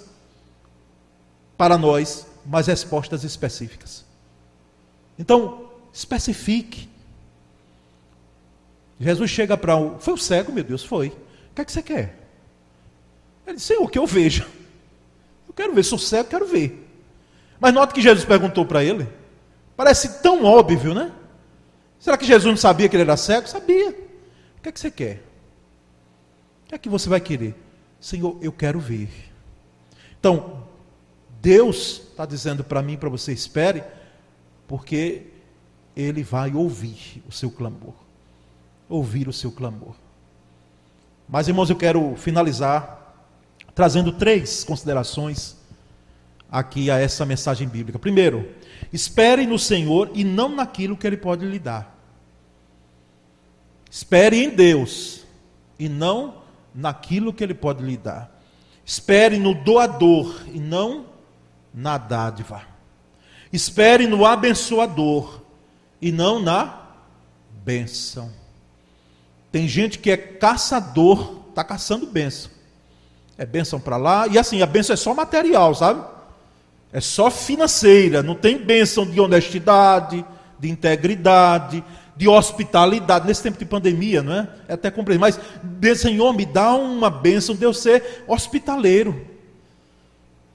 para 1.57 1.77
nós, 1.77 2.25
mas 2.45 2.69
respostas 2.69 3.25
específicas. 3.25 4.05
Então, 5.19 5.69
especifique. 5.93 6.89
Jesus 9.01 9.29
chega 9.29 9.57
para 9.57 9.77
um. 9.77 9.99
Foi 9.99 10.15
o 10.15 10.19
cego, 10.19 10.53
meu 10.53 10.63
Deus, 10.63 10.85
foi. 10.85 11.09
O 11.09 11.55
que 11.55 11.63
é 11.63 11.65
que 11.65 11.73
você 11.73 11.83
quer? 11.83 12.17
Ele 13.45 13.57
disse: 13.57 13.75
o 13.75 13.89
que 13.89 13.99
eu 13.99 14.07
vejo. 14.07 14.47
Eu 15.49 15.55
quero 15.55 15.75
ver, 15.75 15.83
sou 15.83 15.99
cego, 15.99 16.29
quero 16.29 16.47
ver. 16.47 16.87
Mas 17.59 17.75
nota 17.75 17.93
que 17.93 18.01
Jesus 18.01 18.25
perguntou 18.25 18.65
para 18.65 18.85
ele. 18.85 19.09
Parece 19.77 20.22
tão 20.22 20.45
óbvio, 20.45 20.95
né? 20.95 21.12
Será 21.99 22.16
que 22.16 22.24
Jesus 22.24 22.45
não 22.45 22.57
sabia 22.57 22.89
que 22.89 22.97
ele 22.97 23.03
era 23.03 23.16
cego? 23.16 23.49
Sabia. 23.49 23.91
O 23.91 24.62
que 24.62 24.68
é 24.68 24.72
que 24.72 24.81
você 24.81 24.91
quer? 24.91 25.22
O 26.64 26.68
que 26.68 26.74
é 26.74 26.79
que 26.79 26.89
você 26.89 27.09
vai 27.09 27.20
querer? 27.20 27.55
Senhor, 28.01 28.39
eu 28.41 28.53
quero 28.53 28.81
ver. 28.81 29.09
Então, 30.18 30.64
Deus 31.41 32.03
está 32.11 32.24
dizendo 32.24 32.64
para 32.64 32.83
mim, 32.83 32.97
para 32.97 33.09
você, 33.09 33.33
espere, 33.33 33.85
porque 34.66 35.27
Ele 35.95 36.22
vai 36.22 36.55
ouvir 36.55 37.22
o 37.29 37.33
seu 37.33 37.51
clamor. 37.51 37.95
Ouvir 38.89 39.29
o 39.29 39.33
seu 39.33 39.53
clamor. 39.53 39.95
Mas, 41.29 41.49
irmãos, 41.49 41.70
eu 41.70 41.77
quero 41.77 42.14
finalizar 42.16 43.27
trazendo 43.74 44.12
três 44.12 44.64
considerações 44.64 45.57
aqui 46.51 46.90
a 46.90 46.99
essa 46.99 47.24
mensagem 47.24 47.68
bíblica. 47.68 47.99
Primeiro, 47.99 48.49
espere 48.92 49.47
no 49.47 49.59
Senhor 49.59 50.11
e 50.14 50.24
não 50.24 50.49
naquilo 50.49 50.97
que 50.97 51.07
Ele 51.07 51.16
pode 51.16 51.44
lhe 51.44 51.59
dar. 51.59 51.94
Espere 53.90 54.42
em 54.42 54.51
Deus 54.51 55.24
e 55.78 55.88
não 55.88 56.42
naquilo 56.74 57.32
que 57.32 57.42
Ele 57.42 57.55
pode 57.55 57.82
lhe 57.82 57.97
dar. 57.97 58.30
Espere 58.84 59.38
no 59.38 59.55
doador 59.55 60.42
e 60.53 60.61
não 60.61 61.07
na 61.74 61.99
dádiva. 61.99 62.62
Espere 63.53 64.07
no 64.07 64.24
abençoador 64.24 65.42
e 66.01 66.12
não 66.12 66.40
na 66.40 66.82
bênção. 67.64 68.30
Tem 69.51 69.66
gente 69.66 69.99
que 69.99 70.11
é 70.11 70.16
caçador, 70.16 71.40
está 71.49 71.64
caçando 71.64 72.07
bênção. 72.07 72.51
É 73.38 73.44
bênção 73.44 73.80
para 73.80 73.97
lá, 73.97 74.26
e 74.26 74.38
assim, 74.38 74.62
a 74.62 74.66
bênção 74.66 74.94
é 74.94 74.97
só 74.97 75.14
material, 75.14 75.74
sabe? 75.74 76.16
É 76.97 77.01
só 77.03 77.30
financeira, 77.30 78.22
não 78.22 78.34
tem 78.34 78.57
bênção 78.57 79.05
de 79.05 79.20
honestidade, 79.20 80.24
de 80.59 80.70
integridade, 80.70 81.84
de 82.16 82.26
hospitalidade, 82.26 83.26
nesse 83.26 83.42
tempo 83.42 83.59
de 83.59 83.66
pandemia, 83.66 84.22
não 84.22 84.32
é? 84.32 84.49
É 84.66 84.72
até 84.72 84.90
compreender, 84.90 85.20
mas 85.20 85.38
Senhor, 85.99 86.32
me 86.32 86.47
dá 86.47 86.74
uma 86.74 87.11
bênção 87.11 87.55
de 87.55 87.64
eu 87.64 87.74
ser 87.74 88.24
hospitaleiro. 88.26 89.26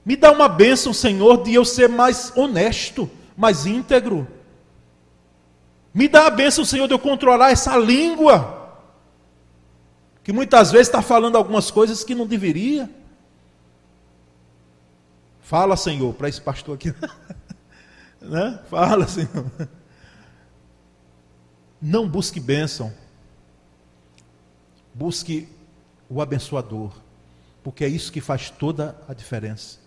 Me 0.04 0.16
dá 0.16 0.32
uma 0.32 0.48
bênção, 0.48 0.92
Senhor, 0.92 1.44
de 1.44 1.54
eu 1.54 1.64
ser 1.64 1.88
mais 1.88 2.32
honesto, 2.34 3.08
mais 3.36 3.64
íntegro. 3.64 4.26
Me 5.94 6.08
dá 6.08 6.26
a 6.26 6.30
bênção, 6.30 6.64
Senhor, 6.64 6.88
de 6.88 6.94
eu 6.94 6.98
controlar 6.98 7.52
essa 7.52 7.76
língua, 7.76 8.80
que 10.24 10.32
muitas 10.32 10.72
vezes 10.72 10.88
está 10.88 11.02
falando 11.02 11.36
algumas 11.36 11.70
coisas 11.70 12.02
que 12.02 12.16
não 12.16 12.26
deveria. 12.26 12.90
Fala, 15.42 15.76
Senhor, 15.76 16.14
para 16.14 16.28
esse 16.28 16.40
pastor 16.40 16.76
aqui. 16.76 16.94
né? 18.22 18.58
Fala, 18.70 19.06
Senhor. 19.06 19.50
Não 21.80 22.08
busque 22.08 22.38
bênção. 22.38 22.92
Busque 24.94 25.48
o 26.08 26.22
abençoador, 26.22 26.92
porque 27.64 27.84
é 27.84 27.88
isso 27.88 28.12
que 28.12 28.20
faz 28.20 28.50
toda 28.50 28.96
a 29.08 29.14
diferença. 29.14 29.78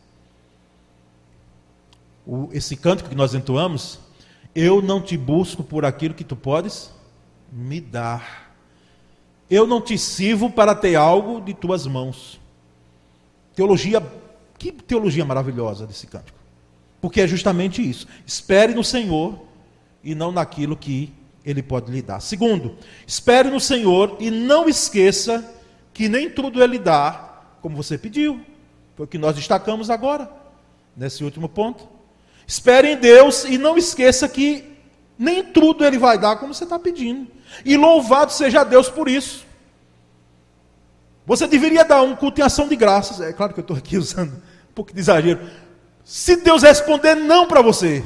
O, 2.25 2.49
esse 2.51 2.75
canto 2.75 3.05
que 3.05 3.15
nós 3.15 3.33
entoamos, 3.33 3.99
eu 4.53 4.81
não 4.81 5.01
te 5.01 5.15
busco 5.15 5.63
por 5.63 5.85
aquilo 5.85 6.15
que 6.15 6.23
tu 6.23 6.35
podes 6.35 6.91
me 7.51 7.79
dar. 7.79 8.51
Eu 9.49 9.67
não 9.67 9.79
te 9.79 9.97
sirvo 9.97 10.49
para 10.49 10.73
ter 10.73 10.95
algo 10.95 11.39
de 11.39 11.53
tuas 11.53 11.85
mãos. 11.85 12.41
Teologia, 13.55 14.01
que 14.57 14.71
teologia 14.71 15.25
maravilhosa 15.25 15.85
desse 15.85 16.07
cântico. 16.07 16.37
Porque 17.01 17.21
é 17.21 17.27
justamente 17.27 17.87
isso. 17.87 18.07
Espere 18.25 18.73
no 18.73 18.83
Senhor 18.83 19.39
e 20.03 20.15
não 20.15 20.31
naquilo 20.31 20.75
que 20.75 21.13
ele 21.45 21.61
pode 21.61 21.91
lhe 21.91 22.01
dar. 22.01 22.19
Segundo, 22.19 22.75
espere 23.05 23.49
no 23.49 23.59
Senhor 23.59 24.17
e 24.19 24.31
não 24.31 24.67
esqueça 24.67 25.53
que 25.93 26.09
nem 26.09 26.29
tudo 26.29 26.63
ele 26.63 26.79
dá 26.79 27.41
como 27.61 27.75
você 27.75 27.97
pediu. 27.97 28.41
Foi 28.95 29.05
o 29.05 29.07
que 29.07 29.17
nós 29.17 29.35
destacamos 29.35 29.89
agora, 29.89 30.29
nesse 30.95 31.23
último 31.23 31.47
ponto. 31.47 31.87
Espere 32.47 32.93
em 32.93 32.97
Deus 32.97 33.43
e 33.43 33.57
não 33.57 33.77
esqueça 33.77 34.27
que 34.27 34.75
nem 35.17 35.43
tudo 35.43 35.85
ele 35.85 35.97
vai 35.97 36.17
dar 36.17 36.37
como 36.37 36.53
você 36.53 36.63
está 36.63 36.79
pedindo. 36.79 37.27
E 37.63 37.77
louvado 37.77 38.31
seja 38.31 38.63
Deus 38.63 38.89
por 38.89 39.07
isso. 39.07 39.44
Você 41.26 41.47
deveria 41.47 41.84
dar 41.84 42.01
um 42.03 42.15
culto 42.15 42.39
em 42.39 42.43
ação 42.43 42.67
de 42.67 42.76
graças. 42.76 43.19
É 43.19 43.34
claro 43.34 43.53
que 43.53 43.59
eu 43.59 43.63
estou 43.63 43.78
aqui 43.78 43.97
usando 43.97 44.34
um 44.34 44.73
pouco 44.73 44.93
de 44.93 44.99
exagero. 44.99 45.39
Se 46.03 46.36
Deus 46.36 46.61
responder 46.61 47.15
não 47.15 47.47
para 47.47 47.61
você, 47.61 48.03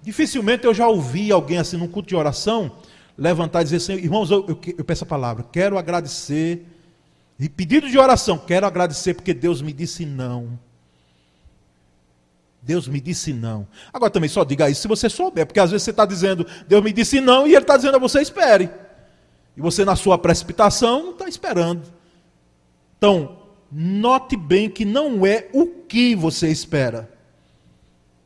dificilmente 0.00 0.64
eu 0.64 0.72
já 0.72 0.88
ouvi 0.88 1.30
alguém 1.30 1.58
assim 1.58 1.76
num 1.76 1.88
culto 1.88 2.08
de 2.08 2.16
oração 2.16 2.72
levantar 3.18 3.60
e 3.60 3.64
dizer 3.64 3.76
assim: 3.76 3.92
irmãos, 3.92 4.30
eu, 4.30 4.46
eu, 4.48 4.58
eu 4.78 4.84
peço 4.84 5.04
a 5.04 5.06
palavra, 5.06 5.44
quero 5.52 5.76
agradecer, 5.76 6.66
e 7.38 7.48
pedido 7.48 7.88
de 7.88 7.98
oração, 7.98 8.38
quero 8.38 8.66
agradecer 8.66 9.14
porque 9.14 9.34
Deus 9.34 9.60
me 9.60 9.72
disse 9.72 10.06
não. 10.06 10.58
Deus 12.62 12.86
me 12.86 13.00
disse 13.00 13.32
não. 13.32 13.66
Agora 13.92 14.10
também 14.10 14.28
só 14.28 14.44
diga 14.44 14.68
isso 14.68 14.82
se 14.82 14.88
você 14.88 15.08
souber, 15.08 15.46
porque 15.46 15.60
às 15.60 15.70
vezes 15.70 15.84
você 15.84 15.90
está 15.90 16.04
dizendo, 16.04 16.46
Deus 16.66 16.82
me 16.82 16.92
disse 16.92 17.20
não, 17.20 17.46
e 17.46 17.52
Ele 17.52 17.62
está 17.62 17.76
dizendo 17.76 17.96
a 17.96 17.98
você, 17.98 18.20
espere. 18.20 18.70
E 19.56 19.60
você, 19.60 19.84
na 19.84 19.96
sua 19.96 20.18
precipitação, 20.18 21.10
está 21.10 21.28
esperando. 21.28 21.82
Então, 22.96 23.38
note 23.70 24.36
bem 24.36 24.68
que 24.70 24.84
não 24.84 25.26
é 25.26 25.48
o 25.52 25.66
que 25.66 26.14
você 26.14 26.48
espera. 26.48 27.10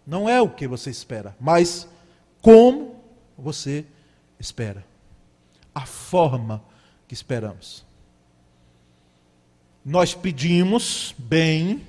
Não 0.07 0.29
é 0.29 0.41
o 0.41 0.49
que 0.49 0.67
você 0.67 0.91
espera, 0.91 1.35
mas 1.41 1.89
como 2.43 2.97
você 3.39 3.87
espera. 4.39 4.85
A 5.75 5.87
forma 5.87 6.63
que 7.09 7.15
esperamos. 7.15 7.85
Nós 9.85 10.15
pedimos 10.15 11.15
bem, 11.19 11.87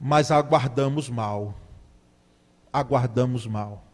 mas 0.00 0.30
aguardamos 0.30 1.08
mal. 1.08 1.54
Aguardamos 2.72 3.46
mal. 3.46 3.87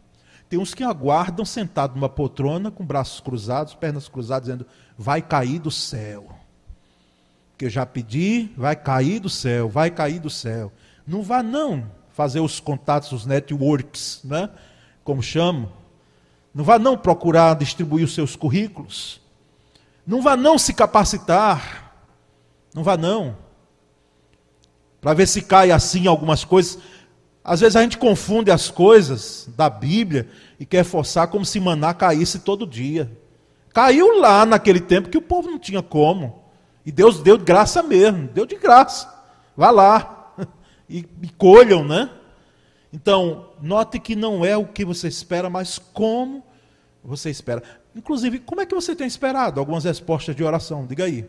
Tem 0.49 0.59
uns 0.59 0.75
que 0.75 0.85
aguardam 0.85 1.45
sentado 1.45 1.95
numa 1.95 2.09
poltrona, 2.09 2.71
com 2.71 2.85
braços 2.85 3.21
cruzados, 3.21 3.75
pernas 3.75 4.09
cruzadas, 4.09 4.49
dizendo: 4.49 4.67
vai 4.97 5.21
cair 5.23 5.59
do 5.59 5.71
céu. 5.71 6.29
Que 7.57 7.67
eu 7.67 7.71
já 7.71 7.87
pedi, 7.87 8.51
vai 8.57 8.77
cair 8.77 9.21
do 9.21 9.29
céu, 9.29 9.69
vai 9.69 9.91
cair 9.91 10.19
do 10.19 10.31
céu. 10.31 10.73
Não 11.07 11.23
vá, 11.23 11.43
não, 11.43 11.91
fazer 12.11 12.41
os 12.41 12.61
contatos, 12.61 13.13
os 13.13 13.27
networks, 13.27 14.21
né? 14.25 14.51
como 15.05 15.23
chamam. 15.23 15.71
Não 16.55 16.65
vá, 16.65 16.79
não, 16.79 16.97
procurar 16.97 17.55
distribuir 17.55 18.05
os 18.05 18.15
seus 18.15 18.35
currículos. 18.35 19.21
Não 20.07 20.23
vá, 20.23 20.37
não, 20.37 20.57
se 20.57 20.73
capacitar. 20.73 21.93
Não 22.75 22.83
vá, 22.83 22.97
não. 22.97 23.37
Para 25.01 25.15
ver 25.15 25.29
se 25.29 25.43
cai 25.43 25.71
assim 25.71 26.07
algumas 26.07 26.45
coisas. 26.45 26.79
Às 27.45 27.61
vezes 27.61 27.77
a 27.77 27.83
gente 27.83 27.99
confunde 27.99 28.51
as 28.51 28.71
coisas 28.71 29.51
da 29.55 29.69
Bíblia 29.69 30.27
e 30.59 30.65
quer 30.65 30.83
forçar 30.83 31.29
como 31.29 31.45
se 31.45 31.61
maná 31.61 31.93
caísse 31.93 32.39
todo 32.39 32.67
dia. 32.67 33.13
Caiu 33.75 34.19
lá 34.19 34.47
naquele 34.47 34.81
tempo 34.81 35.11
que 35.11 35.19
o 35.19 35.23
povo 35.23 35.51
não 35.51 35.59
tinha 35.59 35.83
como. 35.83 36.43
E 36.87 36.91
Deus 36.91 37.21
deu 37.21 37.37
de 37.37 37.45
graça 37.45 37.83
mesmo, 37.83 38.29
deu 38.29 38.47
de 38.47 38.57
graça. 38.57 39.13
Vá 39.55 39.71
lá 39.71 40.35
e, 40.89 41.07
e 41.23 41.29
colham, 41.37 41.85
né? 41.85 42.09
Então, 42.91 43.51
note 43.61 43.99
que 43.99 44.17
não 44.17 44.43
é 44.43 44.57
o 44.57 44.67
que 44.67 44.85
você 44.85 45.09
espera, 45.09 45.51
mas 45.51 45.79
como 45.79 46.43
você 47.03 47.29
espera. 47.29 47.63
Inclusive, 47.95 48.39
como 48.39 48.63
é 48.63 48.67
que 48.67 48.75
você 48.75 48.97
tem 48.97 49.07
esperado 49.07 49.61
algumas 49.61 49.85
respostas 49.85 50.35
de 50.35 50.43
oração? 50.43 50.87
Diga 50.87 51.05
aí. 51.05 51.29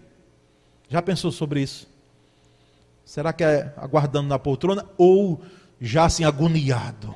Já 0.88 1.02
pensou 1.02 1.32
sobre 1.32 1.62
isso? 1.62 1.88
Será 3.04 3.34
que 3.34 3.44
é 3.44 3.74
aguardando 3.78 4.30
na 4.30 4.40
poltrona 4.40 4.86
ou 4.98 5.42
já 5.86 6.06
assim 6.06 6.24
agoniado. 6.24 7.16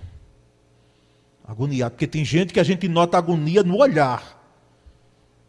Agoniado, 1.44 1.92
porque 1.92 2.06
tem 2.06 2.24
gente 2.24 2.54
que 2.54 2.60
a 2.60 2.64
gente 2.64 2.88
nota 2.88 3.18
agonia 3.18 3.64
no 3.64 3.78
olhar. 3.78 4.38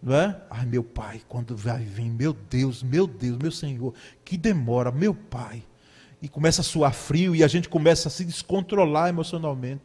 Não 0.03 0.17
é? 0.17 0.41
Ai, 0.49 0.65
meu 0.65 0.83
pai, 0.83 1.21
quando 1.29 1.55
vai 1.55 1.85
vir, 1.85 2.11
meu 2.11 2.33
Deus, 2.33 2.83
meu 2.83 3.07
Deus, 3.07 3.37
meu 3.37 3.53
Senhor, 3.53 3.93
que 4.25 4.39
demora, 4.39 4.91
meu 4.91 5.15
pai. 5.15 5.63
E 6.23 6.29
começa 6.29 6.63
a 6.63 6.65
suar 6.65 6.95
frio 6.95 7.37
e 7.37 7.45
a 7.45 7.49
gente 7.49 7.69
começa 7.69 8.09
a 8.09 8.11
se 8.11 8.25
descontrolar 8.25 9.11
emocionalmente. 9.11 9.85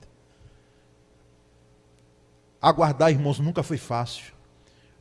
Aguardar, 2.61 3.11
irmãos, 3.11 3.39
nunca 3.39 3.61
foi 3.61 3.77
fácil. 3.77 4.33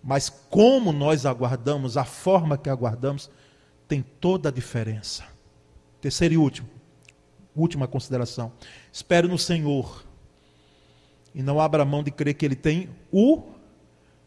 Mas 0.03 0.29
como 0.29 0.93
nós 0.93 1.25
aguardamos, 1.25 1.97
a 1.97 2.05
forma 2.05 2.59
que 2.59 2.69
aguardamos, 2.69 3.31
tem 3.87 4.03
toda 4.03 4.49
a 4.49 4.53
diferença. 4.53 5.25
Terceiro 6.01 6.35
e 6.35 6.37
último. 6.37 6.74
Última 7.55 7.87
consideração. 7.87 8.53
Espere 8.93 9.29
no 9.29 9.39
Senhor. 9.39 10.05
E 11.35 11.43
não 11.43 11.61
abra 11.61 11.85
mão 11.85 12.03
de 12.03 12.11
crer 12.11 12.35
que 12.35 12.45
Ele 12.45 12.57
tem 12.57 12.89
o 13.13 13.43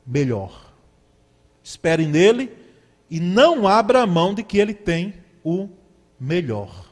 melhor. 0.05 0.73
Espere 1.63 2.05
nele 2.05 2.51
e 3.09 3.19
não 3.19 3.67
abra 3.67 4.05
mão 4.05 4.33
de 4.33 4.43
que 4.43 4.57
Ele 4.57 4.73
tem 4.73 5.13
o 5.43 5.69
melhor. 6.19 6.85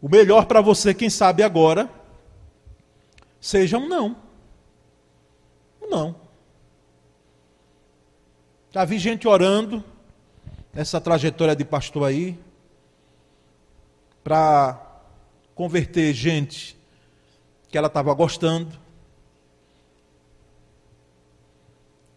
O 0.00 0.08
melhor 0.08 0.46
para 0.46 0.60
você, 0.60 0.94
quem 0.94 1.10
sabe 1.10 1.42
agora, 1.42 1.90
seja 3.40 3.76
um 3.76 3.86
não. 3.88 4.16
Um 5.82 5.88
não. 5.88 6.16
Já 8.70 8.84
vi 8.84 8.98
gente 8.98 9.26
orando 9.28 9.84
nessa 10.72 11.00
trajetória 11.00 11.56
de 11.56 11.64
pastor 11.64 12.08
aí, 12.08 12.38
para 14.22 14.89
converter 15.60 16.14
gente 16.14 16.74
que 17.68 17.76
ela 17.76 17.88
estava 17.88 18.14
gostando. 18.14 18.78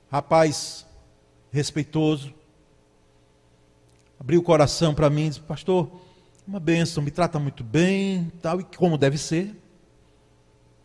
Rapaz 0.10 0.88
respeitoso. 1.52 2.34
Abriu 4.18 4.40
o 4.40 4.44
coração 4.44 4.96
para 4.96 5.10
mim 5.10 5.26
e 5.26 5.28
disse, 5.28 5.42
pastor, 5.42 5.92
uma 6.48 6.58
bênção, 6.58 7.04
me 7.04 7.12
trata 7.12 7.38
muito 7.38 7.66
bem, 7.66 8.32
tal, 8.42 8.62
e 8.62 8.64
como 8.64 8.98
deve 8.98 9.18
ser. 9.18 9.54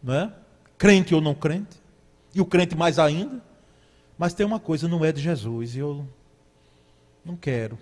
Não 0.03 0.15
é? 0.15 0.33
Crente 0.77 1.15
ou 1.15 1.21
não 1.21 1.37
crente. 1.37 1.81
E 2.35 2.41
o 2.41 2.45
crente 2.45 2.75
mais 2.75 2.99
ainda. 2.99 3.41
Mas 4.19 4.35
tem 4.35 4.45
uma 4.45 4.59
coisa, 4.59 4.89
não 4.89 5.05
é 5.05 5.13
de 5.13 5.21
Jesus, 5.21 5.77
e 5.77 5.79
eu 5.79 6.05
não 7.25 7.37
quero. 7.37 7.79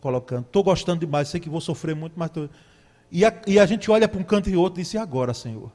Colocando, 0.00 0.46
estou 0.46 0.64
gostando 0.64 1.06
demais, 1.06 1.28
sei 1.28 1.38
que 1.38 1.48
vou 1.48 1.60
sofrer 1.60 1.94
muito, 1.94 2.14
mas 2.16 2.32
tô... 2.32 2.48
E 3.14 3.24
a, 3.24 3.32
e 3.46 3.60
a 3.60 3.64
gente 3.64 3.88
olha 3.92 4.08
para 4.08 4.18
um 4.18 4.24
canto 4.24 4.50
e 4.50 4.56
outro 4.56 4.80
e 4.80 4.82
diz: 4.82 4.92
e 4.92 4.98
agora, 4.98 5.32
Senhor? 5.32 5.70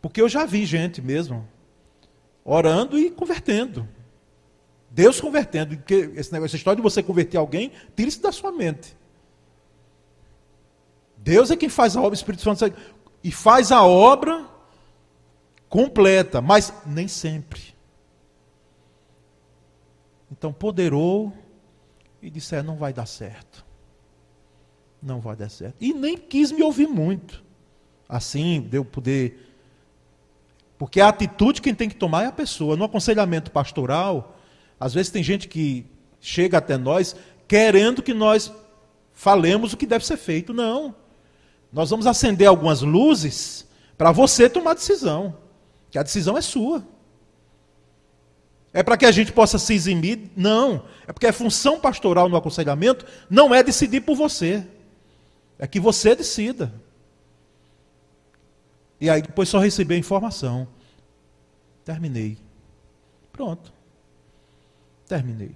Porque 0.00 0.18
eu 0.18 0.30
já 0.30 0.46
vi 0.46 0.64
gente 0.64 1.02
mesmo 1.02 1.46
orando 2.42 2.98
e 2.98 3.10
convertendo. 3.10 3.86
Deus 4.90 5.20
convertendo. 5.20 5.76
Porque 5.76 6.10
esse 6.14 6.32
negócio, 6.32 6.46
essa 6.46 6.56
história 6.56 6.76
de 6.76 6.82
você 6.82 7.02
converter 7.02 7.36
alguém, 7.36 7.70
tire 7.94 8.08
isso 8.08 8.22
da 8.22 8.32
sua 8.32 8.50
mente. 8.50 8.96
Deus 11.18 11.50
é 11.50 11.56
quem 11.56 11.68
faz 11.68 11.96
a 11.96 12.00
obra, 12.00 12.12
o 12.12 12.14
Espírito 12.14 12.42
Santo 12.42 12.74
e 13.22 13.30
faz 13.30 13.70
a 13.70 13.84
obra 13.84 14.48
completa, 15.68 16.40
mas 16.40 16.72
nem 16.86 17.08
sempre. 17.08 17.74
Então 20.30 20.50
poderou 20.50 21.30
e 22.22 22.30
disse: 22.30 22.60
não 22.62 22.76
vai 22.76 22.94
dar 22.94 23.04
certo 23.04 23.71
não 25.02 25.20
vai 25.20 25.34
dar 25.34 25.48
certo. 25.48 25.74
E 25.80 25.92
nem 25.92 26.16
quis 26.16 26.52
me 26.52 26.62
ouvir 26.62 26.86
muito. 26.86 27.42
Assim, 28.08 28.60
deu 28.60 28.84
poder. 28.84 29.50
Porque 30.78 31.00
a 31.00 31.08
atitude 31.08 31.60
quem 31.60 31.74
tem 31.74 31.88
que 31.88 31.96
tomar 31.96 32.24
é 32.24 32.26
a 32.26 32.32
pessoa. 32.32 32.76
No 32.76 32.84
aconselhamento 32.84 33.50
pastoral, 33.50 34.38
às 34.78 34.94
vezes 34.94 35.10
tem 35.10 35.22
gente 35.22 35.48
que 35.48 35.86
chega 36.20 36.58
até 36.58 36.76
nós 36.76 37.16
querendo 37.48 38.02
que 38.02 38.14
nós 38.14 38.52
falemos 39.12 39.72
o 39.72 39.76
que 39.76 39.86
deve 39.86 40.06
ser 40.06 40.16
feito. 40.16 40.54
Não. 40.54 40.94
Nós 41.72 41.90
vamos 41.90 42.06
acender 42.06 42.46
algumas 42.46 42.82
luzes 42.82 43.66
para 43.96 44.12
você 44.12 44.48
tomar 44.48 44.74
decisão. 44.74 45.36
Que 45.90 45.98
a 45.98 46.02
decisão 46.02 46.36
é 46.36 46.40
sua. 46.40 46.86
É 48.72 48.82
para 48.82 48.96
que 48.96 49.04
a 49.04 49.12
gente 49.12 49.32
possa 49.32 49.58
se 49.58 49.74
eximir? 49.74 50.30
Não. 50.34 50.84
É 51.06 51.12
porque 51.12 51.26
a 51.26 51.32
função 51.32 51.78
pastoral 51.78 52.28
no 52.28 52.36
aconselhamento 52.36 53.04
não 53.28 53.54
é 53.54 53.62
decidir 53.62 54.00
por 54.00 54.16
você. 54.16 54.66
É 55.62 55.66
que 55.68 55.78
você 55.78 56.16
decida. 56.16 56.74
E 59.00 59.08
aí 59.08 59.22
depois 59.22 59.48
só 59.48 59.60
receber 59.60 59.94
a 59.94 59.98
informação. 59.98 60.66
Terminei. 61.84 62.36
Pronto. 63.30 63.72
Terminei. 65.06 65.54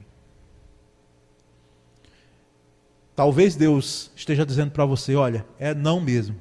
Talvez 3.16 3.56
Deus 3.56 4.12
esteja 4.14 4.46
dizendo 4.46 4.70
para 4.70 4.86
você: 4.86 5.16
olha, 5.16 5.44
é 5.58 5.74
não 5.74 6.00
mesmo. 6.00 6.38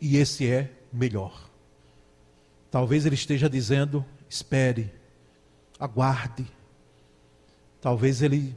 E 0.00 0.16
esse 0.16 0.50
é 0.50 0.72
melhor. 0.90 1.50
Talvez 2.70 3.04
Ele 3.04 3.16
esteja 3.16 3.50
dizendo: 3.50 4.02
espere, 4.30 4.90
aguarde. 5.78 6.46
Talvez 7.82 8.22
Ele 8.22 8.56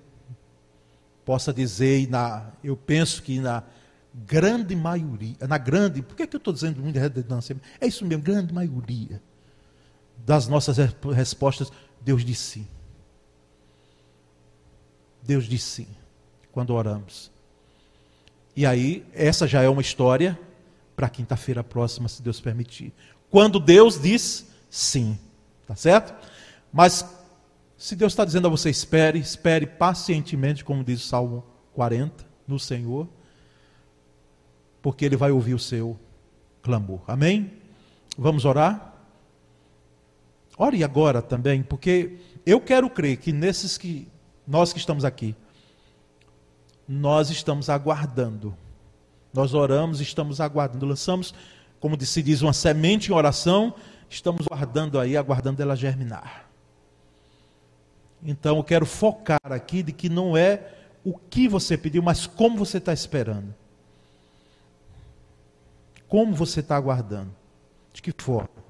possa 1.31 1.53
dizer, 1.53 2.09
na, 2.09 2.51
eu 2.61 2.75
penso 2.75 3.23
que 3.23 3.39
na 3.39 3.63
grande 4.13 4.75
maioria, 4.75 5.37
na 5.47 5.57
grande, 5.57 6.01
por 6.01 6.13
que, 6.13 6.23
é 6.23 6.27
que 6.27 6.35
eu 6.35 6.39
estou 6.39 6.53
dizendo 6.53 6.81
muita 6.81 6.99
redundância? 6.99 7.55
É 7.79 7.87
isso 7.87 8.05
mesmo, 8.05 8.21
grande 8.21 8.53
maioria 8.53 9.21
das 10.25 10.49
nossas 10.49 10.75
respostas, 11.15 11.71
Deus 12.01 12.25
diz 12.25 12.37
sim. 12.37 12.67
Deus 15.23 15.45
diz 15.45 15.63
sim 15.63 15.87
quando 16.51 16.73
oramos. 16.73 17.31
E 18.53 18.65
aí, 18.65 19.05
essa 19.13 19.47
já 19.47 19.61
é 19.61 19.69
uma 19.69 19.81
história 19.81 20.37
para 20.97 21.07
quinta-feira 21.07 21.63
próxima, 21.63 22.09
se 22.09 22.21
Deus 22.21 22.41
permitir. 22.41 22.91
Quando 23.29 23.57
Deus 23.57 24.01
diz 24.01 24.47
sim, 24.69 25.17
tá 25.65 25.77
certo? 25.77 26.13
Mas 26.73 27.05
se 27.81 27.95
Deus 27.95 28.13
está 28.13 28.23
dizendo 28.23 28.45
a 28.45 28.49
você, 28.51 28.69
espere, 28.69 29.17
espere 29.17 29.65
pacientemente, 29.65 30.63
como 30.63 30.83
diz 30.83 31.03
o 31.03 31.07
Salmo 31.07 31.43
40, 31.73 32.23
no 32.47 32.59
Senhor, 32.59 33.09
porque 34.83 35.03
Ele 35.03 35.17
vai 35.17 35.31
ouvir 35.31 35.55
o 35.55 35.59
seu 35.59 35.99
clamor. 36.61 37.01
Amém? 37.07 37.53
Vamos 38.15 38.45
orar? 38.45 38.93
Ore 40.55 40.83
agora 40.83 41.23
também, 41.23 41.63
porque 41.63 42.19
eu 42.45 42.61
quero 42.61 42.87
crer 42.87 43.17
que 43.17 43.31
nesses 43.31 43.79
que 43.79 44.07
nós 44.45 44.71
que 44.71 44.77
estamos 44.77 45.03
aqui, 45.03 45.35
nós 46.87 47.31
estamos 47.31 47.67
aguardando. 47.67 48.55
Nós 49.33 49.55
oramos, 49.55 49.99
estamos 49.99 50.39
aguardando. 50.39 50.85
Lançamos, 50.85 51.33
como 51.79 51.99
se 51.99 52.21
diz, 52.21 52.43
uma 52.43 52.53
semente 52.53 53.09
em 53.11 53.15
oração, 53.15 53.73
estamos 54.07 54.45
guardando 54.45 54.99
aí, 54.99 55.17
aguardando 55.17 55.63
ela 55.63 55.75
germinar. 55.75 56.50
Então 58.23 58.57
eu 58.57 58.63
quero 58.63 58.85
focar 58.85 59.39
aqui 59.43 59.81
de 59.81 59.91
que 59.91 60.09
não 60.09 60.37
é 60.37 60.73
o 61.03 61.17
que 61.17 61.47
você 61.47 61.77
pediu, 61.77 62.03
mas 62.03 62.27
como 62.27 62.57
você 62.57 62.77
está 62.77 62.93
esperando. 62.93 63.53
Como 66.07 66.35
você 66.35 66.59
está 66.59 66.75
aguardando. 66.75 67.33
De 67.93 68.01
que 68.01 68.13
forma? 68.21 68.61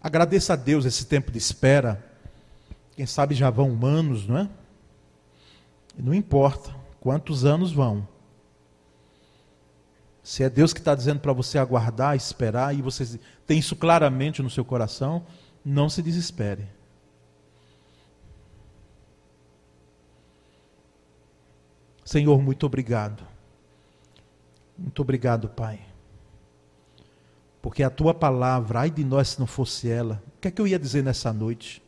Agradeça 0.00 0.52
a 0.52 0.56
Deus 0.56 0.84
esse 0.84 1.06
tempo 1.06 1.32
de 1.32 1.38
espera. 1.38 2.04
Quem 2.94 3.06
sabe 3.06 3.34
já 3.34 3.50
vão 3.50 3.70
humanos, 3.70 4.26
não 4.26 4.38
é? 4.38 4.48
E 5.98 6.02
não 6.02 6.14
importa 6.14 6.74
quantos 7.00 7.44
anos 7.44 7.72
vão. 7.72 8.06
Se 10.26 10.42
é 10.42 10.50
Deus 10.50 10.72
que 10.72 10.80
está 10.80 10.92
dizendo 10.92 11.20
para 11.20 11.32
você 11.32 11.56
aguardar, 11.56 12.16
esperar, 12.16 12.74
e 12.74 12.82
você 12.82 13.16
tem 13.46 13.60
isso 13.60 13.76
claramente 13.76 14.42
no 14.42 14.50
seu 14.50 14.64
coração, 14.64 15.24
não 15.64 15.88
se 15.88 16.02
desespere. 16.02 16.66
Senhor, 22.04 22.42
muito 22.42 22.66
obrigado. 22.66 23.24
Muito 24.76 25.00
obrigado, 25.00 25.48
Pai. 25.48 25.78
Porque 27.62 27.84
a 27.84 27.88
tua 27.88 28.12
palavra, 28.12 28.80
ai 28.80 28.90
de 28.90 29.04
nós 29.04 29.28
se 29.28 29.38
não 29.38 29.46
fosse 29.46 29.88
ela, 29.88 30.20
o 30.36 30.40
que 30.40 30.48
é 30.48 30.50
que 30.50 30.60
eu 30.60 30.66
ia 30.66 30.76
dizer 30.76 31.04
nessa 31.04 31.32
noite? 31.32 31.80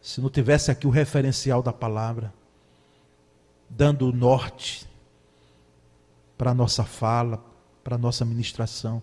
Se 0.00 0.20
não 0.20 0.30
tivesse 0.30 0.70
aqui 0.70 0.86
o 0.86 0.90
referencial 0.90 1.60
da 1.60 1.72
palavra, 1.72 2.32
dando 3.68 4.08
o 4.08 4.12
norte 4.12 4.86
para 6.36 6.50
a 6.50 6.54
nossa 6.54 6.84
fala, 6.84 7.42
para 7.82 7.96
a 7.96 7.98
nossa 7.98 8.24
ministração. 8.24 9.02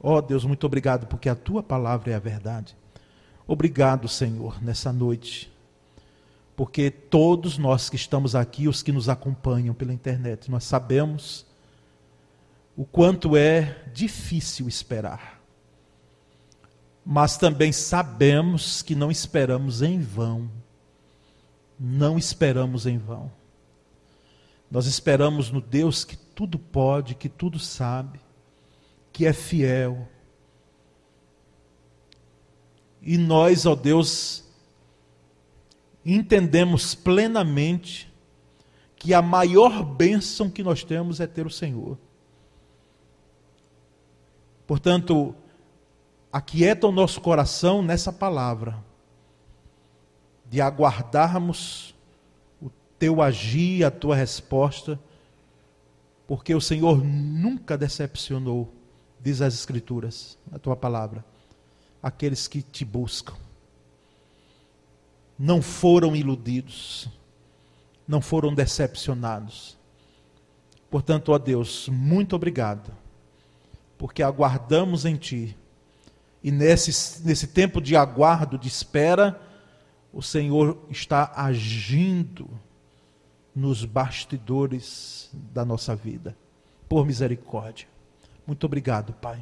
Ó 0.00 0.16
oh, 0.16 0.22
Deus, 0.22 0.44
muito 0.44 0.66
obrigado, 0.66 1.06
porque 1.06 1.28
a 1.28 1.34
tua 1.34 1.62
palavra 1.62 2.12
é 2.12 2.14
a 2.14 2.18
verdade. 2.18 2.76
Obrigado, 3.46 4.08
Senhor, 4.08 4.62
nessa 4.62 4.92
noite, 4.92 5.52
porque 6.56 6.90
todos 6.90 7.58
nós 7.58 7.90
que 7.90 7.96
estamos 7.96 8.34
aqui, 8.34 8.68
os 8.68 8.82
que 8.82 8.92
nos 8.92 9.08
acompanham 9.08 9.74
pela 9.74 9.92
internet, 9.92 10.50
nós 10.50 10.64
sabemos 10.64 11.46
o 12.76 12.84
quanto 12.84 13.36
é 13.36 13.84
difícil 13.92 14.68
esperar. 14.68 15.40
Mas 17.04 17.36
também 17.36 17.70
sabemos 17.70 18.82
que 18.82 18.94
não 18.94 19.10
esperamos 19.10 19.82
em 19.82 20.00
vão. 20.00 20.50
Não 21.78 22.16
esperamos 22.16 22.86
em 22.86 22.96
vão. 22.96 23.30
Nós 24.74 24.86
esperamos 24.86 25.52
no 25.52 25.60
Deus 25.60 26.04
que 26.04 26.16
tudo 26.16 26.58
pode, 26.58 27.14
que 27.14 27.28
tudo 27.28 27.60
sabe, 27.60 28.20
que 29.12 29.24
é 29.24 29.32
fiel. 29.32 30.08
E 33.00 33.16
nós, 33.16 33.66
ó 33.66 33.76
Deus, 33.76 34.42
entendemos 36.04 36.92
plenamente 36.92 38.12
que 38.96 39.14
a 39.14 39.22
maior 39.22 39.84
bênção 39.84 40.50
que 40.50 40.64
nós 40.64 40.82
temos 40.82 41.20
é 41.20 41.26
ter 41.28 41.46
o 41.46 41.50
Senhor. 41.50 41.96
Portanto, 44.66 45.36
aquieta 46.32 46.88
o 46.88 46.92
nosso 46.92 47.20
coração 47.20 47.80
nessa 47.80 48.12
palavra, 48.12 48.82
de 50.50 50.60
aguardarmos 50.60 51.93
teu 52.98 53.20
agir, 53.20 53.84
a 53.84 53.90
tua 53.90 54.16
resposta, 54.16 54.98
porque 56.26 56.54
o 56.54 56.60
Senhor 56.60 57.04
nunca 57.04 57.76
decepcionou, 57.76 58.72
diz 59.20 59.40
as 59.40 59.54
Escrituras, 59.54 60.38
a 60.52 60.58
tua 60.58 60.76
palavra, 60.76 61.24
aqueles 62.02 62.48
que 62.48 62.62
te 62.62 62.84
buscam. 62.84 63.34
Não 65.38 65.60
foram 65.60 66.14
iludidos, 66.14 67.08
não 68.06 68.20
foram 68.20 68.54
decepcionados. 68.54 69.76
Portanto, 70.90 71.30
ó 71.30 71.38
Deus, 71.38 71.88
muito 71.88 72.36
obrigado 72.36 73.04
porque 73.98 74.22
aguardamos 74.22 75.04
em 75.04 75.16
Ti. 75.16 75.56
E 76.42 76.50
nesse, 76.50 77.24
nesse 77.26 77.46
tempo 77.46 77.80
de 77.80 77.96
aguardo, 77.96 78.58
de 78.58 78.68
espera, 78.68 79.40
o 80.12 80.20
Senhor 80.22 80.78
está 80.90 81.32
agindo 81.34 82.50
nos 83.54 83.84
bastidores 83.84 85.30
da 85.32 85.64
nossa 85.64 85.94
vida, 85.94 86.36
por 86.88 87.06
misericórdia. 87.06 87.86
Muito 88.46 88.64
obrigado, 88.64 89.12
Pai. 89.12 89.40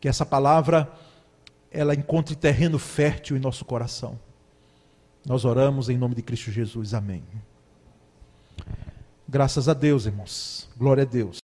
Que 0.00 0.08
essa 0.08 0.24
palavra 0.24 0.90
ela 1.70 1.94
encontre 1.94 2.34
terreno 2.34 2.78
fértil 2.78 3.36
em 3.36 3.40
nosso 3.40 3.64
coração. 3.64 4.18
Nós 5.26 5.44
oramos 5.44 5.88
em 5.88 5.98
nome 5.98 6.14
de 6.14 6.22
Cristo 6.22 6.50
Jesus. 6.50 6.94
Amém. 6.94 7.22
Graças 9.28 9.68
a 9.68 9.74
Deus, 9.74 10.06
irmãos. 10.06 10.68
Glória 10.76 11.02
a 11.02 11.06
Deus. 11.06 11.38